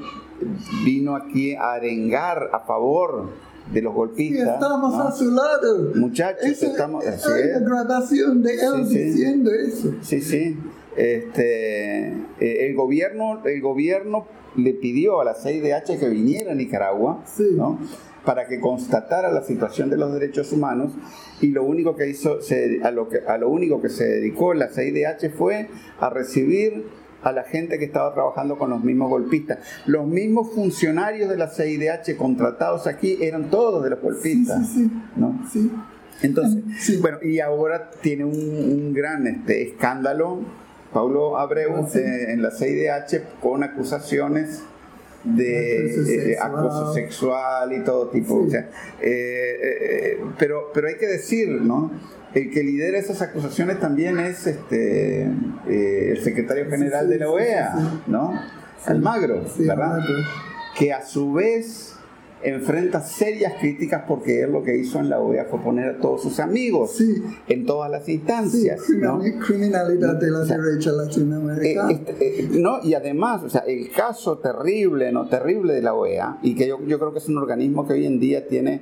vino 0.83 1.15
aquí 1.15 1.53
a 1.55 1.73
arengar 1.73 2.49
a 2.53 2.59
favor 2.61 3.29
de 3.71 3.81
los 3.83 3.93
y 3.93 3.95
golpistas. 3.97 4.53
estamos 4.55 4.95
¿no? 4.95 5.03
a 5.03 5.11
su 5.11 5.29
lado. 5.31 5.91
Muchachos, 5.95 6.63
estamos- 6.63 7.05
hay 7.05 7.13
es. 7.13 7.27
una 7.27 7.59
grabación 7.59 8.41
de 8.41 8.53
él 8.53 8.85
Sí, 8.87 8.93
sí. 8.93 8.99
diciendo 9.03 9.51
eso. 9.51 9.93
Sí, 10.01 10.21
sí. 10.21 10.57
Este, 10.97 12.07
eh, 12.39 12.67
el 12.67 12.75
gobierno, 12.75 13.41
el 13.45 13.61
gobierno 13.61 14.25
le 14.55 14.73
pidió 14.73 15.21
a 15.21 15.23
la 15.25 15.35
CIDH 15.35 15.99
que 15.99 16.09
viniera 16.09 16.51
a 16.53 16.55
Nicaragua, 16.55 17.21
Sí. 17.25 17.49
¿no? 17.55 17.77
Para 18.25 18.47
que 18.47 18.59
constatara 18.59 19.31
la 19.31 19.41
situación 19.43 19.89
de 19.89 19.97
los 19.97 20.13
derechos 20.13 20.51
humanos 20.51 20.91
y 21.41 21.47
lo 21.51 21.63
único 21.63 21.95
que 21.95 22.07
hizo, 22.09 22.41
se- 22.41 22.81
a, 22.83 22.91
lo 22.91 23.07
que, 23.09 23.19
a 23.27 23.37
lo 23.37 23.49
único 23.49 23.81
que 23.81 23.89
se 23.89 24.05
dedicó 24.05 24.53
la 24.53 24.67
CIDH 24.69 25.29
fue 25.37 25.67
a 25.99 26.09
recibir 26.09 26.85
a 27.23 27.31
la 27.33 27.43
gente 27.43 27.77
que 27.79 27.85
estaba 27.85 28.13
trabajando 28.13 28.57
con 28.57 28.69
los 28.69 28.83
mismos 28.83 29.09
golpistas. 29.09 29.59
Los 29.85 30.05
mismos 30.07 30.51
funcionarios 30.53 31.29
de 31.29 31.37
la 31.37 31.47
CIDH 31.49 32.15
contratados 32.17 32.87
aquí 32.87 33.17
eran 33.21 33.49
todos 33.49 33.83
de 33.83 33.89
los 33.89 34.01
golpistas. 34.01 34.67
Sí, 34.67 34.73
sí, 34.73 34.83
sí. 34.89 35.01
¿no? 35.17 35.39
Sí. 35.51 35.71
Entonces, 36.21 36.63
Sí. 36.79 36.97
bueno, 36.97 37.17
y 37.21 37.39
ahora 37.39 37.91
tiene 38.01 38.23
un, 38.25 38.33
un 38.37 38.93
gran 38.93 39.27
este, 39.27 39.63
escándalo, 39.69 40.39
Pablo 40.93 41.37
Abreu, 41.37 41.87
eh, 41.93 42.31
en 42.33 42.41
la 42.41 42.51
CIDH 42.51 43.39
con 43.41 43.63
acusaciones 43.63 44.63
de 45.23 45.87
Acoso 45.89 46.01
eh, 46.01 46.05
sexual. 46.05 46.51
acoso 46.51 46.93
sexual 46.93 47.73
y 47.73 47.83
todo 47.83 48.07
tipo. 48.09 48.41
Sí. 48.41 48.47
o 48.47 48.49
sea, 48.51 48.69
eh, 49.01 49.57
eh, 49.61 50.19
pero, 50.37 50.71
pero 50.73 50.87
hay 50.87 50.95
que 50.95 51.07
decir, 51.07 51.49
¿no? 51.49 51.91
El 52.33 52.51
que 52.51 52.63
lidera 52.63 52.99
esas 52.99 53.21
acusaciones 53.21 53.79
también 53.79 54.19
es 54.19 54.45
este 54.45 55.23
eh, 55.67 56.11
el 56.11 56.23
secretario 56.23 56.69
general 56.69 57.05
sí, 57.07 57.13
de 57.13 57.19
la 57.19 57.29
OEA. 57.29 57.75
¿no? 58.07 58.39
Almagro, 58.85 59.43
¿verdad? 59.57 59.95
Almagro. 59.95 60.15
que 60.77 60.93
a 60.93 61.03
su 61.03 61.33
vez 61.33 61.95
enfrenta 62.43 63.01
serias 63.01 63.53
críticas 63.59 64.03
porque 64.07 64.41
él 64.43 64.51
lo 64.51 64.63
que 64.63 64.77
hizo 64.77 64.99
en 64.99 65.09
la 65.09 65.19
OEA 65.19 65.45
fue 65.45 65.59
poner 65.61 65.89
a 65.89 65.99
todos 65.99 66.21
sus 66.23 66.39
amigos 66.39 66.91
Sí. 66.97 67.21
en 67.47 67.65
todas 67.65 67.91
las 67.91 68.05
Sí, 68.05 68.13
instancias. 68.13 68.79
¿no? 68.89 69.19
criminal- 69.19 69.45
criminalidad 69.45 70.15
de 70.19 70.31
la 70.31 70.39
O 70.39 70.45
sea, 70.45 70.57
derecha 70.57 70.91
Eh, 71.61 71.75
este, 71.91 72.39
eh, 72.41 72.49
no, 72.53 72.79
y 72.83 72.93
además, 72.93 73.43
o 73.43 73.49
sea, 73.49 73.61
el 73.61 73.89
caso 73.91 74.37
terrible, 74.37 75.11
no 75.11 75.27
terrible 75.27 75.73
de 75.73 75.81
la 75.81 75.93
OEA, 75.93 76.37
y 76.41 76.55
que 76.55 76.67
yo, 76.67 76.79
yo 76.85 76.97
creo 76.99 77.11
que 77.11 77.19
es 77.19 77.27
un 77.27 77.37
organismo 77.37 77.85
que 77.87 77.93
hoy 77.93 78.05
en 78.05 78.19
día 78.19 78.47
tiene 78.47 78.81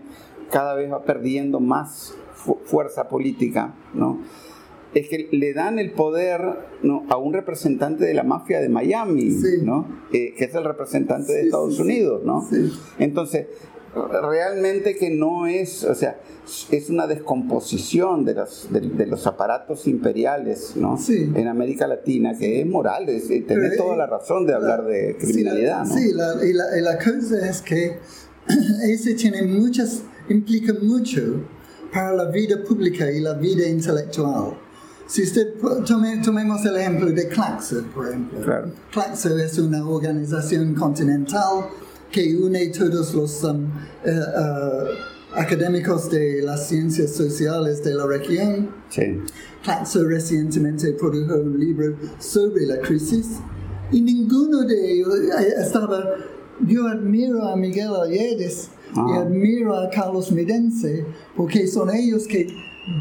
cada 0.52 0.76
vez 0.76 0.92
va 0.92 1.04
perdiendo 1.04 1.60
más 1.60 2.14
fu- 2.34 2.60
fuerza 2.66 3.10
política, 3.10 3.74
¿no? 3.94 4.20
Es 5.00 5.10
que 5.10 5.28
le 5.32 5.54
dan 5.54 5.78
el 5.80 5.92
poder 5.92 6.42
¿no? 6.84 7.06
a 7.10 7.18
un 7.18 7.34
representante 7.34 8.06
de 8.06 8.14
la 8.14 8.24
mafia 8.24 8.60
de 8.60 8.70
Miami, 8.70 9.32
Sí. 9.32 9.58
¿no? 9.64 9.88
Eh, 10.14 10.34
que 10.38 10.46
es 10.46 10.56
el 10.56 10.64
representante 10.64 11.32
de 11.34 11.42
Estados 11.44 11.76
sí. 11.76 11.82
Unidos, 11.82 12.24
¿no? 12.26 12.48
Entonces, 12.98 13.48
realmente 14.22 14.96
que 14.96 15.10
no 15.10 15.48
es, 15.48 15.84
o 15.84 15.96
sea, 15.96 16.20
es 16.72 16.90
una 16.90 17.08
descomposición 17.08 18.26
de 18.26 18.36
los, 18.36 18.68
de, 18.72 18.82
de 18.82 19.06
los 19.08 19.28
aparatos 19.28 19.88
imperiales, 19.88 20.74
¿no? 20.76 20.98
Sí. 20.98 21.32
En 21.36 21.48
América 21.48 21.88
Latina, 21.88 22.38
que 22.38 22.62
es 22.62 22.68
moral, 22.68 23.10
es, 23.10 23.30
eh, 23.30 23.44
tenés 23.48 23.76
toda 23.78 23.96
la 23.96 24.06
razón 24.08 24.46
de 24.46 24.54
hablar 24.54 24.86
de 24.86 25.16
Sí, 25.20 25.26
criminalidad, 25.28 25.80
la- 25.80 25.86
¿no? 25.86 25.94
Sí, 25.96 26.14
la, 26.14 26.46
y, 26.46 26.54
la, 26.54 26.78
y 26.78 26.82
la 26.82 26.98
cosa 26.98 27.50
es 27.50 27.62
que 27.62 27.98
ese 28.90 29.14
tiene 29.16 29.44
muchas, 29.44 30.04
implica 30.30 30.74
mucho 30.82 31.22
para 31.94 32.14
la 32.14 32.26
vida 32.32 32.64
pública 32.68 33.12
y 33.12 33.20
la 33.22 33.34
vida 33.34 33.68
intelectual. 33.68 34.58
Si 35.08 35.24
usted, 35.24 35.54
tome- 35.86 36.22
tomemos 36.24 36.66
el 36.66 36.76
ejemplo 36.76 37.08
de 37.12 37.28
Claxo, 37.30 37.82
por 37.96 38.10
ejemplo. 38.10 38.42
Claro. 38.42 38.72
Claxo 38.92 39.38
es 39.38 39.58
una 39.58 39.88
organización 39.88 40.74
continental 40.76 41.68
que 42.12 42.36
une 42.36 42.68
todos 42.68 43.14
los 43.14 43.44
um, 43.44 43.66
eh, 44.06 44.10
eh, 44.12 44.84
académicos 45.36 46.10
de 46.10 46.42
las 46.42 46.68
ciencias 46.68 47.12
sociales 47.12 47.84
de 47.84 47.96
la 47.96 48.06
región. 48.06 48.70
Sí. 48.90 49.20
Claxo 49.64 50.04
recientemente 50.06 50.92
produjo 50.94 51.36
un 51.36 51.58
libro 51.60 51.96
sobre 52.20 52.66
la 52.66 52.80
crisis 52.80 53.38
y 53.92 54.02
ninguno 54.02 54.64
de 54.64 54.92
ellos 54.94 55.14
eh, 55.20 55.54
estaba. 55.62 56.04
Yo 56.66 56.88
admiro 56.88 57.44
a 57.48 57.56
Miguel 57.56 57.92
Alledes 57.96 58.70
y 58.96 59.00
Ah. 59.00 59.22
admiro 59.22 59.76
a 59.78 59.90
Carlos 59.90 60.32
Midense 60.32 61.06
porque 61.36 61.68
son 61.68 61.94
ellos 61.94 62.26
que 62.28 62.48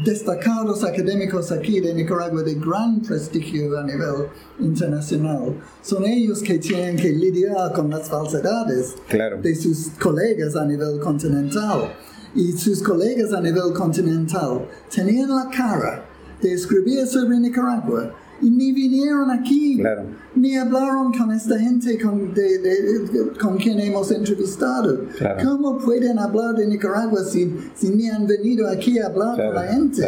destacados 0.03 0.83
académicos 0.83 1.51
aquí 1.51 1.79
de 1.79 1.93
Nicaragua 1.93 2.43
de 2.43 2.55
gran 2.55 3.01
prestigio 3.01 3.77
a 3.77 3.83
nivel 3.83 4.27
internacional. 4.59 5.55
Son 5.81 6.05
ellos 6.05 6.41
que 6.41 6.59
tienen 6.59 6.97
que 6.97 7.09
lidiar 7.09 7.71
con 7.73 7.89
las 7.89 8.09
falsedades 8.09 8.95
Claro. 9.07 9.41
de 9.41 9.55
sus 9.55 9.89
colegas 9.99 10.55
a 10.55 10.65
nivel 10.65 10.99
continental. 10.99 11.93
Y 12.35 12.51
sus 12.51 12.83
colegas 12.83 13.33
a 13.33 13.41
nivel 13.41 13.73
continental 13.73 14.67
tenían 14.93 15.29
la 15.29 15.49
cara 15.49 16.05
de 16.41 16.53
escribir 16.53 17.07
sobre 17.07 17.39
Nicaragua 17.39 18.13
y 18.41 18.49
ni 18.49 18.71
vinieron 18.71 19.31
aquí, 19.31 19.77
Claro. 19.79 20.03
ni 20.35 20.55
hablaron 20.55 21.11
con 21.13 21.31
esta 21.31 21.57
gente 21.59 21.97
con, 21.99 22.33
de- 22.33 22.59
de- 22.59 23.31
con 23.41 23.57
quien 23.57 23.79
hemos 23.79 24.11
entrevistado. 24.11 25.05
Claro. 25.17 25.43
¿Cómo 25.49 25.77
pueden 25.79 26.19
hablar 26.19 26.55
de 26.55 26.67
Nicaragua 26.67 27.23
si, 27.23 27.55
si 27.75 27.89
ni 27.89 28.09
han 28.09 28.27
venido 28.27 28.67
aquí 28.69 28.99
a 28.99 29.07
hablar 29.07 29.35
Claro, 29.35 29.53
con 29.53 29.65
la 29.65 29.71
gente? 29.73 30.07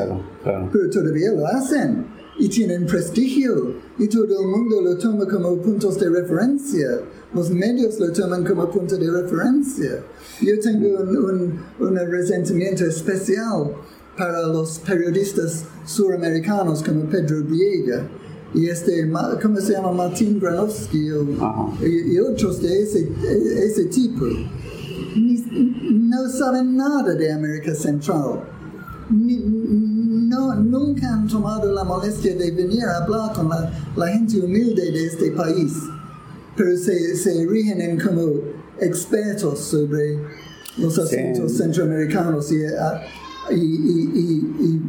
Pero 0.71 0.89
todavía 0.91 1.31
lo 1.31 1.47
hacen 1.47 2.05
y 2.37 2.47
tienen 2.47 2.85
prestigio 2.85 3.73
y 3.97 4.07
todo 4.07 4.25
el 4.41 4.47
mundo 4.47 4.81
lo 4.81 4.97
toma 4.97 5.25
como 5.27 5.57
puntos 5.57 5.99
de 5.99 6.09
referencia. 6.09 6.87
Los 7.33 7.49
medios 7.51 7.99
lo 7.99 8.11
toman 8.11 8.45
como 8.45 8.69
punto 8.69 8.95
de 8.97 9.11
referencia. 9.11 9.99
Yo 10.41 10.57
tengo 10.59 10.99
un, 10.99 11.17
un, 11.17 11.59
un 11.87 11.95
resentimiento 12.11 12.85
especial 12.85 13.71
para 14.19 14.41
los 14.45 14.79
periodistas 14.79 15.63
suramericanos 15.85 16.83
como 16.83 17.05
Pedro 17.05 17.41
Viega 17.43 18.05
y 18.53 18.65
este, 18.67 19.09
¿cómo 19.41 19.57
se 19.61 19.71
llama? 19.73 19.91
Martín 19.93 20.39
Granovsky 20.39 21.09
o- 21.11 21.73
y, 21.81 22.15
y 22.15 22.19
otros 22.19 22.61
de 22.61 22.81
ese, 22.83 23.09
ese 23.63 23.85
tipo. 23.85 24.25
Ni- 25.15 25.39
no 25.91 26.29
saben 26.29 26.75
nada 26.75 27.13
de 27.15 27.31
América 27.31 27.73
Central 27.73 28.41
ni- 29.09 29.39
no, 30.27 30.53
nunca 30.55 31.13
han 31.13 31.27
tomado 31.27 31.71
la 31.71 31.83
molestia 31.83 32.35
de 32.35 32.51
venir 32.51 32.83
a 32.83 33.03
hablar 33.03 33.33
con 33.33 33.49
la, 33.49 33.71
la 33.95 34.07
gente 34.09 34.39
humilde 34.41 34.91
de 34.91 35.05
este 35.07 35.31
país, 35.31 35.73
pero 36.57 36.75
se, 36.77 37.15
se 37.15 37.41
erigen 37.41 37.81
en 37.81 37.99
como 37.99 38.33
expertos 38.79 39.59
sobre 39.59 40.19
los 40.77 40.93
Sí. 40.95 41.01
asuntos 41.17 41.53
centroamericanos 41.57 42.51
y, 42.51 42.63
ah, 42.65 43.01
y, 43.51 43.55
y- 43.55 44.11
y- 44.13 44.65
y- 44.65 44.81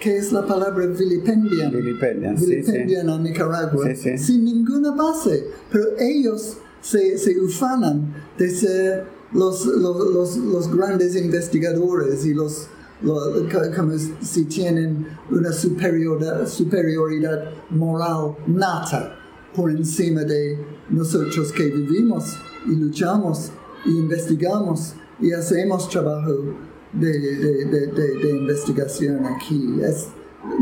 ¿qué 0.00 0.16
es 0.16 0.32
la 0.32 0.46
palabra 0.46 0.86
vilipendian? 0.86 1.70
Vilipendian, 1.72 2.38
sí, 2.38 2.46
Vilipendian 2.46 3.08
a 3.10 3.18
Nicaragua 3.18 3.86
Sí, 3.88 3.96
sí. 3.96 4.18
sin 4.18 4.44
ninguna 4.44 4.92
base, 4.92 5.46
pero 5.70 5.84
ellos 5.98 6.56
se, 6.80 7.18
se 7.18 7.38
ufanan 7.40 8.14
de 8.38 8.50
ser 8.50 9.04
los, 9.32 9.66
los, 9.66 10.10
los, 10.12 10.36
los 10.38 10.74
grandes 10.74 11.14
investigadores 11.16 12.24
y 12.24 12.32
los, 12.34 12.68
lo- 13.02 13.48
co- 13.52 13.76
como 13.76 13.92
si 14.22 14.44
tienen 14.46 15.06
una 15.30 15.52
superioridad, 15.52 16.46
superioridad 16.48 17.50
moral 17.70 18.36
nata 18.46 19.16
por 19.54 19.70
encima 19.70 20.22
de 20.24 20.58
nosotros 20.88 21.52
que 21.52 21.64
vivimos 21.66 22.36
y 22.66 22.74
luchamos 22.76 23.50
y 23.84 23.90
investigamos 23.98 24.94
y 25.20 25.32
hacemos 25.32 25.88
trabajo 25.88 26.54
de, 26.92 27.18
de, 27.18 27.64
de, 27.66 27.86
de- 27.86 28.14
de 28.16 28.30
investigación 28.30 29.24
aquí. 29.26 29.78
Es, 29.82 30.08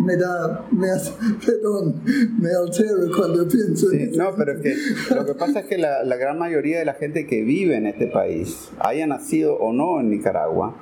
me 0.04 0.16
da, 0.16 0.66
me 0.72 0.90
hace- 0.90 1.12
perdón, 1.46 2.02
me 2.40 2.50
altero 2.50 3.10
cuando 3.16 3.46
pienso 3.48 3.92
en 3.92 4.12
Sí, 4.12 4.18
no, 4.18 4.34
pero 4.36 4.52
es 4.52 4.60
que 4.60 5.14
lo 5.14 5.24
que 5.24 5.34
pasa 5.34 5.60
es 5.60 5.66
que 5.66 5.78
la, 5.78 6.02
la 6.04 6.16
gran 6.16 6.38
mayoría 6.38 6.78
de 6.78 6.84
la 6.84 6.94
gente 6.94 7.26
que 7.26 7.42
vive 7.42 7.76
en 7.76 7.86
este 7.86 8.06
país, 8.08 8.70
haya 8.80 9.06
nacido 9.06 9.54
o 9.56 9.72
no 9.72 10.00
en 10.00 10.10
Nicaragua, 10.10 10.76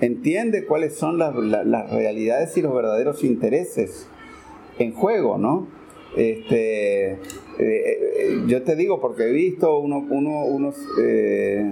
entiende 0.00 0.64
cuáles 0.64 0.94
son 0.94 1.18
las, 1.18 1.34
la- 1.34 1.64
las 1.64 1.90
realidades 1.90 2.56
y 2.56 2.62
los 2.62 2.74
verdaderos 2.74 3.24
intereses 3.24 4.06
en 4.78 4.92
juego, 4.92 5.38
¿no? 5.38 5.66
Este, 6.16 7.12
eh, 7.12 7.18
eh, 7.58 8.42
yo 8.46 8.62
te 8.62 8.76
digo 8.76 9.00
porque 9.00 9.24
he 9.28 9.32
visto 9.32 9.78
uno, 9.80 10.06
uno- 10.08 10.44
unos... 10.46 10.76
eh, 11.02 11.70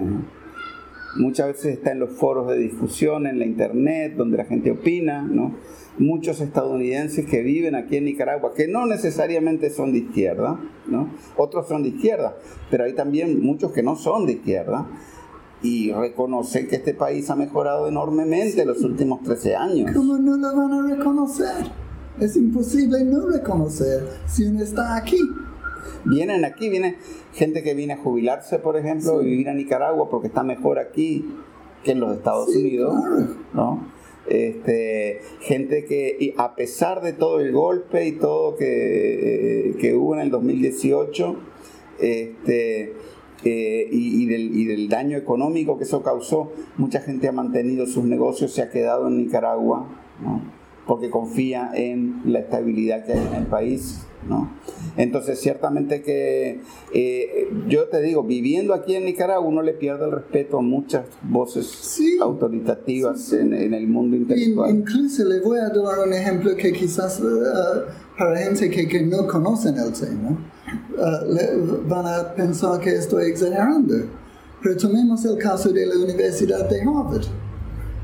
muchas 1.15 1.47
veces 1.47 1.77
está 1.77 1.91
en 1.91 1.99
los 1.99 2.11
foros 2.11 2.47
de 2.47 2.57
discusión, 2.57 3.27
en 3.27 3.39
la 3.39 3.45
internet, 3.45 4.15
donde 4.15 4.37
la 4.37 4.45
gente 4.45 4.71
opina, 4.71 5.21
¿no? 5.21 5.55
Muchos 5.97 6.41
estadounidenses 6.41 7.25
que 7.25 7.41
viven 7.41 7.75
aquí 7.75 7.97
en 7.97 8.05
Nicaragua, 8.05 8.53
que 8.53 8.67
no 8.67 8.85
necesariamente 8.85 9.69
son 9.69 9.93
de 9.93 9.99
izquierda, 9.99 10.59
¿no? 10.87 11.09
Otros 11.37 11.67
son 11.67 11.83
de 11.83 11.89
izquierda, 11.89 12.37
pero 12.69 12.83
hay 12.83 12.93
también 12.93 13.41
muchos 13.41 13.71
que 13.71 13.81
no 13.81 13.95
son 13.95 14.25
de 14.25 14.33
izquierda 14.33 14.87
y 15.61 15.91
reconocen 15.91 16.67
que 16.67 16.75
este 16.75 16.93
país 16.93 17.29
ha 17.29 17.35
mejorado 17.35 17.87
enormemente 17.87 18.61
en 18.61 18.67
los 18.67 18.83
últimos 18.83 19.23
13 19.23 19.55
años. 19.55 19.91
¿Cómo 19.93 20.17
no 20.17 20.37
lo 20.37 20.55
van 20.55 20.73
a 20.73 20.95
reconocer? 20.95 21.71
Es 22.19 22.35
imposible 22.35 23.03
no 23.03 23.27
reconocer 23.27 24.07
si 24.27 24.45
uno 24.45 24.61
está 24.61 24.95
aquí. 24.95 25.19
Vienen 26.05 26.45
aquí, 26.45 26.69
viene 26.69 26.97
gente 27.33 27.63
que 27.63 27.73
viene 27.73 27.93
a 27.93 27.97
jubilarse, 27.97 28.59
por 28.59 28.77
ejemplo, 28.77 29.21
y 29.21 29.25
vivir 29.25 29.49
a 29.49 29.53
Nicaragua 29.53 30.09
porque 30.09 30.27
está 30.27 30.43
mejor 30.43 30.79
aquí 30.79 31.25
que 31.83 31.91
en 31.91 31.99
los 31.99 32.15
Estados 32.17 32.51
Sí, 32.51 32.59
Unidos, 32.59 32.95
claro. 33.03 33.27
¿no? 33.53 33.95
Este, 34.27 35.21
gente 35.41 35.85
que, 35.85 36.17
y 36.19 36.33
a 36.37 36.55
pesar 36.55 37.01
de 37.01 37.13
todo 37.13 37.39
el 37.39 37.51
golpe 37.51 38.07
y 38.07 38.13
todo 38.13 38.55
que, 38.55 39.69
eh, 39.69 39.75
que 39.79 39.95
hubo 39.95 40.15
en 40.15 40.21
el 40.21 40.31
2018, 40.31 41.35
este, 41.99 42.93
eh, 43.43 43.87
y, 43.91 44.23
y 44.23 44.25
del, 44.25 44.57
y 44.57 44.65
del 44.65 44.89
daño 44.89 45.17
económico 45.17 45.77
que 45.77 45.83
eso 45.83 46.01
causó, 46.01 46.51
mucha 46.77 47.01
gente 47.01 47.27
ha 47.27 47.31
mantenido 47.31 47.85
sus 47.85 48.03
negocios, 48.05 48.51
se 48.51 48.63
ha 48.63 48.71
quedado 48.71 49.07
en 49.07 49.17
Nicaragua, 49.17 49.87
¿no? 50.23 50.41
porque 50.87 51.09
confía 51.09 51.71
en 51.73 52.21
la 52.25 52.39
estabilidad 52.39 53.05
que 53.05 53.13
hay 53.13 53.27
en 53.27 53.35
el 53.35 53.45
país. 53.45 54.07
¿No? 54.27 54.51
Entonces, 54.97 55.39
ciertamente 55.39 56.01
que 56.01 56.61
eh, 56.93 57.49
yo 57.67 57.85
te 57.89 58.01
digo, 58.01 58.23
viviendo 58.23 58.73
aquí 58.73 58.95
en 58.95 59.05
Nicaragua, 59.05 59.45
uno 59.47 59.61
le 59.61 59.73
pierde 59.73 60.05
el 60.05 60.11
respeto 60.11 60.59
a 60.59 60.61
muchas 60.61 61.05
voces 61.23 61.65
Sí. 61.67 62.17
autoritativas 62.21 63.21
Sí, 63.21 63.31
sí. 63.31 63.35
En, 63.37 63.53
en 63.53 63.73
el 63.73 63.87
mundo 63.87 64.15
In- 64.15 64.23
intelectual. 64.23 64.69
incluso 64.75 65.25
le 65.25 65.39
voy 65.41 65.59
a 65.59 65.69
dar 65.69 65.99
un 66.07 66.13
ejemplo 66.13 66.55
que 66.55 66.71
quizás 66.71 67.19
eh, 67.19 67.23
para 68.17 68.37
gente 68.37 68.69
que, 68.69 68.87
que 68.87 69.01
no 69.03 69.27
conocen 69.27 69.75
el 69.77 69.91
tema 69.91 70.37
eh, 70.97 71.25
le- 71.29 71.57
van 71.87 72.05
a 72.05 72.33
pensar 72.33 72.79
que 72.79 72.95
estoy 72.95 73.31
exagerando. 73.31 73.93
Pero 74.63 74.77
tomemos 74.77 75.23
el 75.25 75.37
caso 75.37 75.69
de 75.69 75.85
la 75.85 75.95
Universidad 75.95 76.67
de 76.69 76.81
Harvard. 76.81 77.25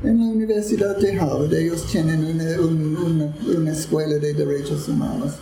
En 0.04 0.18
la 0.18 0.26
Universidad 0.26 0.96
de 0.98 1.12
Harvard 1.18 1.52
ellos 1.54 1.86
tienen 1.90 2.24
una, 2.24 2.60
un- 2.60 2.96
una- 2.96 3.36
una 3.58 3.72
escuela 3.72 4.16
de 4.16 4.34
derechos 4.34 4.88
humanos 4.88 5.32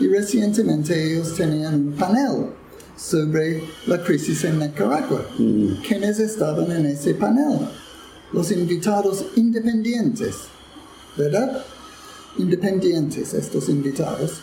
y 0.00 0.08
recientemente 0.08 1.12
ellos 1.12 1.34
tenían 1.34 1.74
un 1.74 1.92
panel 1.92 2.46
sobre 2.96 3.62
la 3.86 4.02
crisis 4.02 4.44
en 4.44 4.58
Nicaragua. 4.58 5.24
¿Quiénes 5.86 6.18
estaban 6.18 6.72
en 6.72 6.86
ese 6.86 7.14
panel? 7.14 7.68
Los 8.32 8.50
invitados 8.50 9.26
independientes, 9.36 10.36
¿verdad? 11.16 11.64
Independientes 12.38 13.34
estos 13.34 13.68
invitados. 13.68 14.40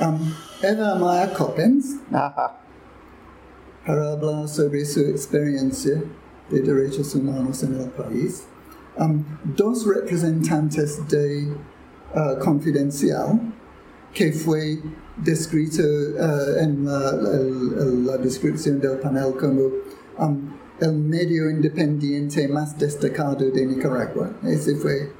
Um, 0.00 0.32
Eva 0.62 0.96
Maya 0.96 1.32
Coppens, 1.32 1.96
Ajá. 2.12 2.58
para 3.86 4.12
hablar 4.12 4.48
sobre 4.48 4.84
su 4.84 5.00
experiencia 5.00 6.02
de 6.50 6.60
derechos 6.60 7.14
humanos 7.14 7.62
en 7.62 7.80
el 7.80 7.90
país. 7.90 8.42
Um, 8.96 9.24
dos 9.56 9.86
representantes 9.86 10.98
de 11.08 11.52
uh, 12.14 12.38
Confidencial, 12.44 13.40
que 14.14 14.32
fue 14.32 14.78
descrito 15.22 15.82
uh, 15.82 16.58
en 16.60 16.84
la, 16.84 18.16
descripción 18.18 18.80
del 18.80 18.98
panel 18.98 19.34
como 19.38 19.62
um, 20.18 20.50
el 20.80 20.94
medio 20.94 21.50
independiente 21.50 22.48
más 22.48 22.78
destacado 22.78 23.50
de 23.50 23.66
Nicaragua. 23.66 24.38
Ese 24.44 24.76
fue. 24.76 25.10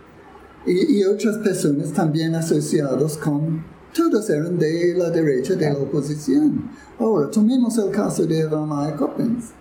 Y, 0.67 0.99
y 0.99 1.05
otras 1.05 1.39
personas 1.39 1.93
también 1.93 2.35
asociados 2.35 3.19
con. 3.19 3.75
Todos 3.93 4.29
eran 4.29 4.59
de 4.59 4.95
la 4.97 5.11
derecha 5.11 5.55
de 5.55 5.71
la 5.71 5.79
oposición. 5.79 6.69
Ahora, 6.99 7.31
tomemos 7.31 7.79
el 7.79 7.91
caso 7.91 8.27
de 8.27 8.41
Eva 8.41 8.67
Maya 8.67 8.97
Coppens. 8.97 9.53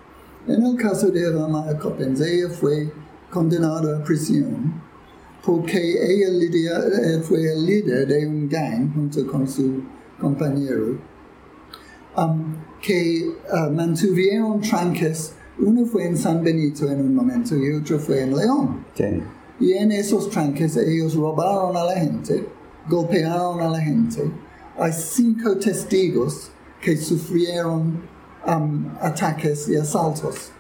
En 0.48 0.66
el 0.66 0.76
caso 0.76 1.10
de 1.10 1.28
Eva 1.28 1.48
Maya 1.48 1.78
Coppens, 1.78 2.20
ella 2.22 2.50
fue 2.50 2.92
condenada 3.30 3.98
a 4.00 4.04
prisión 4.04 4.83
porque 5.46 5.78
ella 5.78 6.30
lidia- 6.30 6.80
eh, 6.80 7.20
fue 7.22 7.52
el 7.52 7.66
líder 7.66 8.08
de 8.08 8.26
un 8.28 8.48
gang 8.48 8.94
junto 8.94 9.26
con 9.28 9.48
su 9.48 9.84
compañero 10.20 10.98
um, 12.18 12.56
que 12.82 13.30
uh, 13.52 13.72
mantuvieron 13.72 14.62
tranques. 14.62 15.34
Uno 15.60 15.86
fue 15.86 16.08
en 16.08 16.18
San 16.18 16.44
Benito 16.44 16.90
en 16.90 17.02
un 17.02 17.14
momento 17.14 17.56
y 17.58 17.72
otro 17.74 18.00
fue 18.00 18.22
en 18.22 18.36
León. 18.36 18.86
Sí. 18.96 19.22
Y 19.60 19.74
en 19.74 19.92
esos 19.92 20.30
tranques 20.30 20.78
ellos 20.78 21.16
robaron 21.16 21.76
a 21.78 21.84
la 21.86 22.00
gente, 22.00 22.48
golpearon 22.90 23.62
a 23.62 23.70
la 23.70 23.80
gente. 23.80 24.24
Hay 24.78 24.92
cinco 24.92 25.58
testigos 25.58 26.52
que 26.82 26.98
sufrieron 26.98 28.02
um, 28.48 28.86
ataques 29.00 29.70
y 29.70 29.76
asaltos. 29.76 30.52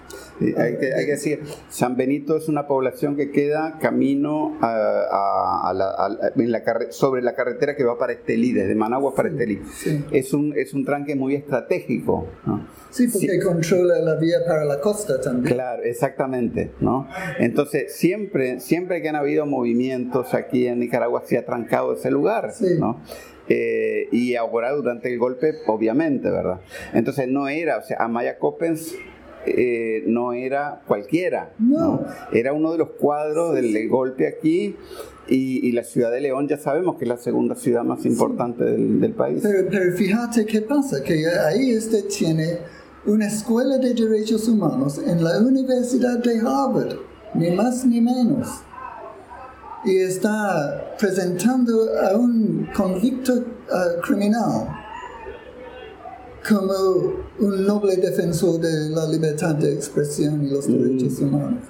Sí, 0.43 0.53
hay, 0.57 0.77
que, 0.77 0.93
hay 0.93 1.05
que 1.05 1.11
decir, 1.11 1.41
San 1.69 1.95
Benito 1.95 2.35
es 2.37 2.47
una 2.49 2.67
población 2.67 3.15
que 3.15 3.31
queda 3.31 3.77
camino 3.79 4.57
a, 4.61 4.67
a- 4.67 5.69
a 5.69 5.73
la- 5.73 5.89
a- 5.91 6.31
en 6.35 6.51
la 6.51 6.63
carre- 6.63 6.91
sobre 6.91 7.21
la 7.21 7.33
carretera 7.35 7.75
que 7.75 7.83
va 7.83 7.97
para 7.97 8.13
Estelí, 8.13 8.51
desde 8.53 8.75
Managua 8.75 9.13
para 9.15 9.29
Estelí. 9.29 9.61
sí. 9.73 10.03
Es, 10.11 10.33
un, 10.33 10.53
es 10.57 10.73
un 10.73 10.85
tranque 10.85 11.15
muy 11.15 11.35
estratégico. 11.35 12.27
¿no? 12.45 12.67
Sí, 12.91 13.07
porque 13.07 13.39
controla 13.39 13.99
la 13.99 14.15
vía 14.15 14.37
para 14.47 14.65
la 14.65 14.79
costa 14.79 15.19
también. 15.21 15.55
Claro, 15.55 15.81
exactamente, 15.83 16.71
¿no? 16.79 17.07
Entonces, 17.39 17.95
siempre, 17.95 18.59
siempre 18.59 19.01
que 19.01 19.09
han 19.09 19.15
habido 19.15 19.45
movimientos 19.45 20.33
aquí 20.33 20.67
en 20.67 20.79
Nicaragua 20.79 21.23
se 21.25 21.37
ha 21.37 21.45
trancado 21.45 21.93
ese 21.93 22.11
lugar, 22.11 22.51
Sí. 22.53 22.75
¿no? 22.79 23.01
Eh, 23.49 24.07
y 24.11 24.35
ahora 24.35 24.71
durante 24.71 25.11
el 25.11 25.19
golpe, 25.19 25.53
obviamente, 25.67 26.29
¿verdad? 26.29 26.61
Entonces 26.93 27.27
no 27.27 27.49
era, 27.49 27.77
o 27.77 27.81
sea, 27.81 27.97
Amaya 27.99 28.37
Coppens 28.39 28.95
eh, 29.45 30.03
no 30.07 30.33
era 30.33 30.81
cualquiera, 30.87 31.53
No. 31.59 32.05
Era 32.31 32.53
uno 32.53 32.71
de 32.71 32.77
los 32.77 32.89
cuadros 32.91 33.55
del, 33.55 33.89
golpe 33.89 34.27
aquí 34.27 34.75
y, 35.27 35.67
y 35.67 35.71
la 35.71 35.83
ciudad 35.83 36.11
de 36.11 36.21
León 36.21 36.47
ya 36.47 36.57
sabemos 36.57 36.97
que 36.97 37.05
es 37.05 37.09
la 37.09 37.17
segunda 37.17 37.55
ciudad 37.55 37.83
más 37.83 38.05
importante 38.05 38.63
del, 38.63 38.99
del 39.01 39.13
país. 39.13 39.41
Pero, 39.43 39.67
pero 39.69 39.95
fíjate 39.95 40.45
qué 40.45 40.61
pasa, 40.61 41.03
que 41.03 41.25
ahí 41.27 41.77
usted 41.77 42.05
tiene 42.07 42.59
una 43.05 43.27
escuela 43.27 43.77
de 43.77 43.93
derechos 43.93 44.47
humanos 44.47 44.97
en 44.97 45.23
la 45.23 45.39
Universidad 45.39 46.19
de 46.19 46.39
Harvard, 46.39 46.97
ni 47.33 47.51
más 47.51 47.85
ni 47.85 47.99
menos. 47.99 48.47
Y 49.85 49.97
está 49.97 50.95
presentando 50.97 51.73
a 51.99 52.17
un 52.17 52.69
convicto 52.73 53.33
uh, 53.33 54.01
criminal 54.01 54.82
como 56.47 57.13
un 57.39 57.65
noble 57.65 57.95
defensor 57.97 58.59
de 58.59 58.89
la 58.89 59.07
libertad 59.07 59.55
de 59.55 59.73
expresión 59.73 60.45
y 60.45 60.49
los 60.49 60.67
derechos 60.67 61.19
humanos. 61.19 61.63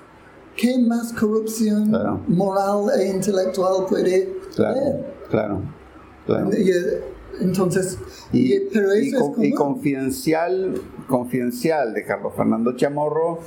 ¿Qué 0.56 0.78
más 0.80 1.14
corrupción 1.14 1.90
Claro. 1.90 2.22
moral 2.28 2.86
e 3.00 3.10
intelectual 3.10 3.86
puede 3.90 4.34
Claro, 4.56 4.80
haber? 4.80 5.06
claro, 5.30 5.62
claro. 6.26 6.50
Y, 6.58 6.70
eh, 6.72 7.02
entonces, 7.42 7.98
Y, 8.32 8.54
y- 8.56 8.70
pero 8.72 8.92
eso 8.94 9.34
es 9.40 9.48
y 9.48 9.52
confidencial, 9.54 10.80
confidencial 11.08 11.94
de 11.94 12.06
Carlos 12.06 12.34
Fernando 12.36 12.76
Chamorro. 12.76 13.40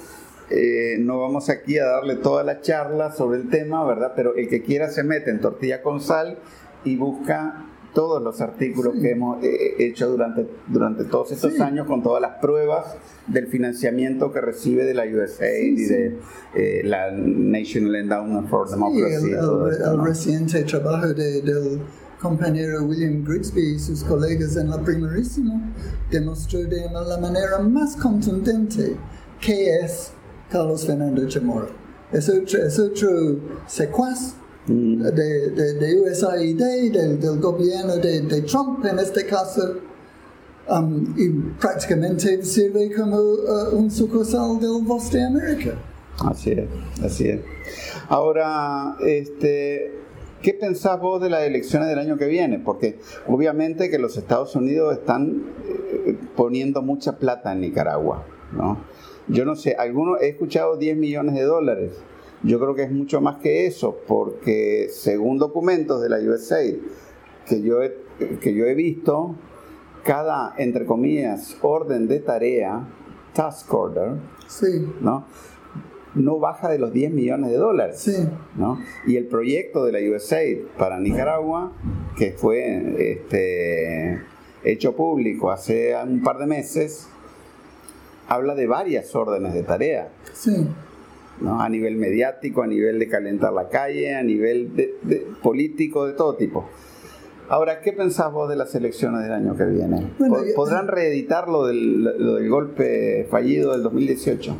eh, 0.48 0.96
no 1.00 1.18
vamos 1.18 1.48
aquí 1.50 1.76
a 1.76 1.86
darle 1.86 2.14
toda 2.14 2.44
la 2.44 2.60
charla 2.60 3.10
sobre 3.12 3.38
el 3.40 3.50
tema, 3.50 3.84
¿verdad? 3.84 4.12
Pero 4.14 4.36
el 4.36 4.48
que 4.48 4.62
quiera 4.62 4.88
se 4.90 5.02
mete 5.02 5.30
en 5.32 5.40
Tortilla 5.40 5.82
con 5.82 6.00
Sal 6.00 6.38
y 6.84 6.94
busca 6.96 7.64
todos 7.96 8.22
los 8.22 8.42
artículos 8.42 8.92
Sí. 8.94 9.00
que 9.00 9.10
hemos 9.12 9.42
eh, 9.42 9.74
hecho 9.78 10.08
durante, 10.10 10.46
durante 10.68 11.04
todos 11.04 11.32
estos 11.32 11.54
Sí. 11.54 11.62
años 11.62 11.86
con 11.86 12.02
todas 12.02 12.20
las 12.20 12.38
pruebas 12.42 12.94
del 13.26 13.46
financiamiento 13.46 14.30
que 14.32 14.42
recibe 14.42 14.84
de 14.84 14.92
la 14.92 15.04
USAID 15.04 15.76
Sí, 15.78 15.82
y 15.82 15.86
de 15.86 16.18
eh, 16.54 16.82
la 16.84 17.10
National 17.10 17.96
Endowment 17.96 18.48
for 18.50 18.68
Sí, 18.68 18.74
Democracy. 18.74 19.14
el, 19.14 19.24
el- 19.30 19.34
esto, 19.34 19.68
el 19.70 19.96
¿no? 19.96 20.04
reciente 20.04 20.62
trabajo 20.64 21.08
de- 21.08 21.40
del 21.40 21.80
compañero 22.20 22.82
William 22.84 23.24
Grigsby 23.24 23.62
y 23.76 23.78
sus 23.78 24.04
colegas 24.04 24.56
en 24.56 24.68
la 24.68 24.78
primerísima 24.82 25.54
demostró 26.10 26.60
de 26.64 26.90
la 26.92 27.16
manera 27.18 27.60
más 27.60 27.96
contundente 27.96 28.94
qué 29.40 29.78
es 29.80 30.12
Carlos 30.50 30.86
Fernando 30.86 31.26
Chamorro. 31.26 31.70
Es 32.12 32.28
otro, 32.28 32.62
es 32.62 32.78
otro 32.78 33.08
secuaz. 33.66 34.34
De, 34.66 35.50
de, 35.50 35.74
de 35.74 36.00
USAID, 36.00 36.58
del, 36.58 37.20
del 37.20 37.40
gobierno 37.40 37.96
de, 37.96 38.22
de 38.22 38.42
Trump 38.42 38.84
en 38.84 38.98
este 38.98 39.26
caso, 39.26 39.76
um, 40.68 41.14
y 41.16 41.28
prácticamente 41.60 42.42
sirve 42.42 42.92
como 42.94 43.16
uh, 43.16 43.76
un 43.76 43.90
sucursal 43.90 44.58
del 44.60 44.82
Voz 44.82 45.10
de 45.10 45.24
América. 45.24 45.74
Así 46.24 46.50
es, 46.52 46.68
así 47.04 47.28
es. 47.28 47.40
Ahora, 48.08 48.96
este, 49.00 49.92
¿qué 50.42 50.54
pensás 50.54 50.98
vos 51.00 51.20
de 51.20 51.30
las 51.30 51.42
elecciones 51.42 51.88
del 51.88 51.98
año 51.98 52.16
que 52.16 52.26
viene? 52.26 52.58
Porque 52.58 52.98
obviamente 53.26 53.90
que 53.90 53.98
los 53.98 54.16
Estados 54.16 54.56
Unidos 54.56 54.96
están 54.96 55.44
eh, 55.68 56.16
poniendo 56.34 56.82
mucha 56.82 57.18
plata 57.18 57.52
en 57.52 57.60
Nicaragua, 57.60 58.24
¿no? 58.52 58.78
Yo 59.28 59.44
no 59.44 59.56
sé, 59.56 59.74
algunos 59.76 60.22
he 60.22 60.28
escuchado 60.28 60.76
10 60.76 60.96
millones 60.96 61.34
de 61.34 61.42
dólares. 61.42 61.92
Yo 62.42 62.58
creo 62.60 62.74
que 62.74 62.82
es 62.84 62.90
mucho 62.92 63.20
más 63.20 63.36
que 63.38 63.66
eso, 63.66 63.98
porque 64.06 64.88
según 64.90 65.38
documentos 65.38 66.00
de 66.02 66.08
la 66.08 66.18
USAID 66.18 66.76
que 67.48 67.62
yo 67.62 67.82
he, 67.82 67.94
que 68.40 68.54
yo 68.54 68.66
he 68.66 68.74
visto, 68.74 69.34
cada, 70.04 70.54
entre 70.58 70.84
comillas, 70.84 71.56
orden 71.62 72.06
de 72.08 72.20
tarea, 72.20 72.86
task 73.34 73.72
order, 73.72 74.12
Sí, 74.48 74.86
¿no? 75.00 75.24
no 76.14 76.38
baja 76.38 76.68
de 76.70 76.78
los 76.78 76.92
10 76.92 77.12
millones 77.12 77.50
de 77.50 77.56
dólares. 77.56 77.98
sí. 77.98 78.26
¿no? 78.56 78.78
Y 79.06 79.16
el 79.16 79.26
proyecto 79.26 79.84
de 79.84 79.92
la 79.92 80.16
USAID 80.16 80.58
para 80.78 80.98
Nicaragua, 80.98 81.72
que 82.16 82.32
fue 82.32 83.10
este, 83.12 84.22
hecho 84.64 84.94
público 84.96 85.50
hace 85.50 85.94
un 86.02 86.22
par 86.22 86.38
de 86.38 86.46
meses, 86.46 87.08
habla 88.28 88.54
de 88.54 88.66
varias 88.66 89.14
órdenes 89.14 89.52
de 89.54 89.62
tarea, 89.62 90.08
Sí, 90.32 90.66
¿no? 91.40 91.60
a 91.60 91.68
nivel 91.68 91.96
mediático, 91.96 92.62
a 92.62 92.66
nivel 92.66 92.98
de 92.98 93.08
calentar 93.08 93.52
la 93.52 93.68
calle, 93.68 94.14
a 94.14 94.22
nivel 94.22 94.74
de- 94.76 94.94
de- 95.02 95.26
político, 95.42 96.06
de 96.06 96.12
todo 96.14 96.36
tipo. 96.36 96.68
Ahora, 97.48 97.80
¿qué 97.80 97.92
pensás 97.92 98.32
vos 98.32 98.48
de 98.48 98.56
las 98.56 98.74
elecciones 98.74 99.22
del 99.22 99.32
año 99.32 99.56
que 99.56 99.64
viene? 99.66 100.10
Bueno, 100.18 100.36
¿Podrán 100.56 100.88
reeditar 100.88 101.48
lo 101.48 101.66
del, 101.66 102.02
lo 102.02 102.34
del 102.34 102.48
golpe 102.48 103.26
fallido 103.30 103.72
del 103.72 103.82
2018? 103.84 104.56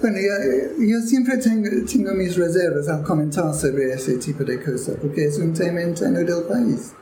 Bueno, 0.00 0.16
yo, 0.16 0.84
yo 0.86 1.00
siempre 1.00 1.36
tengo, 1.38 1.68
tengo 1.92 2.12
mis 2.14 2.36
reservas 2.36 2.88
al 2.88 3.02
comentar 3.02 3.52
sobre 3.52 3.92
ese 3.92 4.14
tipo 4.18 4.44
de 4.44 4.58
cosas, 4.62 4.96
porque 5.02 5.24
es 5.26 5.38
un 5.38 5.52
tema 5.52 5.82
interno 5.82 6.20
del 6.20 6.44
país. 6.48 6.92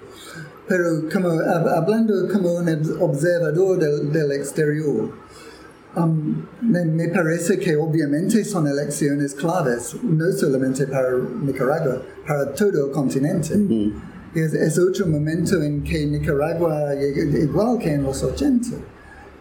Pero 0.66 1.08
como, 1.12 1.28
hab- 1.28 1.76
hablando 1.76 2.26
como 2.32 2.54
un 2.54 2.66
ob- 2.66 2.96
observador 3.00 3.78
del, 3.78 4.10
del 4.12 4.32
exterior, 4.32 5.10
um, 6.04 6.46
me, 6.62 6.84
me 6.84 7.08
parece 7.08 7.58
que 7.58 7.76
obviamente 7.76 8.44
son 8.44 8.66
elecciones 8.66 9.34
claves, 9.34 9.96
no 10.02 10.30
solamente 10.32 10.86
para 10.86 11.10
Nicaragua, 11.42 12.02
para 12.26 12.52
todo 12.52 12.86
el 12.86 12.92
continente. 12.92 13.54
Es, 14.34 14.52
es 14.52 14.78
otro 14.78 15.06
momento 15.06 15.62
en 15.62 15.82
que 15.82 16.06
Nicaragua, 16.06 16.94
igual 16.94 17.78
que 17.78 17.94
en 17.94 18.02
los 18.02 18.22
80, 18.22 18.68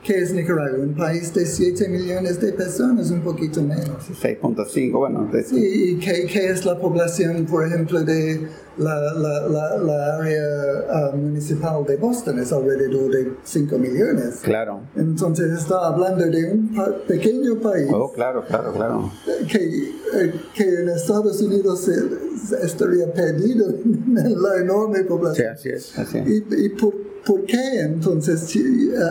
que 0.08 0.22
es 0.22 0.32
Nicaragua, 0.34 0.80
un 0.80 0.96
país 0.96 1.34
de 1.34 1.46
7 1.46 1.90
millones 1.90 2.40
de 2.40 2.54
personas, 2.54 3.12
un 3.12 3.20
poquito 3.22 3.62
menos. 3.62 4.08
6.5, 4.22 4.98
bueno, 4.98 5.30
es- 5.34 5.52
¿Y, 5.52 5.92
y 5.92 6.00
qué, 6.00 6.26
qué 6.32 6.48
es 6.50 6.64
la 6.66 6.80
población, 6.80 7.46
por 7.46 7.68
ejemplo, 7.68 8.02
de 8.06 8.48
la, 8.78 8.96
la, 9.14 9.48
la, 9.50 9.78
la 9.78 10.16
área 10.18 10.44
ah, 10.90 11.12
municipal 11.14 11.84
de 11.86 11.98
Boston? 11.98 12.40
Es 12.40 12.54
alrededor 12.54 13.12
de 13.12 13.34
5 13.44 13.78
millones. 13.78 14.40
claro. 14.44 14.80
Entonces 14.96 15.52
está 15.52 15.88
hablando 15.88 16.26
de 16.26 16.52
un 16.54 16.74
pa- 16.74 16.96
pequeño 17.06 17.60
país 17.60 17.90
Oh, 17.92 18.10
claro, 18.14 18.46
claro, 18.48 18.72
claro. 18.74 19.12
que, 19.52 19.58
eh, 19.58 20.34
que 20.54 20.64
en 20.64 20.88
Estados 20.90 21.42
Unidos 21.42 21.82
se- 21.82 22.48
se 22.48 22.66
estaría 22.66 23.12
perdido 23.12 23.70
en 23.86 24.42
la 24.42 24.58
enorme 24.62 25.00
Sí, 25.00 25.04
población. 25.04 25.54
así 25.54 25.68
es, 25.70 26.00
así 26.00 26.18
es. 26.20 26.28
¿Y, 26.30 26.66
y 26.66 26.70
por, 26.70 26.94
por 27.28 27.46
qué 27.46 27.82
entonces 27.82 28.56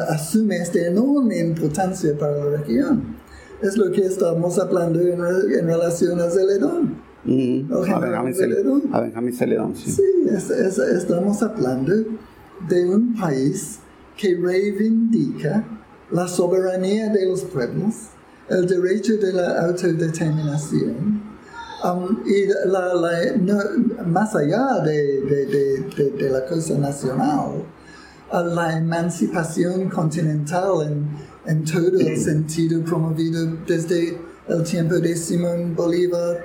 asume 0.09 0.57
esta 0.57 0.79
enorme 0.87 1.39
importancia 1.39 2.17
para 2.19 2.33
la 2.45 2.57
región? 2.59 3.17
Es 3.62 3.77
lo 3.77 3.91
que 3.93 4.05
estamos 4.07 4.59
hablando 4.59 5.01
en, 5.01 5.21
re- 5.21 5.59
en 5.61 5.67
relación 5.67 6.21
a 6.21 6.29
Zeledón. 6.31 6.97
Mm, 7.25 7.73
O 7.73 7.85
a, 7.85 7.99
Benjamín 9.01 9.35
a 9.35 9.37
Celedón, 9.37 9.77
sí. 9.77 9.91
Sí, 9.91 10.03
es- 10.31 10.51
es- 10.51 10.79
estamos 10.79 11.43
hablando 11.43 11.93
de 12.69 12.87
un 12.89 13.14
país 13.17 13.79
que 14.17 14.35
reivindica 14.37 15.64
la 16.11 16.29
soberanía 16.29 17.09
de 17.12 17.27
los 17.27 17.43
pueblos, 17.43 17.95
el 18.49 18.67
derecho 18.67 19.17
de 19.17 19.33
la 19.33 19.67
autodeterminación, 19.67 21.21
um, 21.85 22.19
y 22.27 22.47
la, 22.71 22.95
la- 22.95 23.37
no- 23.41 24.07
más 24.07 24.35
allá 24.37 24.81
de, 24.85 25.21
de- 25.23 25.47
de- 25.47 25.81
de- 25.97 26.11
de 26.12 26.31
la 26.31 26.45
cosa 26.47 26.79
nacional, 26.79 27.62
a 28.31 28.43
la 28.43 28.79
emancipación 28.79 29.89
continental 29.89 30.83
en, 30.87 31.09
en 31.53 31.64
todo 31.64 31.99
el 31.99 32.16
sentido 32.18 32.83
promovido 32.83 33.47
desde 33.66 34.18
el 34.49 34.62
tiempo 34.64 34.95
de 34.97 35.16
Simón 35.16 35.74
Bolívar, 35.74 36.39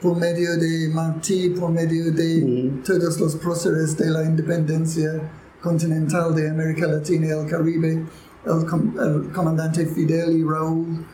por 0.00 0.16
medio 0.18 0.56
de 0.56 0.90
Martí, 0.92 1.50
por 1.50 1.70
medio 1.70 2.12
de 2.12 2.72
todos 2.84 3.18
los 3.20 3.36
próceres 3.36 3.96
de 3.96 4.10
la 4.10 4.24
independencia 4.24 5.20
continental 5.62 6.34
de 6.34 6.50
América 6.50 6.86
Latina 6.86 7.26
y 7.28 7.30
el 7.30 7.46
Caribe, 7.46 8.04
el, 8.44 8.66
com- 8.66 8.94
el 9.00 9.32
comandante 9.32 9.86
Fidel 9.86 10.36
y 10.36 10.44
Raúl 10.44 11.04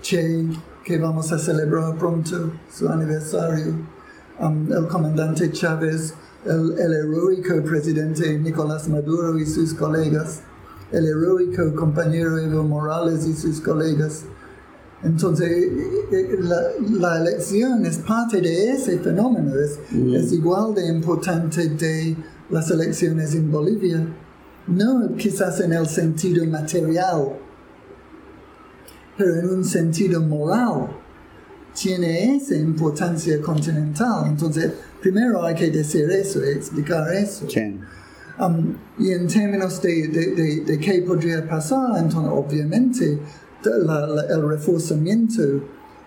Che, 0.00 0.46
que 0.84 0.96
vamos 0.98 1.32
a 1.32 1.38
celebrar 1.38 1.96
pronto 1.98 2.52
su 2.72 2.88
aniversario, 2.88 3.74
um, 4.38 4.72
el 4.72 4.86
comandante 4.86 5.50
Chávez, 5.50 6.14
el, 6.44 6.78
el 6.78 6.92
heroico 6.92 7.62
presidente 7.62 8.38
Nicolás 8.38 8.88
Maduro 8.88 9.38
y 9.38 9.46
sus 9.46 9.74
colegas, 9.74 10.40
el 10.92 11.06
heroico 11.06 11.74
compañero 11.74 12.38
Evo 12.38 12.62
Morales 12.62 13.26
y 13.26 13.34
sus 13.34 13.60
colegas. 13.60 14.24
Entonces, 15.02 15.50
eh, 15.50 16.06
eh, 16.12 16.38
la, 16.40 16.60
la 16.90 17.20
elección 17.22 17.86
es 17.86 17.98
parte 17.98 18.40
de 18.40 18.72
ese 18.72 18.98
fenómeno, 18.98 19.54
es, 19.58 19.78
es 19.90 20.32
igual 20.32 20.74
de 20.74 20.88
importante 20.88 21.68
de 21.68 22.16
las 22.50 22.70
elecciones 22.70 23.34
en 23.34 23.50
Bolivia, 23.50 24.06
no 24.66 25.14
quizás 25.16 25.60
en 25.60 25.72
el 25.72 25.86
sentido 25.86 26.44
material, 26.46 27.32
pero 29.16 29.36
en 29.36 29.48
un 29.48 29.64
sentido 29.64 30.20
moral 30.20 30.99
tiene 31.74 32.36
esa 32.36 32.54
importancia 32.56 33.40
continental. 33.40 34.26
Entonces, 34.28 34.72
primero 35.00 35.42
hay 35.44 35.54
que 35.54 35.70
decir 35.70 36.10
eso, 36.10 36.42
explicar 36.42 37.12
eso. 37.14 37.46
Sí. 37.48 37.78
Um, 38.38 38.74
y 38.98 39.12
en 39.12 39.26
términos 39.28 39.82
de, 39.82 40.08
de, 40.08 40.34
de, 40.34 40.60
de 40.64 40.78
qué 40.78 41.02
podría 41.02 41.46
pasar, 41.46 41.98
entonces 41.98 42.32
obviamente 42.32 43.06
de 43.62 43.78
la- 43.84 44.06
la- 44.06 44.22
el 44.34 44.48
reforzamiento 44.48 45.42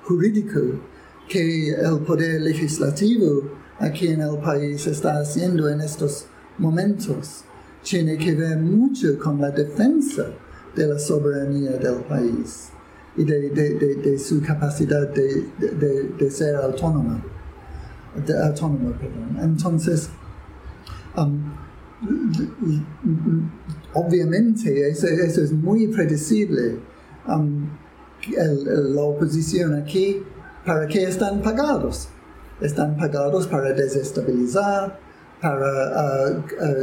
jurídico 0.03 0.59
que 1.30 1.70
el 1.70 1.99
poder 1.99 2.41
legislativo 2.41 3.43
aquí 3.80 4.07
en 4.07 4.22
el 4.22 4.38
país 4.39 4.88
está 4.88 5.20
haciendo 5.20 5.70
en 5.70 5.82
estos 5.82 6.26
momentos 6.57 7.43
tiene 7.84 8.18
que 8.18 8.34
ver 8.34 8.57
mucho 8.57 9.18
con 9.20 9.39
la 9.39 9.51
defensa 9.51 10.26
de 10.76 10.88
la 10.88 10.97
soberanía 10.97 11.72
del 11.74 11.97
país 12.09 12.70
y 13.16 13.24
de, 13.26 14.18
su 14.20 14.41
capacidad 14.41 15.07
de, 15.09 16.32
ser 16.32 16.55
autónoma. 16.55 17.24
De, 18.26 18.43
autónomo, 18.43 18.91
perdón. 18.93 19.38
Entonces, 19.41 20.09
um, 21.18 21.41
obviamente 23.93 24.89
eso, 24.89 25.07
eso 25.07 25.43
es 25.43 25.51
muy 25.51 25.88
predecible. 25.88 26.80
Um, 27.28 27.68
la 28.38 29.01
oposición 29.01 29.76
aquí, 29.76 30.24
¿para 30.66 30.88
qué 30.88 31.03
están 31.03 31.41
pagados? 31.41 32.09
Están 32.61 32.95
pagados 32.95 33.47
para 33.47 33.74
desestabilizar, 33.74 34.97
para 35.41 35.66
ah, 35.66 36.45
ah, 36.61 36.74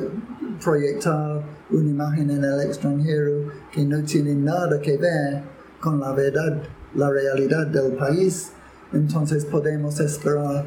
proyectar 0.62 1.43
una 1.70 1.91
imagen 1.91 2.31
en 2.31 2.45
el 2.45 2.61
extranjero 2.61 3.51
que 3.72 3.85
no 3.85 4.03
tiene 4.03 4.35
nada 4.35 4.78
que 4.81 4.99
ver 4.99 5.43
con 5.81 6.01
la 6.01 6.12
verdad, 6.12 6.62
la 6.95 7.11
realidad 7.11 7.66
del 7.66 7.93
país. 7.93 8.53
Entonces 8.93 9.45
podemos 9.45 10.01
esperar 10.01 10.66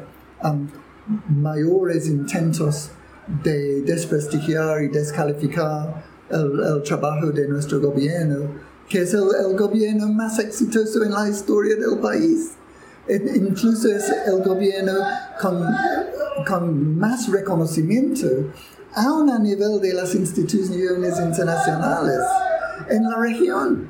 mayores 1.28 2.06
intentos 2.08 2.90
de 3.42 3.82
desprestigiar 3.82 4.82
y 4.82 4.88
descalificar 4.88 6.04
el, 6.30 6.82
trabajo 6.82 7.30
de 7.30 7.46
nuestro 7.48 7.80
gobierno, 7.80 8.50
que 8.88 9.02
es 9.02 9.14
el, 9.14 9.24
el 9.46 9.56
gobierno 9.56 10.08
más 10.08 10.38
exitoso 10.38 11.02
en 11.04 11.12
la 11.12 11.28
historia 11.28 11.76
del 11.76 11.98
país. 12.00 12.52
E- 13.06 13.32
Incluso 13.36 13.88
es 13.88 14.04
el 14.26 14.42
gobierno 14.42 14.92
con, 15.40 15.62
con 16.46 16.98
más 16.98 17.30
reconocimiento, 17.30 18.26
aún 18.94 19.30
a 19.30 19.38
nivel 19.38 19.80
de 19.80 19.92
las 19.94 20.14
instituciones 20.14 21.18
internacionales 21.20 22.20
en 22.88 23.02
la 23.04 23.16
región. 23.18 23.88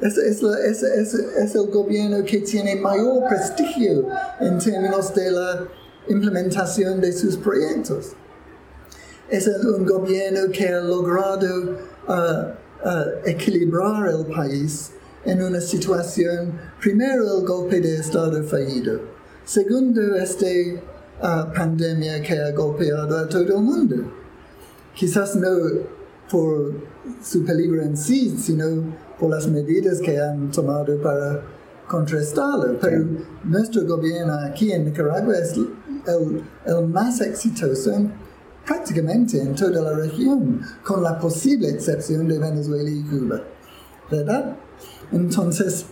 Es, 0.00 1.54
el 1.54 1.66
gobierno 1.70 2.24
que 2.24 2.38
tiene 2.38 2.76
mayor 2.76 3.28
prestigio 3.28 4.06
en 4.40 4.58
términos 4.58 5.14
de 5.14 5.30
la 5.30 5.68
implementación 6.08 7.00
de 7.00 7.12
sus 7.12 7.36
proyectos. 7.36 8.12
Es 9.28 9.48
un 9.48 9.84
gobierno 9.84 10.50
que 10.52 10.68
ha 10.68 10.80
logrado 10.80 11.78
ah, 12.06 12.54
ah, 12.84 13.04
equilibrar 13.24 14.08
el 14.08 14.26
país 14.26 14.92
en 15.24 15.42
una 15.42 15.60
situación, 15.60 16.52
primero 16.80 17.38
el 17.38 17.44
golpe 17.44 17.80
de 17.80 17.96
Estado 17.96 18.42
fallido, 18.44 19.00
segundo 19.44 20.16
esta 20.16 20.46
ah, 21.20 21.52
pandemia 21.54 22.22
que 22.22 22.38
ha 22.38 22.52
golpeado 22.52 23.18
a 23.18 23.28
todo 23.28 23.42
el 23.42 23.62
mundo 23.62 24.18
quizás 24.98 25.36
no 25.36 25.48
por 26.28 26.74
su 27.22 27.44
peligro 27.44 27.82
en 27.82 27.96
sí, 27.96 28.36
sino 28.36 28.94
por 29.18 29.30
las 29.30 29.46
medidas 29.48 30.00
que 30.00 30.18
han 30.20 30.50
tomado 30.50 30.96
para 31.02 31.42
contrastarlo. 31.86 32.78
Pero 32.80 33.04
nuestro 33.44 33.84
gobierno 33.84 34.34
aquí 34.34 34.72
en 34.72 34.84
Nicaragua 34.86 35.34
es 35.38 35.54
el, 35.56 36.42
el 36.66 36.86
más 36.88 37.20
exitoso 37.20 37.92
en- 37.92 38.12
prácticamente 38.66 39.40
en 39.40 39.54
toda 39.54 39.80
la 39.80 39.94
región, 39.96 40.60
con 40.84 41.02
la 41.02 41.18
posible 41.18 41.70
excepción 41.70 42.28
de 42.28 42.38
Venezuela 42.38 42.90
y 42.90 43.02
Cuba. 43.02 43.40
¿Verdad? 44.10 44.56
Entonces, 45.12 45.86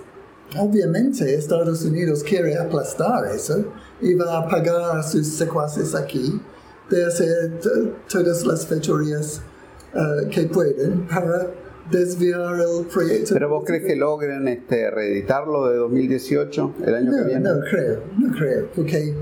obviamente 0.59 1.35
Estados 1.35 1.83
Unidos 1.85 2.23
quiere 2.23 2.57
aplastar 2.59 3.27
eso 3.35 3.65
y 4.01 4.15
va 4.15 4.39
a 4.39 4.49
pagar 4.49 4.99
a 4.99 5.03
sus 5.03 5.27
secuaces 5.27 5.95
aquí 5.95 6.41
de 6.91 7.05
hacer 7.05 7.59
todas 8.09 8.45
las 8.47 8.67
fechorías 8.67 9.41
eh, 9.95 10.29
que 10.31 10.43
pueden 10.45 11.07
para 11.09 11.51
el 11.93 12.87
proyecto. 12.87 13.35
¿Pero 13.35 13.49
vos 13.49 13.65
crees 13.67 13.85
que 13.85 13.97
logren 13.97 14.49
este, 14.49 14.91
reeditarlo 14.91 15.69
de 15.69 15.77
2018, 15.77 16.75
el 16.85 16.95
año 16.95 17.11
que 17.11 17.17
No, 17.19 17.25
viene? 17.27 17.41
no 17.41 17.61
creo, 17.71 18.03
no 18.19 18.33
creo, 18.37 18.69
porque 18.75 19.15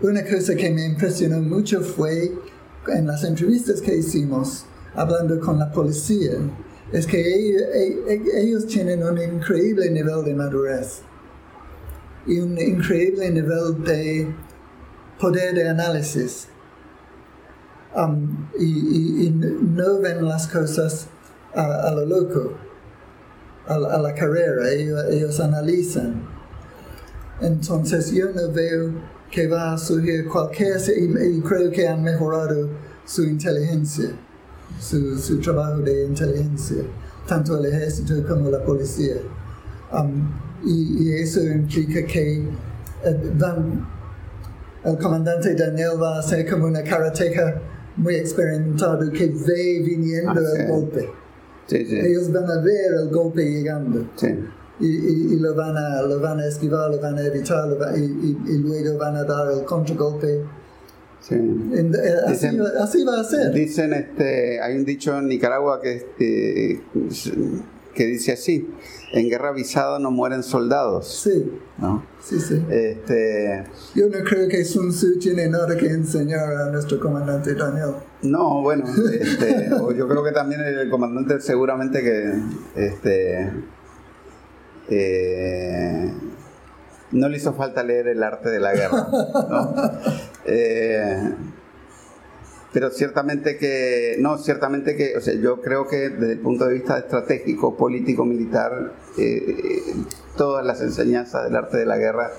una 0.00 0.24
cosa 0.24 0.54
que 0.54 0.70
me 0.70 0.86
impresionó 0.86 1.40
mucho 1.40 1.80
fue 1.80 2.32
en 2.88 3.06
las 3.06 3.24
entrevistas 3.24 3.80
que 3.80 3.96
hicimos, 3.96 4.64
hablando 4.94 5.38
con 5.40 5.58
la 5.58 5.70
policía, 5.70 6.32
es 6.92 7.06
que 7.06 7.20
ellos, 7.20 7.62
ellos 8.34 8.66
tienen 8.66 9.02
un 9.02 9.20
increíble 9.20 9.90
nivel 9.90 10.24
de 10.24 10.34
madurez 10.34 11.02
y 12.26 12.40
un 12.40 12.58
increíble 12.58 13.30
nivel 13.30 13.82
de 13.84 14.28
poder 15.20 15.54
de 15.54 15.68
análisis. 15.68 16.48
Um, 17.94 18.48
y, 18.58 19.26
y, 19.26 19.30
no 19.30 19.98
ven 20.00 20.24
las 20.24 20.46
cosas 20.46 21.08
a, 21.58 21.88
a 21.88 21.94
lo 21.94 22.06
loco, 22.06 22.52
a, 23.66 23.74
a 23.74 23.98
la 23.98 24.14
carrera, 24.14 24.70
ellos, 24.70 25.04
ellos, 25.10 25.40
analizan. 25.40 26.22
Entonces 27.40 28.12
yo 28.12 28.26
no 28.32 28.52
veo 28.52 28.92
que 29.30 29.48
va 29.48 29.72
a 29.72 29.78
surgir 29.78 30.26
cualquier, 30.28 30.78
y, 30.96 31.36
y 31.36 31.40
creo 31.40 31.70
que 31.70 31.86
han 31.86 32.02
mejorado 32.02 32.68
su 33.04 33.24
inteligencia, 33.24 34.10
su, 34.80 35.18
su, 35.18 35.40
trabajo 35.40 35.78
de 35.78 36.06
inteligencia, 36.06 36.82
tanto 37.26 37.58
el 37.58 37.66
ejército 37.66 38.14
como 38.26 38.50
la 38.50 38.62
policía. 38.62 39.16
Um, 39.92 40.30
y, 40.64 41.04
y, 41.04 41.12
eso 41.14 41.40
implica 41.40 42.04
que 42.06 42.42
eh, 43.04 43.32
van, 43.34 43.86
el 44.84 44.98
comandante 44.98 45.54
Daniel 45.54 46.00
va 46.02 46.18
a 46.18 46.22
ser 46.22 46.48
como 46.48 46.66
una 46.66 46.82
karateca 46.82 47.60
muy 47.96 48.16
experimentado 48.16 49.10
que 49.10 49.26
ve 49.26 49.82
viniendo 49.84 50.40
ah, 50.40 50.58
el 50.58 50.68
golpe. 50.68 51.08
Sí, 51.68 51.84
sí. 51.84 51.98
Ellos 51.98 52.32
van 52.32 52.50
a 52.50 52.60
ver 52.60 52.94
el 53.02 53.08
golpe 53.10 53.44
llegando. 53.44 54.08
Sí. 54.16 54.28
Y, 54.80 54.86
y, 54.86 55.34
y, 55.34 55.36
lo, 55.40 55.54
van 55.54 55.76
a, 55.76 56.02
lo 56.02 56.20
van 56.20 56.40
a 56.40 56.46
esquivar, 56.46 56.90
lo 56.90 57.00
van 57.00 57.18
a 57.18 57.26
evitar, 57.26 57.68
va, 57.80 57.96
y, 57.96 58.36
y, 58.46 58.58
luego 58.58 58.96
van 58.96 59.16
a 59.16 59.24
dar 59.24 59.50
el 59.52 59.64
contragolpe. 59.64 60.44
Sí. 61.20 61.34
En, 61.34 61.92
eh, 61.94 61.98
así, 62.26 62.32
dicen, 62.32 62.62
así, 62.80 63.04
va 63.04 63.20
a 63.20 63.24
ser. 63.24 63.52
Dicen, 63.52 63.92
este, 63.92 64.60
hay 64.60 64.76
un 64.76 64.84
dicho 64.84 65.18
en 65.18 65.26
Nicaragua 65.26 65.80
que, 65.82 65.96
este, 65.96 66.80
que 67.92 68.06
dice 68.06 68.32
así, 68.32 68.70
en 69.12 69.28
guerra 69.28 69.48
avisada 69.48 69.98
no 69.98 70.12
mueren 70.12 70.44
soldados. 70.44 71.08
Sí. 71.08 71.50
¿no? 71.78 72.04
Sí, 72.22 72.38
sí. 72.38 72.62
Este, 72.70 73.64
Yo 73.94 74.08
no 74.08 74.24
creo 74.24 74.48
que 74.48 74.64
Sun 74.64 74.90
Tzu 74.90 75.18
tiene 75.18 75.48
nada 75.48 75.76
que 75.76 75.86
enseñar 75.86 76.52
a 76.54 76.70
nuestro 76.70 77.00
comandante 77.00 77.54
Daniel. 77.54 77.94
No, 78.22 78.62
bueno, 78.62 78.84
este, 79.20 79.70
yo 79.96 80.08
creo 80.08 80.24
que 80.24 80.32
también 80.32 80.60
el 80.60 80.90
comandante 80.90 81.40
seguramente 81.40 82.02
que 82.02 82.32
este, 82.74 83.52
eh, 84.88 86.12
no 87.12 87.28
le 87.28 87.36
hizo 87.36 87.54
falta 87.54 87.82
leer 87.84 88.08
el 88.08 88.22
arte 88.22 88.50
de 88.50 88.60
la 88.60 88.74
guerra. 88.74 89.08
¿no? 89.48 89.74
Eh, 90.50 91.34
pero 92.72 92.90
ciertamente 92.90 93.58
que, 93.58 94.16
no, 94.18 94.38
ciertamente 94.38 94.96
que, 94.96 95.14
o 95.14 95.20
sea, 95.20 95.34
yo 95.34 95.60
creo 95.60 95.86
que 95.86 96.08
desde 96.08 96.32
el 96.32 96.38
punto 96.38 96.64
de 96.66 96.72
vista 96.72 96.96
estratégico, 96.96 97.76
político, 97.76 98.24
militar, 98.24 98.94
eh, 99.18 99.94
todas 100.38 100.64
las 100.64 100.80
enseñanzas 100.80 101.44
del 101.44 101.56
arte 101.56 101.76
de 101.76 101.84
la 101.84 101.98
guerra 101.98 102.30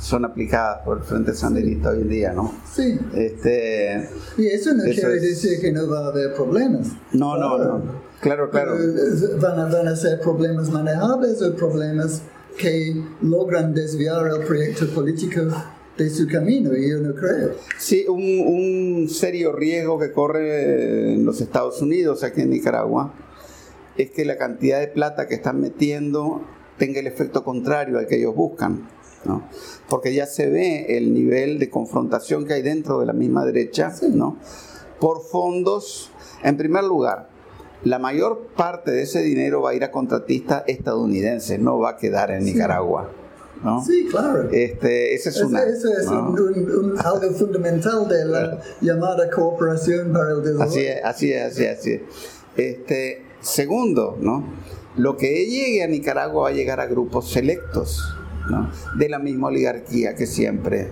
son 0.00 0.24
aplicadas 0.24 0.82
por 0.84 0.98
el 0.98 1.04
Frente 1.04 1.34
Sandinista 1.34 1.90
hoy 1.90 2.02
en 2.02 2.08
día, 2.08 2.32
¿no? 2.32 2.52
Sí. 2.70 2.98
Este, 3.14 4.08
y 4.36 4.46
eso 4.46 4.74
no 4.74 4.84
eso 4.84 5.00
quiere 5.00 5.16
es... 5.16 5.22
decir 5.22 5.60
que 5.60 5.72
no 5.72 5.88
va 5.88 6.06
a 6.06 6.08
haber 6.08 6.34
problemas. 6.34 6.88
No, 7.12 7.34
claro. 7.34 7.58
no, 7.58 7.78
no. 7.78 8.06
Claro, 8.20 8.50
claro. 8.50 8.76
Van 9.40 9.58
a, 9.58 9.64
van 9.66 9.88
a 9.88 9.96
ser 9.96 10.20
problemas 10.20 10.70
manejables 10.70 11.40
o 11.42 11.54
problemas 11.54 12.22
que 12.58 13.02
logran 13.22 13.74
desviar 13.74 14.26
el 14.26 14.46
proyecto 14.46 14.86
político 14.88 15.42
de 15.98 16.10
su 16.10 16.26
camino, 16.26 16.76
y 16.76 16.90
yo 16.90 16.98
no 16.98 17.14
creo. 17.14 17.52
Sí, 17.78 18.04
un, 18.08 18.20
un 18.20 19.08
serio 19.08 19.52
riesgo 19.52 19.98
que 19.98 20.12
corre 20.12 21.14
en 21.14 21.24
los 21.24 21.40
Estados 21.40 21.80
Unidos, 21.80 22.22
aquí 22.22 22.42
en 22.42 22.50
Nicaragua, 22.50 23.14
es 23.96 24.10
que 24.10 24.24
la 24.26 24.36
cantidad 24.36 24.80
de 24.80 24.88
plata 24.88 25.26
que 25.26 25.34
están 25.34 25.60
metiendo 25.60 26.42
tenga 26.78 27.00
el 27.00 27.06
efecto 27.06 27.44
contrario 27.44 27.98
al 27.98 28.06
que 28.06 28.16
ellos 28.16 28.34
buscan. 28.34 28.88
¿No? 29.26 29.48
Porque 29.88 30.14
ya 30.14 30.26
se 30.26 30.48
ve 30.48 30.96
el 30.96 31.12
nivel 31.12 31.58
de 31.58 31.68
confrontación 31.68 32.46
que 32.46 32.54
hay 32.54 32.62
dentro 32.62 33.00
de 33.00 33.06
la 33.06 33.12
misma 33.12 33.44
derecha. 33.44 33.92
¿no? 34.12 34.38
Por 35.00 35.20
fondos, 35.22 36.10
en 36.42 36.56
primer 36.56 36.84
lugar, 36.84 37.28
la 37.84 37.98
mayor 37.98 38.46
parte 38.56 38.90
de 38.90 39.02
ese 39.02 39.22
dinero 39.22 39.60
va 39.62 39.70
a 39.70 39.74
ir 39.74 39.84
a 39.84 39.90
contratistas 39.90 40.64
estadounidenses, 40.66 41.58
no 41.60 41.78
va 41.78 41.90
a 41.90 41.96
quedar 41.96 42.30
en 42.30 42.44
Sí. 42.44 42.52
Nicaragua. 42.54 43.10
¿no? 43.62 43.82
Sí, 43.84 44.06
claro. 44.10 44.48
Este, 44.50 45.14
esa 45.14 45.30
es 45.30 45.40
una. 45.42 45.62
eso 45.64 45.88
es 45.88 46.06
¿no? 46.06 46.30
un, 46.30 46.40
un- 46.40 46.70
un- 46.92 46.98
algo 46.98 47.30
fundamental 47.32 48.06
de 48.08 48.24
la 48.26 48.60
llamada 48.80 49.30
cooperación 49.30 50.12
para 50.12 50.32
el 50.32 50.42
desarrollo. 50.42 50.64
Así 50.70 50.80
es, 50.86 51.04
así 51.04 51.32
es, 51.32 51.42
así 51.52 51.64
es. 51.64 51.78
así 51.78 51.92
es. 51.92 52.00
Este, 52.56 53.22
segundo, 53.40 54.16
¿no? 54.20 54.44
Lo 54.96 55.16
que 55.16 55.46
llegue 55.46 55.82
a 55.82 55.88
Nicaragua 55.88 56.44
va 56.44 56.48
a 56.48 56.52
llegar 56.52 56.80
a 56.80 56.86
grupos 56.86 57.30
selectos, 57.30 58.02
¿no? 58.50 58.70
De 58.96 59.08
la 59.08 59.18
misma 59.18 59.48
oligarquía 59.48 60.14
que 60.14 60.26
siempre 60.26 60.90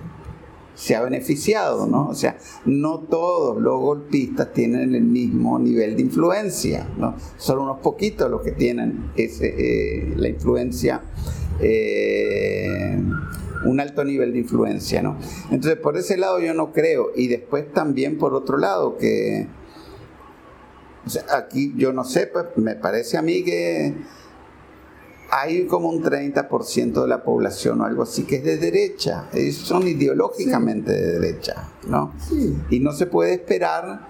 se 0.75 0.97
ha 0.97 1.03
beneficiado, 1.03 1.87
¿no? 1.87 2.09
O 2.09 2.15
sea, 2.15 2.37
no 2.65 3.01
todos 3.01 3.61
los 3.63 3.81
golpistas 3.81 4.53
tienen 4.53 4.95
el 4.95 5.05
mismo 5.05 5.59
nivel 5.59 5.97
de 5.97 6.03
influencia, 6.03 6.89
¿no? 6.99 7.15
Son 7.37 7.61
unos 7.61 7.79
poquitos 7.79 8.31
los 8.31 8.43
que 8.43 8.53
tienen 8.53 9.11
ese, 9.17 9.55
eh, 9.57 10.15
la 10.17 10.29
influencia, 10.29 11.03
eh, 11.61 13.01
un 13.65 13.81
alto 13.81 14.05
nivel 14.05 14.33
de 14.33 14.41
influencia, 14.41 15.01
¿no? 15.01 15.17
Entonces, 15.51 15.79
por 15.79 15.97
ese 15.97 16.17
lado 16.17 16.41
yo 16.41 16.53
no 16.55 16.73
creo. 16.73 17.13
Y 17.15 17.29
después 17.29 17.73
también 17.73 18.19
por 18.19 18.35
otro 18.35 18.59
lado, 18.59 18.99
que 18.99 19.47
aquí 21.31 21.73
yo 21.77 21.93
no 21.93 22.05
sé, 22.05 22.27
pues 22.27 22.47
me 22.57 22.75
parece 22.75 23.17
a 23.17 23.23
mí 23.23 23.45
que 23.45 23.95
hay 25.37 25.66
como 25.66 25.89
un 25.89 26.01
30% 26.01 27.03
de 27.03 27.09
la 27.09 27.24
población 27.24 27.80
o 27.80 27.85
algo 27.85 28.05
así 28.05 28.22
que 28.22 28.37
es 28.37 28.45
de 28.45 28.57
derecha, 28.57 29.28
ellos 29.32 29.57
son 29.57 29.89
ideológicamente 29.89 30.93
de 30.93 31.18
derecha, 31.18 31.70
¿no? 31.89 32.12
Sí. 32.28 32.57
Y 32.70 32.78
no 32.78 32.93
se 32.93 33.07
puede 33.07 33.35
esperar 33.35 34.07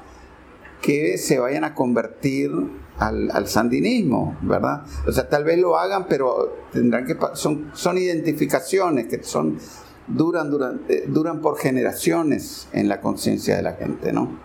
que 0.83 1.17
se 1.17 1.39
vayan 1.39 1.65
a 1.65 1.75
convertir 1.75 2.51
al, 2.99 3.31
al 3.31 3.49
sandinismo, 3.49 4.37
¿verdad? 4.43 4.83
O 5.07 5.13
sea, 5.13 5.27
tal 5.27 5.45
vez 5.45 5.59
lo 5.59 5.79
hagan, 5.79 6.09
pero 6.09 6.59
tendrán 6.71 7.07
que 7.07 7.17
son, 7.33 7.71
son 7.73 7.97
identificaciones 7.97 9.07
que 9.07 9.23
son 9.23 9.59
duran, 10.07 10.51
duran, 10.51 10.83
eh, 10.91 11.05
duran 11.09 11.41
por 11.41 11.57
generaciones 11.57 12.69
en 12.73 12.87
la 12.87 13.01
conciencia 13.01 13.57
de 13.57 13.63
la 13.63 13.73
gente, 13.73 14.13
¿no? 14.13 14.41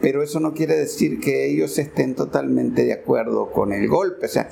Pero 0.00 0.22
eso 0.22 0.38
no 0.38 0.54
quiere 0.54 0.76
decir 0.76 1.18
que 1.20 1.50
ellos 1.50 1.78
estén 1.78 2.14
totalmente 2.14 2.84
de 2.84 2.92
acuerdo 2.92 3.50
con 3.50 3.72
el 3.72 3.88
golpe. 3.88 4.26
O 4.26 4.28
sea, 4.28 4.48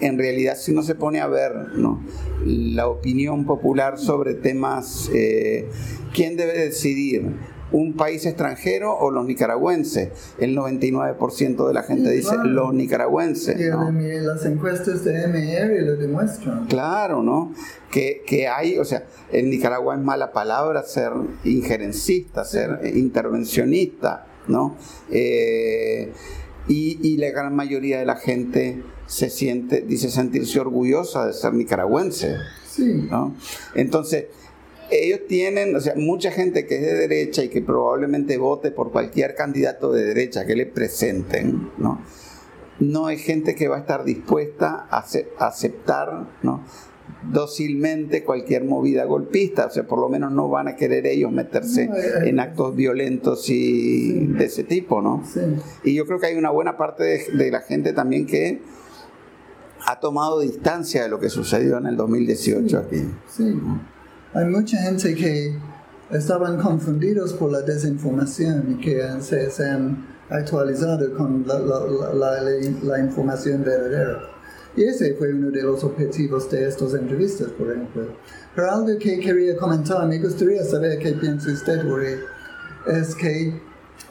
en 0.00 0.18
realidad 0.18 0.56
si 0.56 0.72
uno 0.72 0.82
se 0.82 0.94
pone 0.94 1.20
a 1.20 1.26
ver 1.26 1.52
¿no? 1.74 2.02
la 2.44 2.88
opinión 2.88 3.46
popular 3.46 3.98
sobre 3.98 4.34
temas, 4.34 5.10
eh, 5.14 5.68
¿quién 6.14 6.36
debe 6.36 6.58
decidir? 6.58 7.34
¿Un 7.72 7.94
país 7.94 8.26
extranjero 8.26 8.92
o 8.98 9.12
los 9.12 9.24
nicaragüenses? 9.26 10.10
El 10.40 10.56
99% 10.56 11.68
de 11.68 11.72
la 11.72 11.84
gente 11.84 12.10
dice 12.10 12.34
claro. 12.34 12.48
los 12.48 12.74
nicaragüenses. 12.74 13.56
Las 13.60 14.44
encuestas 14.44 15.04
de 15.04 15.28
MR 15.28 15.80
lo 15.82 15.96
demuestran. 15.96 16.66
Claro, 16.66 17.22
¿no? 17.22 17.54
Que, 17.92 18.22
que 18.26 18.48
hay, 18.48 18.76
o 18.76 18.84
sea, 18.84 19.04
en 19.30 19.50
Nicaragua 19.50 19.94
es 19.94 20.00
mala 20.00 20.32
palabra 20.32 20.82
ser 20.82 21.12
injerencista, 21.44 22.44
ser 22.44 22.80
intervencionista, 22.92 24.26
¿no? 24.50 24.76
Eh, 25.10 26.12
y, 26.68 26.98
y 27.02 27.16
la 27.16 27.30
gran 27.30 27.54
mayoría 27.56 27.98
de 27.98 28.06
la 28.06 28.16
gente 28.16 28.82
se 29.06 29.30
siente, 29.30 29.80
dice 29.80 30.10
sentirse 30.10 30.60
orgullosa 30.60 31.26
de 31.26 31.32
ser 31.32 31.54
nicaragüense, 31.54 32.36
Sí. 32.66 33.08
¿no? 33.10 33.34
Entonces, 33.74 34.26
ellos 34.90 35.20
tienen, 35.28 35.74
o 35.74 35.80
sea, 35.80 35.94
mucha 35.96 36.30
gente 36.30 36.66
que 36.66 36.76
es 36.76 36.82
de 36.82 36.94
derecha 36.94 37.42
y 37.42 37.48
que 37.48 37.62
probablemente 37.62 38.38
vote 38.38 38.70
por 38.70 38.92
cualquier 38.92 39.34
candidato 39.34 39.92
de 39.92 40.04
derecha 40.04 40.46
que 40.46 40.54
le 40.56 40.66
presenten, 40.66 41.70
¿no? 41.78 42.00
No 42.78 43.10
es 43.10 43.20
gente 43.22 43.54
que 43.54 43.68
va 43.68 43.76
a 43.76 43.80
estar 43.80 44.04
dispuesta 44.04 44.86
a 44.90 45.04
aceptar, 45.46 46.28
¿no? 46.42 46.64
Dócilmente 47.30 48.24
cualquier 48.24 48.64
movida 48.64 49.04
golpista, 49.04 49.66
o 49.66 49.70
sea, 49.70 49.86
por 49.86 49.98
lo 50.00 50.08
menos 50.08 50.32
no 50.32 50.48
van 50.48 50.68
a 50.68 50.76
querer 50.76 51.06
ellos 51.06 51.30
meterse 51.30 51.86
No, 51.88 51.96
eh, 51.96 52.28
en 52.28 52.40
actos 52.40 52.74
violentos 52.74 53.48
y 53.50 54.10
Sí. 54.12 54.26
de 54.26 54.44
ese 54.44 54.64
tipo, 54.64 55.02
¿no? 55.02 55.22
Sí. 55.30 55.40
Y 55.84 55.94
yo 55.94 56.06
creo 56.06 56.18
que 56.18 56.26
hay 56.26 56.36
una 56.36 56.50
buena 56.50 56.76
parte 56.76 57.04
de, 57.04 57.26
de 57.34 57.50
la 57.50 57.60
gente 57.60 57.92
también 57.92 58.26
que 58.26 58.60
ha 59.86 59.98
tomado 60.00 60.40
distancia 60.40 61.02
de 61.02 61.08
lo 61.08 61.18
que 61.20 61.28
sucedió 61.30 61.78
en 61.78 61.86
el 61.86 61.96
2018 61.96 62.78
aquí. 62.78 63.02
Sí. 63.28 63.58
Hay 64.34 64.44
mucha 64.46 64.78
gente 64.78 65.14
que 65.14 65.54
estaban 66.10 66.58
confundidos 66.60 67.32
por 67.34 67.50
la 67.52 67.62
desinformación 67.62 68.76
y 68.78 68.80
que 68.84 69.02
se, 69.20 69.50
se 69.50 69.68
han 69.68 70.06
actualizado 70.28 71.12
con 71.16 71.44
la, 71.46 71.58
la- 71.58 71.86
la- 72.14 72.42
la- 72.42 72.70
la 72.82 72.98
información 73.00 73.64
verdadera. 73.64 74.20
Y 74.76 74.84
ese 74.84 75.14
fue 75.14 75.32
uno 75.34 75.50
de 75.50 75.62
los 75.62 75.82
objetivos 75.84 76.50
de 76.50 76.68
estas 76.68 76.94
entrevistas, 76.94 77.48
por 77.58 77.70
ejemplo. 77.72 78.06
Pero 78.54 78.70
algo 78.70 78.98
que 78.98 79.18
quería 79.20 79.56
comentar, 79.56 80.06
me 80.06 80.18
gustaría 80.18 80.62
saber 80.64 80.98
qué 80.98 81.12
piensa 81.12 81.50
usted, 81.52 81.84
Uri, 81.84 82.14
es 82.86 83.14
que 83.14 83.52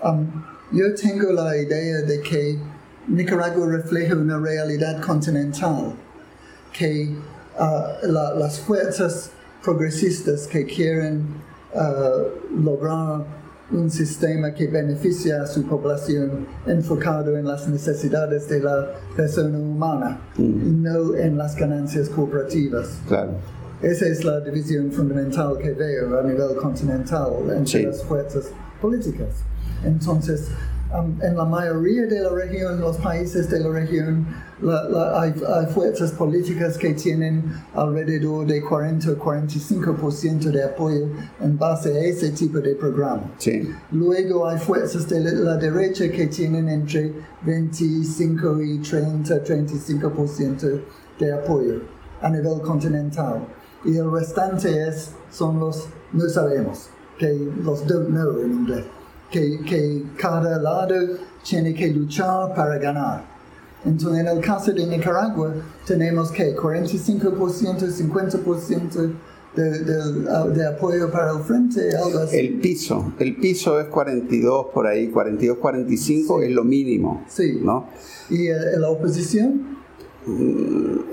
Um, 0.01 0.27
yo 0.71 0.95
tengo 0.95 1.29
la 1.33 1.57
idea 1.57 1.97
de 2.03 2.21
que 2.21 2.57
Nicaragua 3.09 3.67
refleja 3.67 4.15
una 4.15 4.39
realidad 4.39 5.01
continental, 5.01 5.93
que 6.71 7.09
uh, 7.59 8.07
la- 8.07 8.33
las 8.35 8.59
fuerzas 8.61 9.31
progresistas 9.61 10.47
que 10.47 10.65
quieren 10.65 11.25
uh, 11.73 12.61
lograr 12.63 13.25
un 13.71 13.89
sistema 13.91 14.53
que 14.53 14.67
beneficia 14.67 15.43
a 15.43 15.47
su 15.47 15.63
población 15.63 16.47
enfocado 16.65 17.37
en 17.37 17.45
las 17.45 17.67
necesidades 17.67 18.49
de 18.49 18.61
la 18.61 18.91
persona 19.15 19.57
humana 19.59 20.19
y 20.37 20.41
no 20.43 21.15
en 21.15 21.37
las 21.37 21.55
ganancias 21.55 22.09
corporativas. 22.09 22.99
Claro. 23.07 23.31
Esa 23.81 24.07
es 24.07 24.25
la 24.25 24.39
división 24.41 24.91
fundamental 24.91 25.57
que 25.57 25.71
veo 25.71 26.19
a 26.19 26.23
nivel 26.23 26.55
continental 26.57 27.29
entre 27.49 27.65
Sí. 27.67 27.83
las 27.85 28.03
fuerzas 28.03 28.45
políticas. 28.81 29.29
Entonces, 29.85 30.47
um, 30.93 31.21
en 31.21 31.35
la 31.37 31.45
mayoría 31.45 32.05
de 32.07 32.21
la 32.21 32.29
región, 32.29 32.79
los 32.79 32.97
países 32.97 33.49
de 33.49 33.59
la 33.59 33.69
región, 33.69 34.25
la- 34.61 34.83
la- 34.89 35.21
hay, 35.21 35.33
hay 35.55 35.65
fuerzas 35.67 36.11
políticas 36.11 36.77
que 36.77 36.93
tienen 36.93 37.43
alrededor 37.73 38.45
de 38.45 38.61
40 38.61 39.11
o 39.11 39.15
45% 39.17 40.51
de 40.51 40.63
apoyo 40.63 41.07
en 41.41 41.57
base 41.57 41.93
a 41.97 41.99
ese 42.03 42.31
tipo 42.31 42.59
de 42.59 42.75
programa. 42.75 43.23
Sí. 43.37 43.69
Luego 43.91 44.47
hay 44.47 44.57
fuerzas 44.59 45.07
de 45.09 45.19
la 45.21 45.31
la 45.31 45.57
derecha 45.57 46.09
que 46.11 46.27
tienen 46.27 46.67
entre 46.69 47.13
25 47.43 48.61
y 48.61 48.79
30, 48.79 49.43
35% 49.43 50.81
de 51.19 51.31
apoyo 51.33 51.81
a 52.21 52.29
nivel 52.29 52.61
continental. 52.61 53.45
Y 53.85 53.95
el 53.97 54.11
restante 54.11 54.87
es, 54.87 55.11
son 55.31 55.59
los 55.59 55.87
no 56.11 56.27
sabemos, 56.27 56.89
que 57.17 57.33
los 57.63 57.85
don't 57.87 58.09
know 58.09 58.39
en 58.41 58.51
inglés, 58.53 58.85
que, 59.31 59.59
que 59.65 60.03
cada 60.17 60.59
lado 60.59 60.95
tiene 61.47 61.73
que 61.73 61.87
luchar 61.87 62.53
para 62.55 62.77
ganar. 62.77 63.23
Entonces, 63.85 64.19
en 64.19 64.27
el 64.27 64.39
caso 64.41 64.73
de 64.73 64.85
Nicaragua, 64.85 65.53
tenemos 65.87 66.31
que 66.31 66.55
45%, 66.55 67.31
50% 67.33 69.11
de, 69.55 69.79
de, 69.79 70.53
de 70.53 70.67
apoyo 70.67 71.09
para 71.11 71.31
el 71.31 71.39
frente, 71.43 71.95
algo 71.95 72.19
así. 72.19 72.37
El 72.37 72.59
piso, 72.59 73.13
el 73.19 73.35
piso 73.37 73.79
es 73.79 73.87
42 73.87 74.67
por 74.73 74.85
ahí, 74.85 75.07
42, 75.09 75.57
45 75.57 76.41
es 76.41 76.51
lo 76.51 76.63
mínimo, 76.63 77.23
Sí. 77.29 77.59
¿no? 77.63 77.87
¿Y 78.29 78.47
eh, 78.47 78.55
la 78.77 78.89
oposición? 78.89 79.78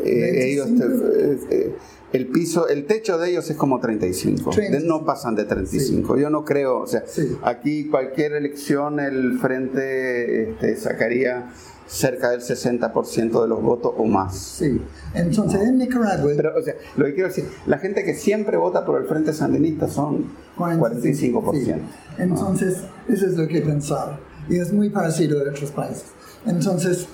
Eh, 0.04 0.52
ellos 0.52 0.66
te- 0.66 0.86
25. 0.86 1.06
eh, 1.18 1.38
eh, 1.50 1.76
el 2.12 2.28
piso, 2.28 2.68
el 2.68 2.86
techo 2.86 3.18
de 3.18 3.30
ellos 3.30 3.50
es 3.50 3.56
como 3.56 3.80
35, 3.80 4.50
35. 4.50 4.86
no 4.88 5.04
pasan 5.04 5.34
de 5.34 5.44
35. 5.44 6.16
Yo 6.16 6.30
no 6.30 6.44
creo, 6.44 6.80
o 6.80 6.86
sea, 6.86 7.02
Sí. 7.06 7.36
aquí 7.42 7.88
cualquier 7.88 8.32
elección 8.34 9.00
el 9.00 9.38
frente 9.38 10.50
este, 10.50 10.76
sacaría 10.76 11.52
cerca 11.88 12.30
del 12.30 12.40
60% 12.40 13.42
de 13.42 13.48
los 13.48 13.62
votos 13.62 13.92
o 13.96 14.04
más. 14.04 14.36
Sí. 14.38 14.80
Entonces, 15.14 15.60
en 15.62 15.78
Nicaragua, 15.78 16.32
Pero, 16.36 16.52
o 16.58 16.62
sea, 16.62 16.74
lo 16.96 17.04
que 17.06 17.14
quiero 17.14 17.28
decir, 17.28 17.44
la 17.66 17.78
gente 17.78 18.04
que 18.04 18.14
siempre 18.14 18.56
vota 18.56 18.84
por 18.84 19.00
el 19.00 19.06
Frente 19.06 19.32
Sandinista 19.32 19.86
son 19.88 20.26
45%. 20.56 21.74
sí. 21.76 21.82
Entonces, 22.18 22.78
eso 23.08 23.26
es 23.26 23.36
lo 23.36 23.46
que 23.46 23.60
pensaba. 23.60 24.18
Y 24.48 24.58
es 24.58 24.72
muy 24.72 24.90
parecido 24.90 25.38
a 25.40 25.50
otros 25.50 25.70
países. 25.72 26.04
Entonces, 26.46 27.06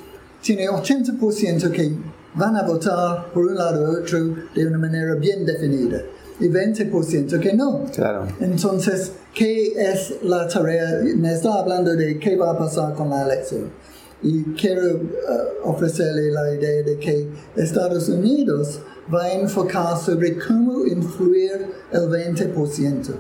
tiene 0.43 0.69
80% 0.69 1.71
que 1.71 1.93
van 2.35 2.57
a 2.57 2.63
votar 2.63 3.33
por 3.33 3.47
un 3.47 3.55
lado 3.55 3.91
u 3.91 4.01
otro 4.01 4.19
de 4.55 4.67
una 4.67 4.79
manera 4.79 5.15
bien 5.15 5.47
definida. 5.47 6.03
Y 6.41 6.49
20% 6.49 7.39
que 7.39 7.53
no. 7.55 7.85
Claro. 7.95 8.27
Entonces, 8.41 9.13
¿qué 9.33 9.73
es 9.77 10.15
la 10.23 10.49
tarea? 10.49 11.01
Me 11.17 11.33
está 11.33 11.61
hablando 11.61 11.95
de 11.95 12.19
qué 12.19 12.37
va 12.37 12.51
a 12.51 12.59
pasar 12.59 12.95
con 12.95 13.11
la 13.11 13.23
elección. 13.23 13.71
Y 14.23 14.43
quiero 14.55 14.87
eh, 14.89 15.01
ofrecerle 15.65 16.31
la 16.33 16.55
idea 16.55 16.83
de 16.83 16.99
que 16.99 17.29
Estados 17.57 18.09
Unidos 18.09 18.81
va 19.13 19.25
a 19.25 19.33
enfocar 19.33 19.97
sobre 19.99 20.39
cómo 20.39 20.85
influir 20.87 21.67
el 21.93 22.09
20%. 22.09 23.15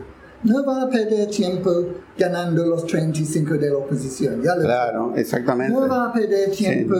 No 0.44 0.64
va 0.64 0.82
a 0.82 0.90
perder 0.90 1.28
tiempo 1.30 1.70
ganando 2.18 2.66
los 2.66 2.86
35 2.86 3.54
de 3.54 3.70
la 3.70 3.76
oposición. 3.76 4.42
Ya 4.42 4.56
lo 4.56 4.62
Claro, 4.62 5.12
exactamente. 5.16 5.72
No 5.72 5.88
va 5.88 6.08
a 6.08 6.12
perder 6.12 6.50
tiempo 6.50 6.94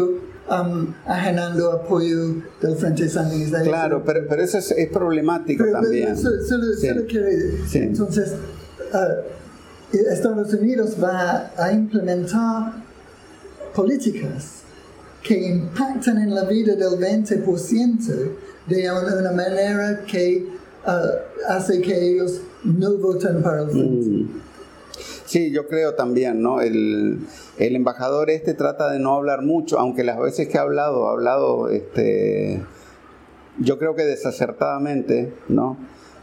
um, 0.48 0.94
ajenando 1.06 1.72
apoyo 1.72 2.34
del 2.60 2.76
Frente 2.76 3.08
Sandinista. 3.08 3.62
Claro, 3.62 4.02
pero, 4.04 4.26
pero 4.28 4.42
eso 4.42 4.58
es, 4.58 4.70
es 4.70 4.88
problemático 4.90 5.64
Pero- 5.64 5.80
también. 5.80 6.16
Solo, 6.16 6.42
solo- 6.44 6.72
Sí. 6.74 6.88
solo. 6.88 7.02
Sí. 7.66 7.78
Entonces, 7.78 8.34
ah, 8.92 9.08
Estados 9.92 10.54
Unidos 10.54 10.96
va 11.02 11.50
a 11.56 11.72
implementar 11.72 12.72
políticas 13.74 14.62
que 15.22 15.48
impactan 15.48 16.18
en 16.18 16.34
la 16.34 16.44
vida 16.44 16.74
del 16.74 16.98
20% 16.98 18.30
de 18.66 18.90
una, 18.90 19.32
manera 19.32 20.00
que 20.04 20.46
ah, 20.86 21.10
hace 21.48 21.80
que 21.80 22.10
ellos 22.10 22.40
no 22.64 22.96
voten 22.98 23.42
para 23.42 23.62
el. 23.62 23.68
Mm. 23.68 24.28
Sí, 25.24 25.50
yo 25.50 25.66
creo 25.66 25.94
también, 25.94 26.42
¿no? 26.42 26.60
El, 26.60 27.20
el 27.58 27.76
embajador 27.76 28.28
este 28.28 28.54
trata 28.54 28.90
de 28.90 28.98
no 28.98 29.14
hablar 29.14 29.42
mucho, 29.42 29.78
aunque 29.78 30.04
las 30.04 30.18
veces 30.18 30.48
que 30.48 30.58
ha 30.58 30.62
hablado, 30.62 31.08
ha 31.08 31.12
hablado, 31.12 31.70
este, 31.70 32.62
yo 33.58 33.78
creo 33.78 33.94
que 33.94 34.02
desacertadamente, 34.02 35.32
¿no? 35.48 35.78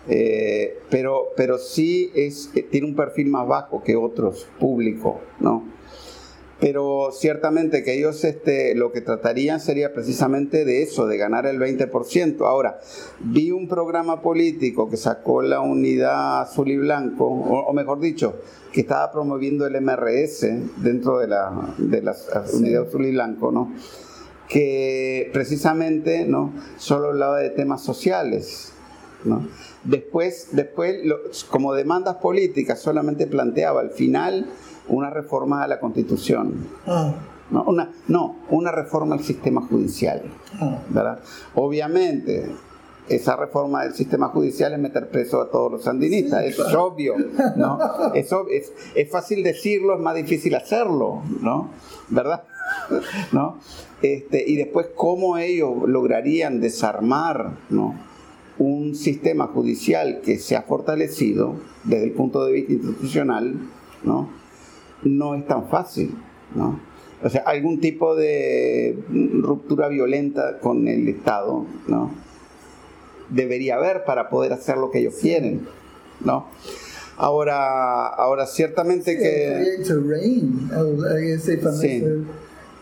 Eh, 0.07 0.79
pero, 0.89 1.29
pero 1.35 1.57
sí 1.57 2.11
es, 2.15 2.51
eh, 2.55 2.63
tiene 2.63 2.87
un 2.87 2.95
perfil 2.95 3.29
más 3.29 3.47
bajo 3.47 3.83
que 3.83 3.95
otros 3.95 4.47
públicos, 4.59 5.15
¿no? 5.39 5.63
Pero 6.59 7.09
ciertamente 7.13 7.83
que 7.83 7.97
ellos 7.97 8.23
este, 8.25 8.75
lo 8.75 8.91
que 8.91 8.99
tratarían 8.99 9.61
sería 9.61 9.93
precisamente 9.93 10.65
de 10.65 10.83
eso, 10.83 11.07
de 11.07 11.17
ganar 11.17 11.45
el 11.45 11.57
20%. 11.57 12.45
Ahora, 12.45 12.79
vi 13.21 13.51
un 13.51 13.69
programa 13.69 14.21
político 14.21 14.89
que 14.89 14.97
sacó 14.97 15.41
la 15.41 15.61
unidad 15.61 16.41
azul 16.41 16.69
y 16.69 16.77
blanco, 16.77 17.25
o, 17.25 17.59
o 17.61 17.73
mejor 17.73 18.01
dicho, 18.01 18.35
que 18.73 18.81
estaba 18.81 19.09
promoviendo 19.11 19.65
el 19.67 19.79
MRS 19.81 20.47
dentro 20.83 21.17
de 21.19 21.27
la, 21.27 21.73
de 21.77 22.01
la 22.01 22.13
unidad 22.53 22.87
azul 22.87 23.05
y 23.05 23.11
blanco, 23.11 23.51
¿no? 23.53 23.73
que 24.49 25.29
precisamente 25.31 26.25
¿no? 26.25 26.53
solo 26.77 27.09
hablaba 27.09 27.39
de 27.39 27.51
temas 27.51 27.83
sociales. 27.83 28.73
¿no? 29.23 29.47
Después, 29.83 30.49
después 30.53 31.05
lo- 31.05 31.19
como 31.49 31.73
demandas 31.73 32.15
políticas, 32.17 32.79
solamente 32.81 33.27
planteaba 33.27 33.81
al 33.81 33.91
final 33.91 34.47
una 34.89 35.09
reforma 35.09 35.63
a 35.63 35.67
la 35.67 35.79
Constitución. 35.79 36.67
Ah, 36.87 37.13
No, 37.51 37.63
una, 37.63 37.89
no, 38.07 38.35
una 38.49 38.71
reforma 38.71 39.15
al 39.15 39.23
sistema 39.23 39.61
judicial. 39.61 40.21
ah, 40.61 40.79
¿verdad? 40.89 41.19
Obviamente, 41.55 42.45
esa 43.07 43.35
reforma 43.35 43.83
del 43.83 43.93
sistema 43.95 44.27
judicial 44.27 44.73
es 44.73 44.79
meter 44.79 45.09
preso 45.09 45.41
a 45.41 45.49
todos 45.49 45.71
los 45.71 45.83
sandinistas, 45.83 46.43
es 46.43 46.59
obvio, 46.75 47.15
¿no? 47.55 47.79
Es, 48.13 48.31
ob- 48.31 48.49
es, 48.51 48.71
es 48.93 49.09
fácil 49.09 49.43
decirlo, 49.43 49.95
es 49.95 49.99
más 50.01 50.13
difícil 50.15 50.53
hacerlo, 50.53 51.23
¿no? 51.41 51.69
¿Verdad? 52.09 52.43
¿No? 53.31 53.57
Este, 54.03 54.43
y 54.47 54.55
después, 54.57 54.87
¿cómo 54.95 55.37
ellos 55.39 55.73
lograrían 55.87 56.59
desarmar, 56.61 57.51
¿no? 57.69 57.95
un 58.59 58.93
sistema 58.93 59.47
judicial 59.47 60.19
que 60.21 60.37
se 60.37 60.57
ha 60.57 60.63
fortalecido 60.63 61.53
desde 61.85 62.03
el 62.03 62.11
punto 62.11 62.43
de 62.45 62.51
vista 62.51 62.73
institucional, 62.73 63.55
¿no? 64.03 64.27
No 65.03 65.35
es 65.35 65.45
tan 65.47 65.67
fácil, 65.69 66.15
¿no? 66.55 66.79
O 67.23 67.29
sea, 67.29 67.41
algún 67.41 67.81
tipo 67.81 68.15
de 68.15 68.97
ruptura 69.41 69.87
violenta 69.89 70.59
con 70.59 70.87
el 70.87 71.07
Estado, 71.09 71.65
¿no? 71.87 72.11
Debería 73.29 73.75
haber 73.75 74.05
para 74.05 74.29
poder 74.29 74.53
hacer 74.53 74.77
lo 74.77 74.89
que 74.89 74.99
ellos 74.99 75.15
quieren, 75.21 75.67
¿no? 76.23 76.47
Ahora, 77.17 78.07
ahora 78.07 78.47
ciertamente 78.47 79.11
el 79.11 79.19
que 79.19 79.83
proyecto 79.85 80.09
RAIN, 80.09 80.69
el- 80.73 81.23
ese 81.33 81.57
famoso 81.57 81.81
Sí. 81.81 82.03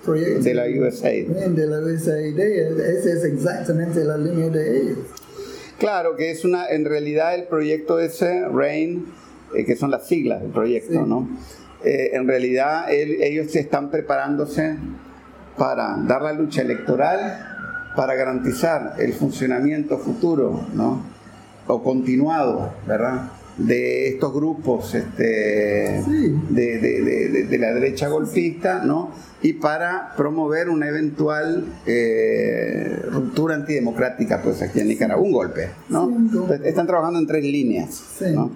proyecto 0.05 0.43
de 0.43 0.53
la 0.53 0.63
USAID. 0.87 1.27
De 1.27 1.65
la 1.67 1.79
USAID, 1.79 2.39
esa 2.39 3.09
es 3.13 3.23
exactamente 3.25 4.03
la 4.03 4.17
línea 4.17 4.49
de 4.49 4.81
ellos. 4.81 4.97
Claro, 5.79 6.15
que 6.15 6.31
es 6.31 6.45
una, 6.45 6.69
en 6.69 6.85
realidad 6.85 7.33
el 7.35 7.45
proyecto 7.45 7.99
ese, 7.99 8.47
RAIN, 8.47 9.07
eh, 9.55 9.65
que 9.65 9.75
son 9.75 9.89
las 9.91 10.07
siglas 10.07 10.41
del 10.41 10.51
proyecto, 10.51 10.93
Sí. 10.93 10.99
¿no? 11.05 11.27
Eh, 11.83 12.11
en 12.13 12.27
realidad 12.27 12.91
el- 12.91 13.21
ellos 13.21 13.51
se 13.51 13.59
están 13.59 13.91
preparándose 13.91 14.77
para 15.57 15.97
dar 16.07 16.21
la 16.21 16.33
lucha 16.33 16.61
electoral, 16.61 17.45
para 17.95 18.15
garantizar 18.15 18.95
el 18.99 19.13
funcionamiento 19.13 19.97
futuro, 19.97 20.65
¿no? 20.73 21.01
O 21.67 21.83
continuado, 21.83 22.73
¿verdad? 22.87 23.29
De 23.57 24.07
estos 24.09 24.33
grupos 24.33 24.93
este, 24.93 26.03
Sí. 26.05 26.35
de, 26.49 26.77
de- 26.79 27.01
de- 27.01 27.29
de- 27.29 27.43
de 27.45 27.57
la 27.57 27.73
derecha 27.73 28.07
golpista, 28.07 28.83
¿no? 28.83 29.11
Y 29.41 29.53
para 29.53 30.13
promover 30.15 30.69
una 30.69 30.87
eventual 30.87 31.65
eh, 31.87 33.01
ruptura 33.11 33.55
antidemocrática, 33.55 34.41
pues 34.43 34.61
aquí 34.61 34.79
en 34.79 34.87
Nicaragua, 34.89 35.23
un 35.23 35.31
golpe, 35.31 35.69
¿no? 35.89 36.07
Sí, 36.07 36.63
Están 36.65 36.85
trabajando 36.87 37.17
en 37.19 37.25
tres 37.27 37.43
líneas, 37.43 37.89
Sí. 38.19 38.25
¿no? 38.33 38.51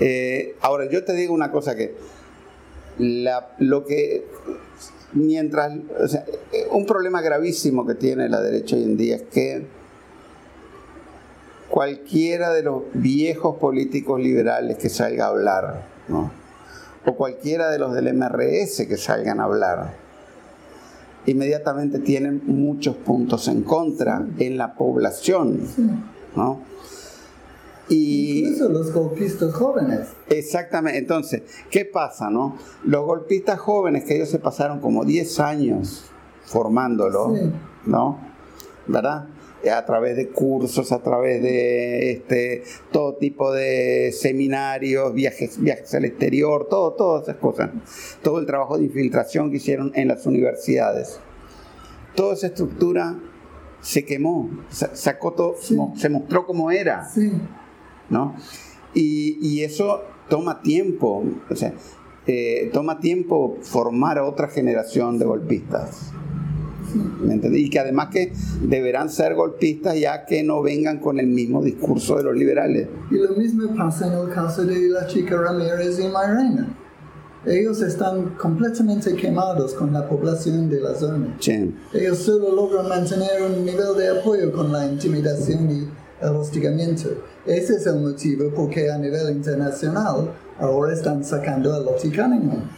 Eh, 0.00 0.56
ahora, 0.62 0.88
yo 0.90 1.04
te 1.04 1.12
digo 1.12 1.32
una 1.34 1.50
cosa 1.52 1.76
que 1.76 1.94
la, 3.00 3.54
lo 3.58 3.84
que 3.84 4.26
mientras 5.12 5.72
o 5.98 6.08
sea, 6.08 6.24
un 6.70 6.86
problema 6.86 7.20
gravísimo 7.20 7.86
que 7.86 7.94
tiene 7.94 8.28
la 8.28 8.40
derecha 8.40 8.76
hoy 8.76 8.84
en 8.84 8.96
día 8.96 9.16
es 9.16 9.22
que 9.22 9.66
cualquiera 11.68 12.52
de 12.52 12.62
los 12.62 12.82
viejos 12.92 13.56
políticos 13.56 14.20
liberales 14.20 14.76
que 14.76 14.88
salga 14.88 15.26
a 15.26 15.28
hablar, 15.28 15.86
¿no? 16.08 16.30
o 17.06 17.14
cualquiera 17.14 17.70
de 17.70 17.78
los 17.78 17.94
del 17.94 18.12
MRS 18.14 18.86
que 18.86 18.96
salgan 18.96 19.40
a 19.40 19.44
hablar, 19.44 19.94
inmediatamente 21.26 21.98
tienen 22.00 22.42
muchos 22.46 22.96
puntos 22.96 23.48
en 23.48 23.62
contra 23.62 24.26
en 24.38 24.58
la 24.58 24.74
población. 24.74 25.60
¿no? 26.36 26.60
Y, 27.90 28.44
Incluso 28.44 28.68
los 28.68 28.92
golpistas 28.92 29.52
jóvenes. 29.52 30.08
Exactamente. 30.28 30.98
Entonces, 30.98 31.42
¿qué 31.70 31.84
pasa, 31.84 32.30
no? 32.30 32.56
Los 32.84 33.04
golpistas 33.04 33.58
jóvenes, 33.58 34.04
que 34.04 34.16
ellos 34.16 34.30
se 34.30 34.38
pasaron 34.38 34.80
como 34.80 35.04
10 35.04 35.40
años 35.40 36.04
formándolo, 36.44 37.34
¿no? 37.84 38.18
¿Verdad? 38.86 39.26
a 39.68 39.84
través 39.84 40.16
de 40.16 40.28
cursos, 40.28 40.90
a 40.90 41.02
través 41.02 41.42
de 41.42 42.12
este, 42.12 42.62
todo 42.90 43.16
tipo 43.16 43.52
de 43.52 44.10
seminarios, 44.12 45.12
viajes, 45.12 45.60
viajes 45.60 45.94
al 45.94 46.06
exterior, 46.06 46.66
todo, 46.70 46.94
todas 46.94 47.24
esas 47.24 47.36
cosas. 47.36 47.70
Todo 48.22 48.38
el 48.38 48.46
trabajo 48.46 48.78
de 48.78 48.84
infiltración 48.84 49.50
que 49.50 49.58
hicieron 49.58 49.92
en 49.94 50.08
las 50.08 50.24
universidades. 50.24 51.20
Toda 52.14 52.34
esa 52.34 52.46
estructura 52.46 53.18
se 53.82 54.04
quemó, 54.04 54.50
sacó 54.70 55.32
todo, 55.32 55.56
se 55.58 56.08
mostró 56.08 56.46
como 56.46 56.70
era. 56.70 57.06
¿No? 58.10 58.34
Y, 58.94 59.62
eso 59.62 60.02
toma 60.28 60.62
tiempo, 60.62 61.24
o 61.48 61.56
sea, 61.56 61.74
eh, 62.26 62.70
toma 62.72 63.00
tiempo 63.00 63.58
formar 63.62 64.18
a 64.18 64.24
otra 64.24 64.48
generación 64.48 65.18
de 65.18 65.24
golpistas. 65.24 66.12
Y 67.52 67.70
que 67.70 67.78
además 67.78 68.08
que 68.10 68.32
deberán 68.62 69.10
ser 69.10 69.34
golpistas 69.34 69.98
ya 69.98 70.24
que 70.24 70.42
no 70.42 70.60
vengan 70.62 70.98
con 70.98 71.20
el 71.20 71.28
mismo 71.28 71.62
discurso 71.62 72.16
de 72.16 72.24
los 72.24 72.34
liberales. 72.34 72.88
Y 73.10 73.14
lo 73.14 73.30
mismo 73.36 73.74
pasa 73.76 74.08
en 74.08 74.18
el 74.18 74.34
caso 74.34 74.64
de 74.64 74.88
la 74.88 75.06
chica 75.06 75.36
Ramírez 75.36 76.00
y 76.00 76.08
Mairena. 76.08 76.76
Ellos 77.46 77.80
están 77.80 78.34
completamente 78.36 79.14
quemados 79.14 79.72
con 79.72 79.92
la 79.92 80.06
población 80.06 80.68
de 80.68 80.80
la 80.80 80.94
zona. 80.94 81.38
Ellos 81.94 82.18
solo 82.18 82.54
logran 82.54 82.88
mantener 82.88 83.42
un 83.42 83.64
nivel 83.64 83.96
de 83.96 84.20
apoyo 84.20 84.52
con 84.52 84.70
la 84.70 84.86
intimidación 84.86 85.70
y 85.70 85.88
el 86.20 86.36
hostigamiento. 86.36 87.08
Ese 87.46 87.76
es 87.76 87.86
el 87.86 88.00
motivo 88.00 88.50
por 88.50 88.68
qué 88.70 88.90
a 88.90 88.98
nivel 88.98 89.30
internacional 89.30 90.30
ahora 90.58 90.92
están 90.92 91.24
sacando 91.24 91.72
a 91.74 91.80
Lottie 91.80 92.10
Cunningham. 92.10 92.68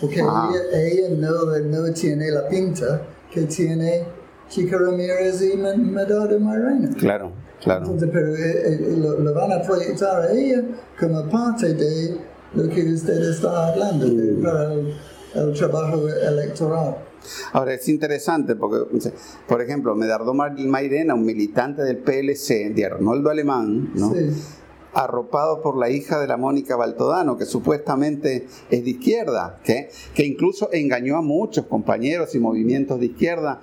Porque 0.00 0.20
ah. 0.22 0.50
ella, 0.74 1.08
no, 1.16 1.58
no 1.58 1.92
tiene 1.92 2.30
la 2.30 2.48
pinta 2.48 3.02
que 3.32 3.42
tiene 3.42 4.04
Chica 4.48 4.78
Ramírez 4.78 5.42
y 5.42 5.56
Medada 5.56 6.38
Marina. 6.38 6.90
Claro, 6.98 7.32
claro. 7.62 7.96
pero 8.12 8.36
eh, 8.36 8.74
eh, 8.74 8.96
lo, 8.96 9.34
van 9.34 9.52
a 9.52 9.62
proyectar 9.62 10.22
a 10.22 10.32
ella 10.32 10.62
como 10.98 11.28
parte 11.28 11.74
de 11.74 12.16
lo 12.54 12.68
que 12.68 12.92
usted 12.92 13.30
está 13.30 13.68
hablando, 13.68 14.06
mm. 14.06 14.42
para 14.42 14.72
el, 14.72 15.52
trabajo 15.54 16.08
electoral. 16.08 16.96
Ahora 17.52 17.74
es 17.74 17.88
interesante 17.88 18.56
porque, 18.56 19.10
por 19.46 19.62
ejemplo, 19.62 19.94
Medardo 19.94 20.34
Mairena, 20.34 21.14
un 21.14 21.24
militante 21.24 21.82
del 21.82 21.98
PLC, 21.98 22.74
de 22.74 22.86
Arnoldo 22.86 23.30
Alemán, 23.30 23.90
¿no? 23.94 24.12
Sí 24.12 24.30
arropado 24.96 25.60
por 25.60 25.76
la 25.76 25.90
hija 25.90 26.18
de 26.18 26.26
la 26.26 26.38
Mónica 26.38 26.74
Baltodano, 26.74 27.36
que 27.36 27.44
supuestamente 27.44 28.46
es 28.70 28.82
de 28.82 28.90
izquierda, 28.90 29.60
que, 29.62 29.90
que 30.14 30.24
incluso 30.24 30.70
engañó 30.72 31.18
a 31.18 31.22
muchos 31.22 31.66
compañeros 31.66 32.34
y 32.34 32.38
movimientos 32.38 32.98
de 32.98 33.06
izquierda 33.06 33.60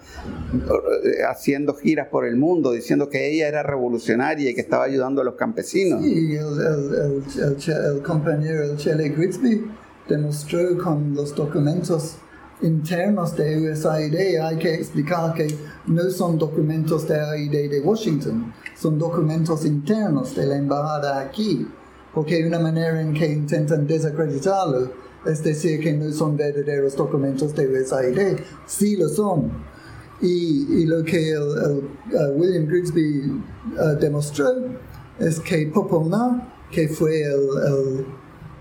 eh, 0.54 1.24
haciendo 1.28 1.74
giras 1.74 2.08
por 2.10 2.28
el 2.28 2.36
mundo, 2.36 2.72
diciendo 2.72 3.10
que 3.10 3.32
ella 3.32 3.48
era 3.48 3.64
revolucionaria 3.64 4.52
y 4.52 4.54
que 4.54 4.62
estaba 4.62 4.84
ayudando 4.84 5.22
a 5.22 5.24
los 5.26 5.34
campesinos. 5.34 6.04
Sí, 6.04 6.36
el, 6.36 8.04
compañero, 8.04 8.64
el 8.66 8.78
Chele 8.78 9.10
Grigsby, 9.10 9.66
demostró 10.08 10.78
con 10.78 11.16
los 11.16 11.34
documentos 11.34 12.18
internos 12.64 13.36
de 13.36 13.72
USAID, 13.72 14.40
hay 14.42 14.58
que 14.58 14.74
explicar 14.74 15.34
que 15.34 15.48
no 15.88 16.10
son 16.10 16.38
documentos 16.38 17.08
de 17.08 17.20
AID 17.20 17.70
de 17.70 17.82
Washington, 17.82 18.54
son 18.76 18.98
documentos 18.98 19.66
internos 19.66 20.36
de 20.36 20.46
la 20.46 20.58
embajada 20.58 21.20
aquí, 21.20 21.68
porque 22.14 22.46
una 22.46 22.60
manera 22.60 23.02
en 23.02 23.14
que 23.14 23.32
intentan 23.32 23.86
desacreditarlo 23.86 24.92
es 25.26 25.44
decir 25.44 25.80
que 25.80 25.94
no 25.94 26.12
son 26.12 26.36
verdaderos 26.36 26.96
documentos 26.96 27.56
de 27.56 27.68
USAID, 27.68 28.40
sí 28.66 28.98
lo 28.98 29.08
son. 29.08 29.52
Y, 30.22 30.86
lo 30.86 31.04
que 31.04 31.36
William 32.36 32.66
Grigsby 32.66 33.42
uh, 33.78 34.00
demostró 34.00 34.48
es 35.20 35.40
que 35.42 35.68
Popolna, 35.68 36.54
que 36.72 36.88
fue 36.88 37.24
el, 37.24 38.06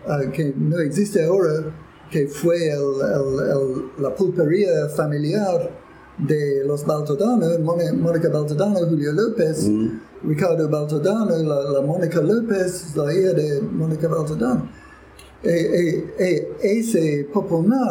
uh, 0.07 0.31
que 0.33 0.53
no 0.57 0.79
existe 0.79 1.24
ahora, 1.24 1.73
que 2.12 2.28
fue 2.28 2.70
la 3.98 4.14
pulpería 4.14 4.89
familiar 4.94 5.70
de 6.18 6.62
los 6.66 6.84
Baltodano, 6.84 7.47
Mónica 7.59 8.28
Baltodano, 8.28 8.86
Julio 8.86 9.12
López, 9.12 9.66
mm. 9.66 10.01
Ricardo 10.24 10.68
Baltodano, 10.68 11.36
la, 11.39 11.80
Mónica 11.80 12.20
López, 12.20 12.94
la 12.94 13.12
hija 13.14 13.32
de 13.32 13.62
Mónica 13.62 14.09
Baltodano. 14.09 14.68
E, 15.43 16.05
e, 16.18 16.55
e, 16.60 16.78
ese 16.78 17.26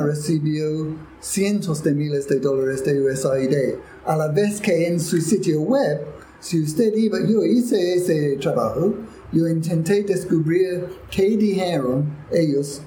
recibió 0.05 0.95
cientos 1.19 1.83
de 1.83 1.93
miles 1.93 2.27
de 2.27 2.39
dólares 2.39 2.85
de 2.85 3.01
USAID, 3.01 3.75
a 4.05 4.15
la 4.15 4.27
vez 4.29 4.61
que 4.61 4.87
en 4.87 4.99
su 4.99 5.19
sitio 5.19 5.61
web, 5.61 5.99
si 6.39 6.61
usted 6.61 6.95
iba, 6.95 7.19
yo 7.27 7.43
hice 7.43 7.95
ese 7.95 8.37
trabajo, 8.37 8.93
yo 9.33 9.47
intenté 9.47 10.03
descubrir 10.03 10.85
qué 11.09 11.35
dijeron 11.37 12.05
ellos 12.31 12.81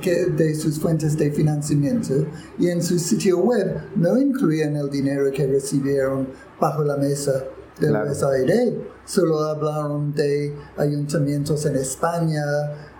que 0.00 0.26
de 0.26 0.54
sus 0.54 0.78
fuentes 0.78 1.16
de 1.16 1.30
financiamiento 1.30 2.26
y 2.58 2.68
en 2.68 2.82
su 2.82 2.98
sitio 2.98 3.38
web 3.38 3.82
no 3.96 4.18
incluían 4.18 4.76
el 4.76 4.90
dinero 4.90 5.30
que 5.32 5.46
recibieron 5.46 6.28
bajo 6.60 6.82
la 6.82 6.96
mesa 6.96 7.44
del 7.80 7.90
claro. 7.90 8.10
USAID. 8.10 8.74
Solo 9.04 9.40
hablaron 9.40 10.14
de 10.14 10.54
ayuntamientos 10.76 11.66
en 11.66 11.76
España, 11.76 12.42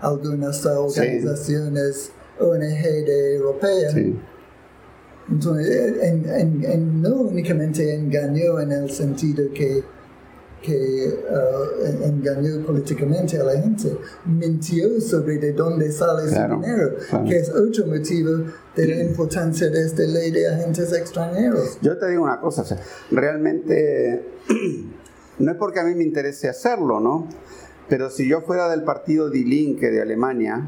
algunas 0.00 0.64
organizaciones 0.66 2.10
ONG 2.40 2.82
de 3.06 3.36
Europea. 3.36 3.90
Entonces, 5.30 5.94
en, 6.02 7.00
no 7.00 7.14
únicamente 7.14 7.94
engañó 7.94 8.60
en 8.60 8.72
el 8.72 8.90
sentido 8.90 9.44
que 9.54 9.84
que 10.62 11.24
uh, 11.28 12.04
engañó 12.04 12.64
políticamente 12.64 13.38
a 13.38 13.44
la 13.44 13.60
gente, 13.60 13.98
mintió 14.24 15.00
sobre 15.00 15.38
de 15.38 15.52
dónde 15.52 15.90
sale 15.90 16.28
su 16.28 16.40
dinero, 16.40 16.96
que 17.28 17.36
es 17.36 17.50
otro 17.50 17.86
motivo 17.86 18.44
de 18.76 18.86
la 18.86 19.02
importancia 19.02 19.68
de 19.68 19.84
esta 19.84 20.02
ley 20.04 20.30
de 20.30 20.48
agentes 20.48 20.92
extranjeros. 20.92 21.78
Yo 21.82 21.98
te 21.98 22.08
digo 22.08 22.22
una 22.22 22.40
cosa, 22.40 22.64
realmente 23.10 24.24
no 25.38 25.50
es 25.50 25.56
porque 25.58 25.80
a 25.80 25.84
mí 25.84 25.94
me 25.94 26.04
interese 26.04 26.48
hacerlo, 26.48 27.00
¿no? 27.00 27.28
Pero 27.88 28.08
si 28.08 28.28
yo 28.28 28.42
fuera 28.42 28.70
del 28.70 28.84
partido 28.84 29.28
Die 29.28 29.44
Linke 29.44 29.90
de 29.90 30.00
Alemania, 30.00 30.66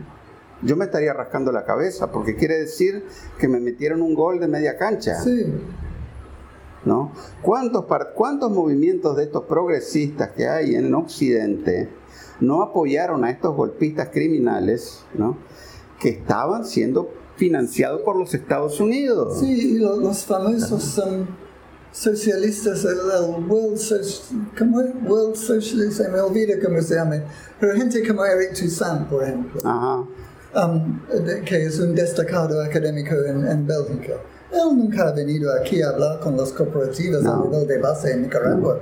yo 0.62 0.76
me 0.76 0.86
estaría 0.86 1.12
rascando 1.12 1.52
la 1.52 1.64
cabeza, 1.64 2.10
porque 2.10 2.36
quiere 2.36 2.58
decir 2.58 3.04
que 3.38 3.48
me 3.48 3.60
metieron 3.60 4.02
un 4.02 4.14
gol 4.14 4.40
de 4.40 4.48
media 4.48 4.76
cancha. 4.76 5.20
Sí. 5.20 5.46
¿No? 6.84 7.12
¿Cuántos, 7.42 7.84
¿Cuántos 8.14 8.50
movimientos 8.50 9.16
de 9.16 9.24
estos 9.24 9.44
progresistas 9.44 10.30
que 10.30 10.48
hay 10.48 10.74
en 10.74 10.94
Occidente 10.94 11.88
no 12.40 12.62
apoyaron 12.62 13.24
a 13.24 13.30
estos 13.30 13.54
golpistas 13.56 14.08
criminales, 14.12 15.04
¿no? 15.14 15.36
que 16.00 16.10
estaban 16.10 16.64
siendo 16.64 17.10
financiados 17.36 18.02
por 18.02 18.16
los 18.16 18.34
Estados 18.34 18.80
Unidos? 18.80 19.40
Sí, 19.40 19.78
los, 19.78 20.24
famosos 20.24 21.00
socialistas, 21.92 22.84
el, 22.84 22.98
World, 23.48 23.80
¿cómo 24.58 24.80
es? 24.80 24.90
World 25.06 25.36
Socialist, 25.36 26.00
me 26.10 26.20
olvido 26.20 26.58
cómo 26.62 26.82
se 26.82 26.96
llama, 26.96 27.22
pero 27.60 27.76
gente 27.76 28.06
como 28.06 28.24
Eric 28.24 28.58
Toussaint, 28.58 29.08
por 29.08 29.22
ejemplo, 29.22 29.60
um, 30.56 31.00
que 31.44 31.66
es 31.66 31.78
un 31.78 31.94
destacado 31.94 32.60
académico 32.62 33.14
en, 33.14 33.46
en 33.46 33.66
Bélgica 33.66 34.14
él 34.54 34.76
nunca 34.76 35.08
ha 35.08 35.12
venido 35.12 35.52
aquí 35.52 35.82
a 35.82 35.90
hablar 35.90 36.20
con 36.20 36.36
las 36.36 36.52
cooperativas 36.52 37.24
a 37.24 37.36
nivel 37.38 37.66
de 37.66 37.78
base 37.78 38.12
en 38.12 38.22
Nicaragua. 38.22 38.80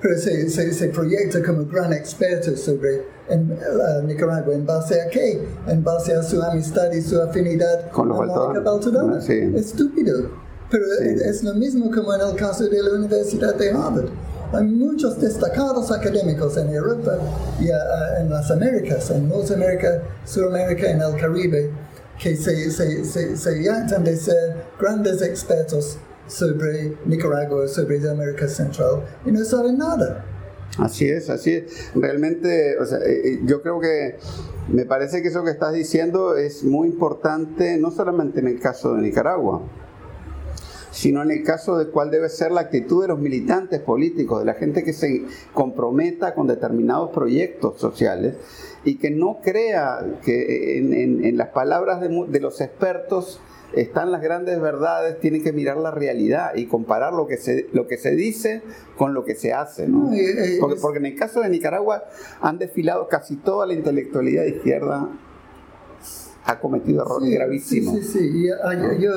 Pero 0.00 0.18
se, 0.18 0.50
se, 0.50 0.88
proyecta 0.88 1.42
como 1.42 1.64
gran 1.64 1.92
experto 1.92 2.54
sobre 2.56 3.06
en, 3.28 3.58
Nicaragua. 4.06 4.52
¿En 4.54 4.66
base 4.66 5.00
a 5.00 5.08
qué? 5.08 5.40
En 5.66 5.82
base 5.82 6.12
a 6.14 6.22
su 6.22 6.42
amistad 6.42 6.92
y 6.92 7.00
su 7.00 7.20
afinidad 7.20 7.90
con 7.90 8.08
los 8.08 8.18
Baltodano. 8.18 9.20
Sí. 9.20 9.52
Estúpido. 9.54 10.30
Pero 10.70 10.84
es 11.24 11.42
lo 11.42 11.54
mismo 11.54 11.90
como 11.90 12.12
en 12.14 12.20
el 12.20 12.34
caso 12.36 12.64
de 12.64 12.82
la 12.82 12.90
Universidad 12.92 13.54
de 13.54 13.70
Harvard. 13.70 14.08
Hay 14.52 14.64
muchos 14.64 15.20
destacados 15.20 15.90
académicos 15.90 16.56
en 16.56 16.68
Europa 16.68 17.18
y 17.58 17.68
en 18.20 18.30
las 18.30 18.50
Américas, 18.50 19.10
en 19.10 19.28
Norteamérica, 19.28 20.02
Sudamérica, 20.24 20.90
en 20.90 21.00
el 21.00 21.16
Caribe, 21.16 21.70
que 22.24 22.36
se, 22.36 22.70
se, 22.70 23.04
se, 23.04 23.36
se 23.36 23.62
jactan 23.62 24.02
de 24.02 24.16
ser 24.16 24.64
grandes 24.80 25.20
expertos 25.20 25.98
sobre 26.26 26.96
Nicaragua, 27.04 27.68
sobre 27.68 27.98
América 28.08 28.48
Central, 28.48 29.04
y 29.26 29.30
no 29.30 29.44
saben 29.44 29.76
nada. 29.76 30.24
Así 30.78 31.06
es, 31.06 31.28
así 31.28 31.52
es. 31.52 31.90
Realmente, 31.94 32.78
o 32.78 32.86
sea, 32.86 32.98
eh, 33.00 33.20
eh, 33.24 33.40
yo 33.44 33.60
creo 33.60 33.78
que 33.78 34.16
me 34.68 34.86
parece 34.86 35.20
que 35.20 35.28
eso 35.28 35.44
que 35.44 35.50
estás 35.50 35.74
diciendo 35.74 36.34
es 36.34 36.64
muy 36.64 36.88
importante, 36.88 37.76
no 37.76 37.90
solamente 37.90 38.40
en 38.40 38.48
el 38.48 38.58
caso 38.58 38.94
de 38.94 39.02
Nicaragua, 39.02 39.60
sino 40.90 41.22
en 41.22 41.30
el 41.30 41.42
caso 41.42 41.76
de 41.76 41.90
cuál 41.90 42.10
debe 42.10 42.30
ser 42.30 42.52
la 42.52 42.62
actitud 42.62 43.02
de 43.02 43.08
los 43.08 43.18
militantes 43.18 43.80
políticos, 43.80 44.38
de 44.38 44.46
la 44.46 44.54
gente 44.54 44.82
que 44.82 44.94
se 44.94 45.26
comprometa 45.52 46.34
con 46.34 46.46
determinados 46.46 47.10
proyectos 47.10 47.78
sociales 47.78 48.34
y 48.84 48.96
que 48.96 49.10
no 49.10 49.40
crea 49.42 50.04
que 50.24 50.78
en, 50.78 51.36
las 51.36 51.48
palabras 51.48 52.00
de 52.00 52.40
los 52.40 52.60
expertos 52.60 53.40
están 53.76 54.12
las 54.12 54.22
grandes 54.22 54.60
verdades, 54.60 55.18
tienen 55.20 55.42
que 55.42 55.52
mirar 55.52 55.76
la 55.76 55.90
realidad 55.90 56.54
y 56.54 56.66
comparar 56.66 57.12
lo 57.12 57.26
que 57.26 57.36
se, 57.36 57.68
lo 57.72 57.86
que 57.86 57.98
se 57.98 58.12
dice 58.12 58.62
con 58.96 59.14
lo 59.14 59.24
que 59.24 59.34
se 59.34 59.52
hace. 59.52 59.88
¿no? 59.88 60.10
Porque, 60.60 60.76
porque, 60.80 60.98
en 60.98 61.06
el 61.06 61.16
caso 61.16 61.40
de 61.40 61.48
Nicaragua 61.48 62.04
han 62.40 62.58
desfilado 62.58 63.08
casi 63.08 63.36
toda 63.36 63.66
la 63.66 63.74
intelectualidad 63.74 64.42
de 64.42 64.50
izquierda, 64.50 65.08
ha 66.44 66.60
cometido 66.60 67.02
errores 67.02 67.30
gravísimos. 67.30 67.94
Sí, 67.96 68.02
sí, 68.02 68.32
sí. 68.32 68.48
yo, 69.00 69.12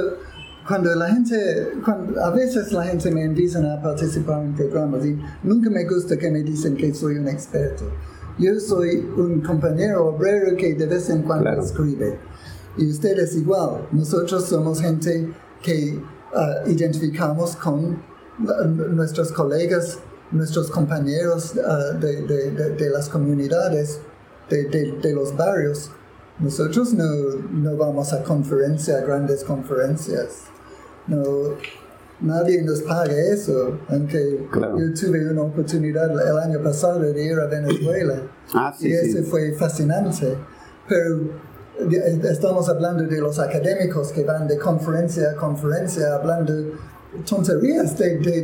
cuando 0.68 0.94
la 0.96 1.08
gente, 1.10 1.70
cuando, 1.84 2.22
a 2.24 2.32
veces 2.32 2.72
la 2.72 2.84
gente 2.84 3.12
me 3.12 3.24
invita 3.24 3.60
a 3.74 3.82
participar 3.82 4.44
en 4.44 4.54
programas 4.54 5.06
y 5.06 5.18
nunca 5.44 5.70
me 5.70 5.86
gusta 5.86 6.18
que 6.18 6.32
me 6.32 6.42
dicen 6.44 6.76
que 6.76 6.94
soy 6.94 7.16
un 7.16 7.28
experto. 7.28 7.86
Yo 8.40 8.60
soy 8.60 8.98
un 9.18 9.42
compañero 9.42 10.06
obrero 10.10 10.56
que 10.56 10.76
de 10.76 10.86
vez 10.86 11.10
en 11.10 11.24
cuando 11.24 11.50
escribe 11.60 12.20
y 12.78 12.92
ustedes 12.92 13.36
igual. 13.36 13.88
Nosotros 13.92 14.46
somos 14.46 14.80
gente 14.80 15.34
que 15.64 16.00
uh, 16.34 16.70
identificamos 16.70 17.56
con 17.56 17.96
uh, 17.96 18.68
nuestros 18.92 19.32
colegas, 19.32 19.98
nuestros 20.30 20.70
compañeros 20.70 21.56
uh, 21.56 21.98
de, 21.98 22.22
de, 22.22 22.52
de, 22.76 22.90
las 22.92 23.10
comunidades, 23.10 24.02
de, 24.50 25.14
los 25.16 25.36
barrios. 25.36 25.90
Nosotros 26.38 26.94
no, 26.94 27.10
no 27.52 27.76
vamos 27.76 28.14
a 28.14 28.24
conferencias, 28.24 29.04
grandes 29.04 29.44
conferencias. 29.44 30.44
No, 31.08 31.24
nadie 32.22 32.62
nos 32.64 32.82
paga 32.82 33.14
eso, 33.14 33.80
aunque 33.90 34.48
yo 34.52 34.94
tuve 34.94 35.30
una 35.30 35.44
oportunidad 35.44 36.12
el 36.12 36.38
año 36.38 36.64
pasado 36.64 37.00
de 37.00 37.24
ir 37.24 37.40
a 37.40 37.46
Venezuela 37.46 38.22
ah, 38.54 38.74
sí, 38.78 38.90
y 38.90 38.94
eso 38.94 39.24
fue 39.24 39.54
fascinante. 39.54 40.36
Pero 40.88 41.30
estamos 42.30 42.68
hablando 42.70 43.04
de 43.04 43.20
los 43.20 43.38
académicos 43.40 44.12
que 44.12 44.24
van 44.24 44.48
de 44.48 44.58
conferencia 44.58 45.32
a 45.32 45.36
conferencia 45.36 46.16
hablando 46.16 46.54
tonterías 47.28 47.98
de, 47.98 48.18
de, 48.18 48.42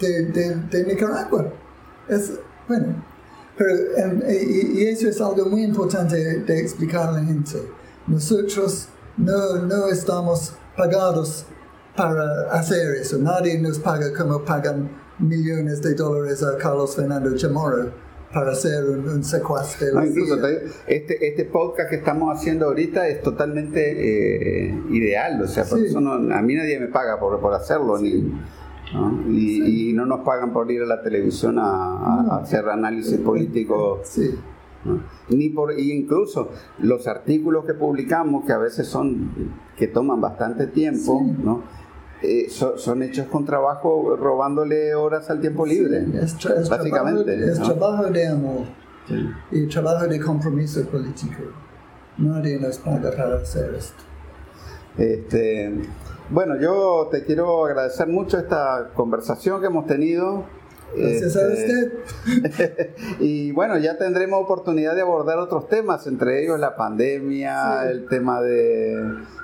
de, 0.00 0.54
de, 0.70 0.84
Nicaragua. 0.84 1.52
Es, 2.08 2.32
bueno, 2.66 3.04
pero, 3.56 3.74
y, 4.28 4.86
eso 4.86 5.08
es 5.08 5.20
algo 5.20 5.46
muy 5.46 5.62
importante 5.62 6.16
de 6.16 6.60
explicar 6.60 7.08
a 7.08 7.12
la 7.12 7.24
gente. 7.24 7.62
Nosotros 8.06 8.88
no, 9.16 9.56
no 9.62 9.86
estamos 9.88 10.54
pagados 10.76 11.46
para 11.96 12.50
hacer 12.52 12.96
eso. 12.96 13.18
Nadie 13.18 13.58
nos 13.58 13.78
paga 13.78 14.12
como 14.16 14.44
pagan 14.44 14.90
millones 15.18 15.80
de 15.82 15.94
dólares 15.94 16.42
a 16.42 16.56
Carlos 16.58 16.96
Fernando 16.96 17.34
Chamorro 17.36 17.90
para 18.32 18.50
hacer 18.50 18.84
un, 18.84 19.22
secuaz 19.22 19.78
de 19.78 19.92
la 19.92 20.04
incluso 20.04 20.36
este, 20.88 21.28
este 21.28 21.44
podcast 21.44 21.88
que 21.88 21.96
estamos 21.96 22.36
haciendo 22.36 22.66
ahorita 22.66 23.06
es 23.06 23.22
totalmente 23.22 24.66
eh, 24.66 24.74
ideal, 24.90 25.40
o 25.40 25.46
sea, 25.46 25.64
por 25.64 25.78
eso 25.78 26.00
no, 26.00 26.14
a 26.34 26.42
mí 26.42 26.54
nadie 26.56 26.80
me 26.80 26.88
paga 26.88 27.18
por, 27.20 27.40
por 27.40 27.54
hacerlo, 27.54 27.96
ni, 27.98 28.32
Y, 29.30 29.92
no 29.92 30.04
nos 30.04 30.20
pagan 30.20 30.52
por 30.52 30.70
ir 30.70 30.82
a 30.82 30.86
la 30.86 31.00
televisión 31.00 31.58
a, 31.60 32.38
hacer 32.40 32.68
análisis 32.68 33.18
político. 33.18 34.02
Ni 35.30 35.48
por, 35.48 35.78
incluso 35.78 36.50
los 36.80 37.06
artículos 37.06 37.64
que 37.64 37.74
publicamos, 37.74 38.44
que 38.44 38.52
a 38.52 38.58
veces 38.58 38.86
son, 38.86 39.30
que 39.76 39.86
toman 39.86 40.20
bastante 40.20 40.66
tiempo, 40.66 41.24
¿no? 41.42 41.62
Eh, 42.22 42.48
son 42.48 43.02
hechos 43.02 43.26
con 43.26 43.44
trabajo 43.44 44.16
robándole 44.16 44.94
horas 44.94 45.28
al 45.30 45.40
tiempo 45.40 45.66
libre. 45.66 46.06
es, 46.14 46.68
básicamente. 46.68 47.50
es 47.50 47.60
trabajo 47.60 48.04
de 48.04 48.26
amor 48.26 48.64
y 49.50 49.66
trabajo 49.66 50.06
de 50.06 50.20
compromiso 50.20 50.84
político. 50.86 51.42
Nadie 52.16 52.58
nos 52.58 52.78
paga 52.78 53.10
para 53.10 53.36
hacer 53.36 53.74
esto. 53.74 54.02
Este, 54.96 55.82
bueno, 56.30 56.58
yo 56.58 57.08
te 57.10 57.24
quiero 57.24 57.66
agradecer 57.66 58.06
mucho 58.06 58.38
esta 58.38 58.90
conversación 58.94 59.60
que 59.60 59.66
hemos 59.66 59.86
tenido. 59.86 60.44
Gracias 60.96 61.36
a 61.36 61.48
usted. 61.48 62.94
y 63.20 63.50
bueno, 63.52 63.78
ya 63.78 63.98
tendremos 63.98 64.42
oportunidad 64.42 64.94
de 64.94 65.02
abordar 65.02 65.38
otros 65.38 65.68
temas, 65.68 66.06
entre 66.06 66.42
ellos 66.42 66.58
la 66.60 66.76
pandemia, 66.76 67.90
el 67.90 68.06
tema 68.06 68.40
de 68.40 68.94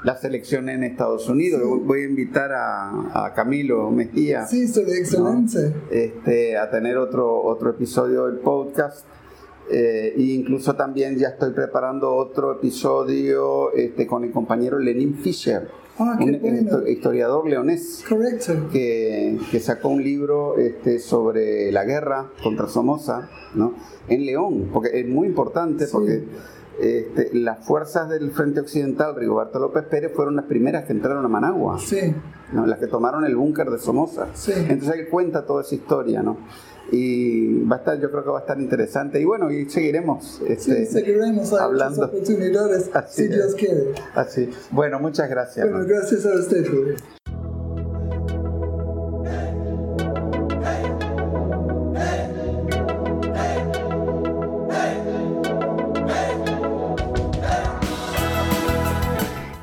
las 0.05 0.25
elecciones 0.25 0.77
en 0.77 0.85
Estados 0.85 1.29
Unidos. 1.29 1.63
Voy 1.83 2.03
a 2.03 2.05
invitar 2.05 2.53
a, 2.53 3.33
Camilo 3.35 3.91
Mejía. 3.91 4.47
Sí, 4.47 4.69
sería 4.69 4.97
excelente. 4.97 5.75
Este, 5.91 6.57
a 6.57 6.71
tener 6.71 6.97
otro, 6.99 7.43
otro 7.43 7.71
episodio 7.71 8.27
del 8.27 8.39
podcast. 8.39 9.07
Eh, 9.73 10.15
e 10.17 10.23
incluso 10.23 10.75
también 10.75 11.17
ya 11.17 11.29
estoy 11.29 11.53
preparando 11.53 12.13
otro 12.13 12.53
episodio 12.53 13.73
este, 13.73 14.05
con 14.05 14.25
el 14.25 14.33
compañero 14.33 14.81
Lenin 14.81 15.15
Fischer 15.15 15.80
Ah, 16.03 16.19
un 16.19 16.89
historiador 16.89 17.47
leonés 17.47 18.03
Que, 18.73 19.39
que, 19.51 19.61
sacó 19.61 19.91
un 19.91 20.03
libro 20.03 20.57
este, 20.57 20.99
sobre 20.99 21.71
la 21.73 21.85
guerra 21.85 22.31
contra 22.43 22.69
Somoza 22.69 23.29
¿no? 23.55 23.75
en 24.09 24.25
León, 24.25 24.71
porque 24.73 24.99
es 24.99 25.07
muy 25.07 25.29
importante 25.29 25.87
porque 25.93 26.25
este, 26.81 27.29
las 27.35 27.67
fuerzas 27.67 28.09
del 28.09 28.31
Frente 28.31 28.61
Occidental, 28.61 29.15
Rigoberto 29.15 29.59
López 29.59 29.85
Pérez, 29.85 30.13
fueron 30.15 30.37
las 30.37 30.47
primeras 30.47 30.87
que 30.87 30.95
entraron 30.95 31.23
a 31.23 31.29
Managua, 31.29 31.79
sí. 31.79 32.15
las 32.55 32.79
que 32.79 32.87
tomaron 32.87 33.27
el 33.27 33.37
búnker 33.37 33.69
de 33.69 33.79
Somoza. 33.79 34.29
Entonces 34.69 35.01
él 35.01 35.09
cuenta 35.11 35.45
toda 35.45 35.61
esa 35.61 35.75
historia. 35.75 36.23
¿no? 36.23 36.39
Y 36.93 37.65
va 37.65 37.77
a 37.77 37.79
estar, 37.79 38.01
yo 38.01 38.11
creo 38.11 38.25
que 38.25 38.31
va 38.31 38.39
a 38.39 38.41
estar 38.41 38.61
interesante 38.61 39.21
y 39.21 39.25
bueno, 39.25 39.51
y 39.51 39.69
seguiremos, 39.69 40.41
este, 40.47 40.87
sí, 40.87 40.93
seguiremos 40.93 41.53
hablando 41.53 42.07
oportunidades 42.07 42.91
si 43.09 43.29
Dios 43.29 43.55
quiere. 43.55 43.93
Así. 44.15 44.51
Bueno, 44.71 44.99
muchas 44.99 45.29
gracias. 45.29 45.69
Bueno, 45.69 45.87
gracias 45.87 46.27
a 46.27 46.35
usted, 46.35 46.67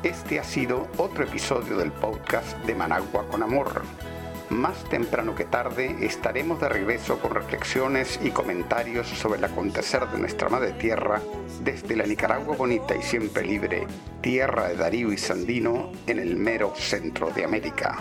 Este 0.02 0.38
ha 0.38 0.44
sido 0.44 0.86
otro 0.98 1.24
episodio 1.24 1.78
del 1.78 1.90
podcast 1.90 2.56
de 2.66 2.74
Managua 2.74 3.26
con 3.30 3.42
Amor 3.42 3.82
más 4.50 4.84
temprano 4.84 5.34
que 5.34 5.44
tarde 5.44 5.96
estaremos 6.00 6.60
de 6.60 6.68
regreso 6.68 7.18
con 7.18 7.34
reflexiones 7.34 8.18
y 8.22 8.30
comentarios 8.30 9.06
sobre 9.08 9.38
el 9.38 9.44
acontecer 9.44 10.08
de 10.08 10.18
nuestra 10.18 10.48
madre 10.48 10.72
tierra 10.72 11.20
desde 11.62 11.96
la 11.96 12.04
Nicaragua 12.04 12.56
bonita 12.56 12.96
y 12.96 13.02
siempre 13.02 13.44
libre, 13.44 13.86
tierra 14.20 14.68
de 14.68 14.76
Darío 14.76 15.12
y 15.12 15.18
Sandino 15.18 15.92
en 16.06 16.18
el 16.18 16.36
mero 16.36 16.72
centro 16.76 17.30
de 17.30 17.44
América. 17.44 17.98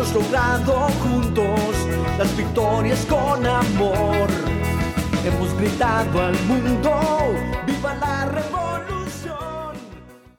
Hemos 0.00 0.14
logrado 0.14 0.88
juntos 1.02 1.76
las 2.16 2.34
victorias 2.34 3.04
con 3.04 3.46
amor. 3.46 4.28
Hemos 5.26 5.52
gritado 5.58 6.22
al 6.22 6.34
mundo, 6.44 6.90